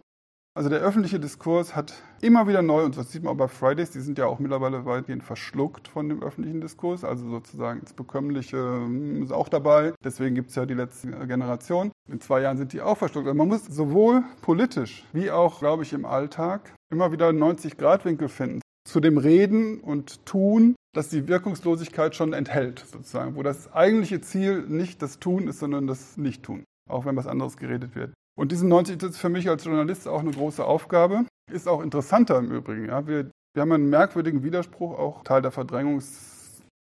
Also 0.59 0.71
der 0.71 0.81
öffentliche 0.81 1.21
Diskurs 1.21 1.77
hat 1.77 1.95
immer 2.21 2.49
wieder 2.49 2.63
neu, 2.63 2.83
und 2.83 2.97
das 2.97 3.13
sieht 3.13 3.23
man 3.23 3.33
auch 3.33 3.37
bei 3.37 3.47
Fridays, 3.47 3.93
die 3.93 4.01
sind 4.01 4.19
ja 4.19 4.27
auch 4.27 4.41
mittlerweile 4.41 4.85
weitgehend 4.85 5.23
verschluckt 5.23 5.87
von 5.87 6.09
dem 6.09 6.21
öffentlichen 6.21 6.61
Diskurs, 6.61 7.05
also 7.05 7.31
sozusagen 7.31 7.79
ins 7.79 7.93
Bekömmliche 7.93 8.57
hm, 8.57 9.23
ist 9.23 9.31
auch 9.31 9.49
dabei. 9.49 9.93
Deswegen 10.03 10.35
gibt 10.35 10.51
es 10.51 10.57
ja 10.57 10.67
die 10.67 10.75
letzte 10.75 11.11
Generation. 11.29 11.93
In 12.11 12.21
zwei 12.21 12.41
Jahren 12.41 12.57
sind 12.57 12.73
die 12.73 12.81
auch 12.81 12.99
verschluckt. 12.99 13.29
Also 13.29 13.39
man 13.39 13.47
muss 13.47 13.67
sowohl 13.67 14.25
politisch 14.43 15.05
wie 15.13 15.31
auch, 15.31 15.61
glaube 15.61 15.85
ich, 15.85 15.93
im 15.93 16.05
Alltag 16.05 16.75
immer 16.93 17.13
wieder 17.13 17.29
einen 17.29 17.41
90-Grad-Winkel 17.41 18.29
finden 18.29 18.61
zu 18.85 18.99
dem 18.99 19.17
Reden 19.17 19.79
und 19.79 20.27
Tun, 20.27 20.75
das 20.93 21.09
die 21.09 21.29
Wirkungslosigkeit 21.29 22.17
schon 22.17 22.33
enthält, 22.33 22.81
sozusagen, 22.81 23.37
wo 23.37 23.45
das 23.45 23.73
eigentliche 23.73 24.21
Ziel 24.23 24.63
nicht 24.67 25.03
das 25.03 25.21
Tun 25.21 25.47
ist, 25.47 25.61
sondern 25.61 25.87
das 25.87 26.17
Nicht-Tun, 26.17 26.65
auch 26.91 27.05
wenn 27.05 27.15
was 27.15 27.29
anderes 27.29 27.59
geredet 27.59 27.95
wird. 27.95 28.11
Und 28.39 28.53
diesen 28.53 28.69
90 28.69 29.03
ist 29.03 29.19
für 29.19 29.31
mich 29.31 29.49
als 29.49 29.65
Journalist 29.65 30.07
auch 30.07 30.21
eine 30.21 30.31
große 30.31 30.65
Aufgabe, 30.65 31.25
ist 31.51 31.67
auch 31.67 31.83
interessanter 31.83 32.39
im 32.39 32.53
Übrigen. 32.53 32.87
Ja. 32.87 33.05
Wir, 33.05 33.33
wir 33.53 33.63
haben 33.63 33.73
einen 33.73 33.91
merkwürdigen 33.91 34.45
Widerspruch, 34.45 34.97
auch 34.97 35.25
Teil 35.25 35.43
der 35.43 35.51
Verdrängung, 35.51 36.01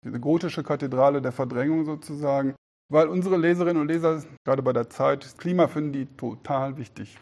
diese 0.06 0.20
gotische 0.22 0.64
Kathedrale 0.64 1.22
der 1.22 1.34
Verdrängung 1.34 1.84
sozusagen, 1.84 2.56
weil 2.89 3.10
unsere 3.10 3.36
Leserinnen 3.36 3.82
und 3.82 3.89
Leser, 3.89 4.24
gerade 4.45 4.62
bei 4.62 4.72
der 4.72 4.89
Zeit, 4.89 5.26
das 5.26 5.36
Klima 5.36 5.68
finden 5.68 5.91
die 5.91 6.06
total 6.06 6.78
wichtig. 6.78 7.18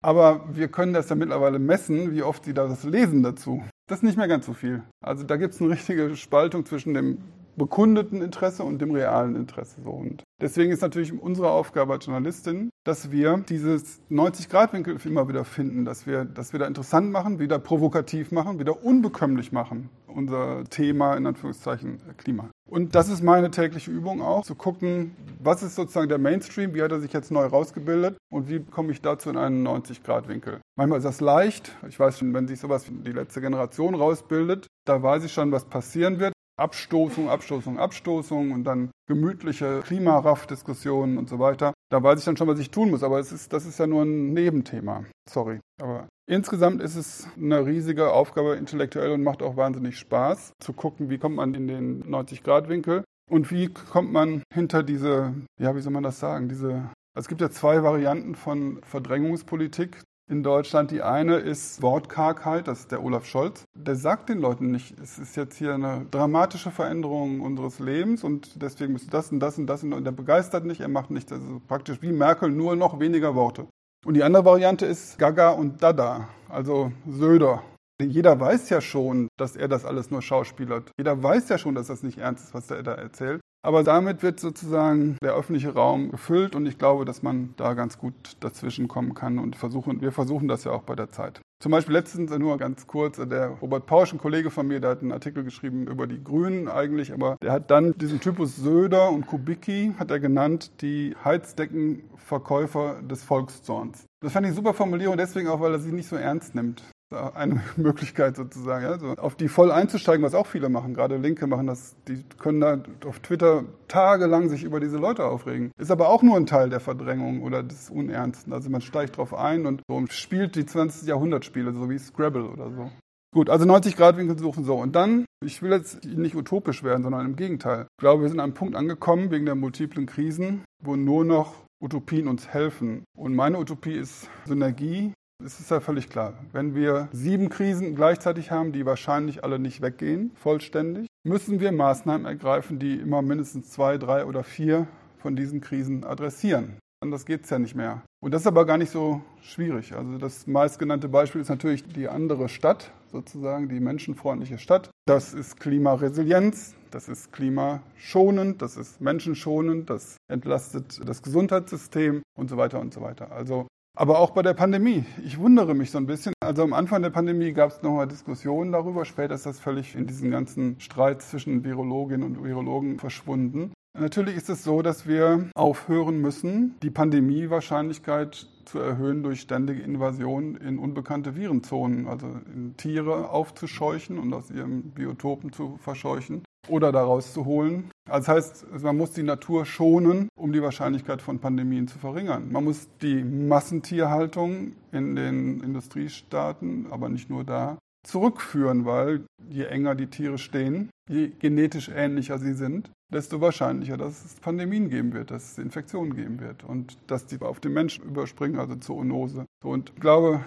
Aber 0.00 0.44
wir 0.52 0.68
können 0.68 0.92
das 0.92 1.08
ja 1.08 1.16
mittlerweile 1.16 1.58
messen, 1.58 2.12
wie 2.12 2.22
oft 2.22 2.44
sie 2.44 2.54
das 2.54 2.84
lesen 2.84 3.24
dazu. 3.24 3.64
Das 3.88 3.98
ist 3.98 4.04
nicht 4.04 4.16
mehr 4.16 4.28
ganz 4.28 4.46
so 4.46 4.52
viel. 4.52 4.84
Also 5.04 5.24
da 5.24 5.36
gibt 5.36 5.54
es 5.54 5.60
eine 5.60 5.70
richtige 5.70 6.14
Spaltung 6.14 6.64
zwischen 6.66 6.94
dem 6.94 7.18
bekundeten 7.56 8.22
Interesse 8.22 8.62
und 8.62 8.78
dem 8.78 8.92
realen 8.92 9.34
Interesse. 9.34 9.80
So. 9.82 9.90
Und 9.90 10.22
deswegen 10.42 10.72
ist 10.72 10.82
natürlich 10.82 11.12
unsere 11.12 11.50
Aufgabe 11.50 11.94
als 11.94 12.04
Journalistin, 12.04 12.70
dass 12.84 13.10
wir 13.10 13.42
dieses 13.48 14.02
90-Grad-Winkel 14.10 14.98
immer 15.04 15.28
wieder 15.28 15.44
finden, 15.44 15.84
dass 15.84 16.06
wir, 16.06 16.24
dass 16.24 16.52
wir 16.52 16.60
da 16.60 16.66
interessant 16.66 17.10
machen, 17.10 17.38
wieder 17.38 17.58
provokativ 17.58 18.32
machen, 18.32 18.58
wieder 18.58 18.84
unbekömmlich 18.84 19.52
machen, 19.52 19.88
unser 20.06 20.64
Thema 20.64 21.14
in 21.14 21.26
Anführungszeichen 21.26 22.00
Klima. 22.18 22.50
Und 22.68 22.94
das 22.94 23.08
ist 23.08 23.22
meine 23.22 23.50
tägliche 23.50 23.90
Übung 23.90 24.22
auch, 24.22 24.44
zu 24.44 24.54
gucken, 24.54 25.14
was 25.42 25.62
ist 25.62 25.74
sozusagen 25.74 26.08
der 26.08 26.18
Mainstream, 26.18 26.74
wie 26.74 26.82
hat 26.82 26.90
er 26.90 27.00
sich 27.00 27.12
jetzt 27.12 27.30
neu 27.30 27.44
rausgebildet 27.44 28.16
und 28.30 28.48
wie 28.48 28.60
komme 28.60 28.92
ich 28.92 29.00
dazu 29.00 29.30
in 29.30 29.36
einen 29.36 29.66
90-Grad-Winkel. 29.66 30.60
Manchmal 30.76 30.98
ist 30.98 31.04
das 31.04 31.20
leicht. 31.20 31.76
Ich 31.88 32.00
weiß 32.00 32.18
schon, 32.18 32.32
wenn 32.34 32.48
sich 32.48 32.60
sowas 32.60 32.90
wie 32.90 32.94
die 32.94 33.12
letzte 33.12 33.40
Generation 33.40 33.94
rausbildet, 33.94 34.66
da 34.86 35.02
weiß 35.02 35.24
ich 35.24 35.32
schon, 35.32 35.52
was 35.52 35.66
passieren 35.66 36.18
wird. 36.18 36.32
Abstoßung, 36.58 37.28
Abstoßung, 37.28 37.78
Abstoßung 37.78 38.52
und 38.52 38.64
dann 38.64 38.90
gemütliche 39.08 39.80
Klimaraff-Diskussionen 39.80 41.18
und 41.18 41.28
so 41.28 41.38
weiter. 41.38 41.72
Da 41.90 42.02
weiß 42.02 42.18
ich 42.18 42.24
dann 42.24 42.36
schon, 42.36 42.48
was 42.48 42.58
ich 42.58 42.70
tun 42.70 42.90
muss. 42.90 43.02
Aber 43.02 43.18
es 43.18 43.32
ist, 43.32 43.52
das 43.52 43.66
ist 43.66 43.78
ja 43.78 43.86
nur 43.86 44.02
ein 44.02 44.32
Nebenthema. 44.32 45.04
Sorry. 45.28 45.60
Aber 45.80 46.08
insgesamt 46.28 46.82
ist 46.82 46.96
es 46.96 47.28
eine 47.36 47.64
riesige 47.66 48.12
Aufgabe 48.12 48.56
intellektuell 48.56 49.12
und 49.12 49.22
macht 49.22 49.42
auch 49.42 49.56
wahnsinnig 49.56 49.98
Spaß 49.98 50.52
zu 50.60 50.72
gucken, 50.72 51.10
wie 51.10 51.18
kommt 51.18 51.36
man 51.36 51.54
in 51.54 51.68
den 51.68 52.04
90-Grad-Winkel 52.04 53.04
und 53.30 53.50
wie 53.50 53.68
kommt 53.68 54.12
man 54.12 54.42
hinter 54.52 54.82
diese, 54.82 55.34
ja, 55.60 55.74
wie 55.74 55.80
soll 55.80 55.92
man 55.92 56.02
das 56.02 56.20
sagen, 56.20 56.48
diese 56.48 56.90
es 57.14 57.28
gibt 57.28 57.42
ja 57.42 57.50
zwei 57.50 57.82
Varianten 57.82 58.34
von 58.34 58.80
Verdrängungspolitik 58.84 60.00
in 60.30 60.42
Deutschland. 60.42 60.90
Die 60.90 61.02
eine 61.02 61.36
ist 61.36 61.82
Wortkargheit, 61.82 62.68
das 62.68 62.80
ist 62.80 62.92
der 62.92 63.02
Olaf 63.02 63.26
Scholz. 63.26 63.64
Der 63.74 63.96
sagt 63.96 64.28
den 64.28 64.38
Leuten 64.38 64.70
nicht, 64.70 64.98
es 65.00 65.18
ist 65.18 65.36
jetzt 65.36 65.56
hier 65.56 65.74
eine 65.74 66.06
dramatische 66.10 66.70
Veränderung 66.70 67.40
unseres 67.40 67.78
Lebens 67.78 68.24
und 68.24 68.62
deswegen 68.62 68.92
müsste 68.92 69.10
das 69.10 69.30
und 69.32 69.40
das 69.40 69.58
und 69.58 69.66
das 69.66 69.82
und 69.82 70.04
der 70.04 70.12
begeistert 70.12 70.64
nicht, 70.64 70.80
er 70.80 70.88
macht 70.88 71.10
nichts. 71.10 71.32
Also 71.32 71.60
praktisch 71.66 72.00
wie 72.02 72.12
Merkel, 72.12 72.50
nur 72.50 72.76
noch 72.76 73.00
weniger 73.00 73.34
Worte. 73.34 73.66
Und 74.04 74.14
die 74.14 74.24
andere 74.24 74.44
Variante 74.44 74.86
ist 74.86 75.18
Gaga 75.18 75.50
und 75.50 75.82
Dada, 75.82 76.28
also 76.48 76.92
Söder. 77.08 77.62
Jeder 78.00 78.40
weiß 78.40 78.68
ja 78.70 78.80
schon, 78.80 79.28
dass 79.38 79.54
er 79.54 79.68
das 79.68 79.84
alles 79.84 80.10
nur 80.10 80.22
schauspielert. 80.22 80.90
Jeder 80.98 81.22
weiß 81.22 81.48
ja 81.50 81.58
schon, 81.58 81.76
dass 81.76 81.86
das 81.86 82.02
nicht 82.02 82.18
ernst 82.18 82.46
ist, 82.46 82.54
was 82.54 82.70
er 82.70 82.82
da 82.82 82.94
erzählt. 82.94 83.40
Aber 83.64 83.84
damit 83.84 84.24
wird 84.24 84.40
sozusagen 84.40 85.16
der 85.22 85.34
öffentliche 85.34 85.72
Raum 85.72 86.10
gefüllt 86.10 86.56
und 86.56 86.66
ich 86.66 86.78
glaube, 86.78 87.04
dass 87.04 87.22
man 87.22 87.54
da 87.56 87.74
ganz 87.74 87.96
gut 87.96 88.14
dazwischen 88.40 88.88
kommen 88.88 89.14
kann 89.14 89.38
und 89.38 89.54
versuchen, 89.54 90.00
wir 90.00 90.10
versuchen 90.10 90.48
das 90.48 90.64
ja 90.64 90.72
auch 90.72 90.82
bei 90.82 90.96
der 90.96 91.12
Zeit. 91.12 91.40
Zum 91.62 91.70
Beispiel 91.70 91.92
letztens 91.92 92.36
nur 92.36 92.58
ganz 92.58 92.88
kurz, 92.88 93.18
der 93.18 93.50
Robert 93.62 93.86
Pausch, 93.86 94.12
ein 94.12 94.18
Kollege 94.18 94.50
von 94.50 94.66
mir, 94.66 94.80
der 94.80 94.90
hat 94.90 95.02
einen 95.02 95.12
Artikel 95.12 95.44
geschrieben 95.44 95.86
über 95.86 96.08
die 96.08 96.22
Grünen 96.22 96.66
eigentlich, 96.66 97.12
aber 97.12 97.36
der 97.40 97.52
hat 97.52 97.70
dann 97.70 97.92
diesen 97.98 98.18
Typus 98.18 98.56
Söder 98.56 99.10
und 99.10 99.28
Kubicki, 99.28 99.94
hat 99.96 100.10
er 100.10 100.18
genannt, 100.18 100.72
die 100.82 101.14
Heizdeckenverkäufer 101.24 103.00
des 103.02 103.22
Volkszorns. 103.22 104.06
Das 104.20 104.32
fand 104.32 104.48
ich 104.48 104.54
super 104.54 104.74
Formulierung, 104.74 105.16
deswegen 105.16 105.46
auch, 105.46 105.60
weil 105.60 105.72
er 105.72 105.78
sie 105.78 105.92
nicht 105.92 106.08
so 106.08 106.16
ernst 106.16 106.56
nimmt 106.56 106.82
eine 107.12 107.60
Möglichkeit 107.76 108.36
sozusagen, 108.36 108.86
also 108.86 109.08
auf 109.12 109.34
die 109.34 109.48
voll 109.48 109.70
einzusteigen, 109.70 110.24
was 110.24 110.34
auch 110.34 110.46
viele 110.46 110.68
machen, 110.68 110.94
gerade 110.94 111.16
Linke 111.16 111.46
machen 111.46 111.66
das, 111.66 111.94
die 112.08 112.24
können 112.38 112.60
da 112.60 112.82
auf 113.06 113.20
Twitter 113.20 113.64
tagelang 113.88 114.48
sich 114.48 114.64
über 114.64 114.80
diese 114.80 114.98
Leute 114.98 115.24
aufregen. 115.24 115.70
Ist 115.78 115.90
aber 115.90 116.08
auch 116.08 116.22
nur 116.22 116.36
ein 116.36 116.46
Teil 116.46 116.70
der 116.70 116.80
Verdrängung 116.80 117.42
oder 117.42 117.62
des 117.62 117.90
Unernsten. 117.90 118.52
Also 118.52 118.70
man 118.70 118.80
steigt 118.80 119.16
drauf 119.16 119.34
ein 119.34 119.66
und 119.66 119.82
so 119.88 120.04
spielt 120.08 120.56
die 120.56 120.66
20. 120.66 121.08
Jahrhundertspiele, 121.08 121.72
so 121.72 121.90
wie 121.90 121.98
Scrabble 121.98 122.44
oder 122.44 122.70
so. 122.70 122.90
Gut, 123.34 123.48
also 123.48 123.64
90 123.64 123.96
Grad 123.96 124.18
Winkel 124.18 124.38
suchen 124.38 124.64
so. 124.64 124.74
Und 124.76 124.94
dann, 124.94 125.24
ich 125.42 125.62
will 125.62 125.70
jetzt 125.70 126.04
nicht 126.04 126.36
utopisch 126.36 126.82
werden, 126.82 127.02
sondern 127.02 127.24
im 127.24 127.36
Gegenteil. 127.36 127.86
Ich 127.96 128.02
glaube, 128.02 128.22
wir 128.22 128.28
sind 128.28 128.40
an 128.40 128.50
einem 128.50 128.54
Punkt 128.54 128.76
angekommen, 128.76 129.30
wegen 129.30 129.46
der 129.46 129.54
multiplen 129.54 130.04
Krisen, 130.04 130.64
wo 130.84 130.96
nur 130.96 131.24
noch 131.24 131.54
Utopien 131.82 132.28
uns 132.28 132.48
helfen. 132.48 133.04
Und 133.16 133.34
meine 133.34 133.58
Utopie 133.58 133.94
ist 133.94 134.28
Synergie 134.44 135.14
es 135.44 135.60
ist 135.60 135.70
ja 135.70 135.80
völlig 135.80 136.08
klar, 136.08 136.34
wenn 136.52 136.74
wir 136.74 137.08
sieben 137.12 137.48
Krisen 137.48 137.94
gleichzeitig 137.94 138.50
haben, 138.50 138.72
die 138.72 138.86
wahrscheinlich 138.86 139.44
alle 139.44 139.58
nicht 139.58 139.82
weggehen, 139.82 140.32
vollständig, 140.34 141.06
müssen 141.24 141.60
wir 141.60 141.72
Maßnahmen 141.72 142.26
ergreifen, 142.26 142.78
die 142.78 142.94
immer 142.96 143.22
mindestens 143.22 143.70
zwei, 143.70 143.98
drei 143.98 144.24
oder 144.24 144.44
vier 144.44 144.86
von 145.18 145.36
diesen 145.36 145.60
Krisen 145.60 146.04
adressieren. 146.04 146.78
Anders 147.00 147.26
geht 147.26 147.44
es 147.44 147.50
ja 147.50 147.58
nicht 147.58 147.74
mehr. 147.74 148.02
Und 148.20 148.32
das 148.32 148.42
ist 148.42 148.46
aber 148.46 148.64
gar 148.64 148.78
nicht 148.78 148.90
so 148.90 149.22
schwierig. 149.40 149.92
Also 149.94 150.18
das 150.18 150.46
meistgenannte 150.46 151.08
Beispiel 151.08 151.40
ist 151.40 151.48
natürlich 151.48 151.82
die 151.84 152.08
andere 152.08 152.48
Stadt, 152.48 152.92
sozusagen 153.10 153.68
die 153.68 153.80
menschenfreundliche 153.80 154.58
Stadt. 154.58 154.90
Das 155.06 155.34
ist 155.34 155.58
Klimaresilienz, 155.58 156.76
das 156.92 157.08
ist 157.08 157.32
klimaschonend, 157.32 158.62
das 158.62 158.76
ist 158.76 159.00
menschenschonend, 159.00 159.90
das 159.90 160.16
entlastet 160.28 161.00
das 161.04 161.22
Gesundheitssystem 161.22 162.22
und 162.38 162.48
so 162.48 162.56
weiter 162.56 162.78
und 162.78 162.94
so 162.94 163.00
weiter. 163.00 163.32
Also 163.32 163.66
aber 163.94 164.18
auch 164.18 164.30
bei 164.30 164.42
der 164.42 164.54
Pandemie. 164.54 165.04
Ich 165.24 165.38
wundere 165.38 165.74
mich 165.74 165.90
so 165.90 165.98
ein 165.98 166.06
bisschen. 166.06 166.32
Also 166.40 166.62
am 166.62 166.72
Anfang 166.72 167.02
der 167.02 167.10
Pandemie 167.10 167.52
gab 167.52 167.70
es 167.70 167.82
nochmal 167.82 168.08
Diskussionen 168.08 168.72
darüber. 168.72 169.04
Später 169.04 169.34
ist 169.34 169.46
das 169.46 169.60
völlig 169.60 169.94
in 169.94 170.06
diesen 170.06 170.30
ganzen 170.30 170.80
Streit 170.80 171.22
zwischen 171.22 171.64
Virologinnen 171.64 172.26
und 172.26 172.42
Virologen 172.42 172.98
verschwunden. 172.98 173.72
Natürlich 173.98 174.36
ist 174.36 174.48
es 174.48 174.64
so, 174.64 174.80
dass 174.80 175.06
wir 175.06 175.50
aufhören 175.54 176.18
müssen, 176.18 176.76
die 176.82 176.90
Pandemiewahrscheinlichkeit 176.90 178.48
zu 178.64 178.78
erhöhen 178.78 179.22
durch 179.22 179.42
ständige 179.42 179.82
Invasion 179.82 180.56
in 180.56 180.78
unbekannte 180.78 181.36
Virenzonen, 181.36 182.08
also 182.08 182.26
in 182.26 182.74
Tiere 182.78 183.28
aufzuscheuchen 183.28 184.18
und 184.18 184.32
aus 184.32 184.50
ihren 184.50 184.92
Biotopen 184.92 185.52
zu 185.52 185.76
verscheuchen 185.76 186.42
oder 186.68 186.92
daraus 186.92 187.32
zu 187.32 187.44
holen. 187.44 187.90
Also 188.08 188.26
das 188.26 188.28
heißt, 188.28 188.82
man 188.82 188.96
muss 188.96 189.12
die 189.12 189.22
Natur 189.22 189.64
schonen, 189.64 190.28
um 190.36 190.52
die 190.52 190.62
Wahrscheinlichkeit 190.62 191.22
von 191.22 191.38
Pandemien 191.38 191.88
zu 191.88 191.98
verringern. 191.98 192.50
Man 192.50 192.64
muss 192.64 192.88
die 193.00 193.22
Massentierhaltung 193.22 194.72
in 194.92 195.16
den 195.16 195.60
Industriestaaten, 195.60 196.86
aber 196.90 197.08
nicht 197.08 197.30
nur 197.30 197.44
da, 197.44 197.78
zurückführen, 198.04 198.84
weil 198.84 199.24
je 199.48 199.64
enger 199.64 199.94
die 199.94 200.08
Tiere 200.08 200.38
stehen, 200.38 200.90
je 201.08 201.28
genetisch 201.38 201.88
ähnlicher 201.88 202.38
sie 202.38 202.54
sind, 202.54 202.90
desto 203.12 203.40
wahrscheinlicher, 203.40 203.96
dass 203.96 204.24
es 204.24 204.34
Pandemien 204.36 204.88
geben 204.88 205.12
wird, 205.12 205.30
dass 205.30 205.52
es 205.52 205.58
Infektionen 205.58 206.16
geben 206.16 206.40
wird 206.40 206.64
und 206.64 206.96
dass 207.06 207.26
die 207.26 207.40
auf 207.40 207.60
den 207.60 207.72
Menschen 207.72 208.04
überspringen, 208.04 208.58
also 208.58 208.74
Zoonose. 208.76 209.46
Und 209.62 209.92
ich 209.94 210.00
glaube, 210.00 210.44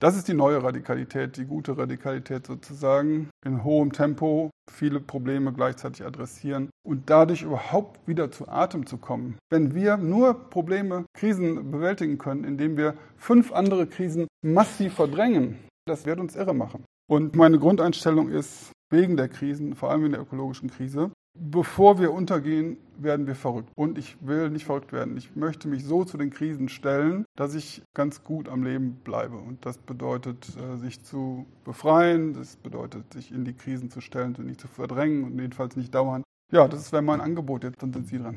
das 0.00 0.16
ist 0.16 0.28
die 0.28 0.34
neue 0.34 0.62
Radikalität, 0.62 1.36
die 1.36 1.44
gute 1.44 1.76
Radikalität 1.76 2.46
sozusagen, 2.46 3.30
in 3.44 3.64
hohem 3.64 3.92
Tempo 3.92 4.50
viele 4.70 5.00
Probleme 5.00 5.52
gleichzeitig 5.52 6.04
adressieren 6.04 6.70
und 6.86 7.10
dadurch 7.10 7.42
überhaupt 7.42 8.06
wieder 8.06 8.30
zu 8.30 8.48
Atem 8.48 8.86
zu 8.86 8.98
kommen. 8.98 9.38
Wenn 9.50 9.74
wir 9.74 9.96
nur 9.96 10.50
Probleme, 10.50 11.04
Krisen 11.16 11.70
bewältigen 11.70 12.18
können, 12.18 12.44
indem 12.44 12.76
wir 12.76 12.94
fünf 13.16 13.52
andere 13.52 13.86
Krisen 13.86 14.28
massiv 14.44 14.94
verdrängen, 14.94 15.58
das 15.86 16.06
wird 16.06 16.20
uns 16.20 16.36
irre 16.36 16.54
machen. 16.54 16.84
Und 17.10 17.34
meine 17.34 17.58
Grundeinstellung 17.58 18.28
ist, 18.28 18.72
wegen 18.90 19.16
der 19.16 19.28
Krisen, 19.28 19.74
vor 19.74 19.90
allem 19.90 20.04
in 20.04 20.12
der 20.12 20.20
ökologischen 20.20 20.70
Krise, 20.70 21.10
bevor 21.34 21.98
wir 21.98 22.12
untergehen, 22.12 22.76
werden 22.98 23.26
wir 23.26 23.34
verrückt. 23.34 23.70
Und 23.76 23.96
ich 23.96 24.16
will 24.20 24.50
nicht 24.50 24.64
verrückt 24.64 24.92
werden. 24.92 25.16
Ich 25.16 25.36
möchte 25.36 25.68
mich 25.68 25.84
so 25.84 26.04
zu 26.04 26.18
den 26.18 26.30
Krisen 26.30 26.68
stellen, 26.68 27.24
dass 27.36 27.54
ich 27.54 27.82
ganz 27.94 28.24
gut 28.24 28.48
am 28.48 28.64
Leben 28.64 29.00
bleibe. 29.04 29.36
Und 29.36 29.64
das 29.64 29.78
bedeutet, 29.78 30.48
äh, 30.56 30.76
sich 30.76 31.02
zu 31.04 31.46
befreien, 31.64 32.34
das 32.34 32.56
bedeutet, 32.56 33.12
sich 33.12 33.32
in 33.32 33.44
die 33.44 33.54
Krisen 33.54 33.90
zu 33.90 34.00
stellen, 34.00 34.34
sie 34.34 34.42
nicht 34.42 34.60
zu 34.60 34.68
verdrängen 34.68 35.24
und 35.24 35.38
jedenfalls 35.38 35.76
nicht 35.76 35.94
dauernd. 35.94 36.24
Ja, 36.50 36.66
das 36.66 36.92
wäre 36.92 37.02
mein 37.02 37.20
Angebot. 37.20 37.62
Jetzt 37.62 37.82
dann 37.82 37.92
sind 37.92 38.08
Sie 38.08 38.18
dran. 38.18 38.36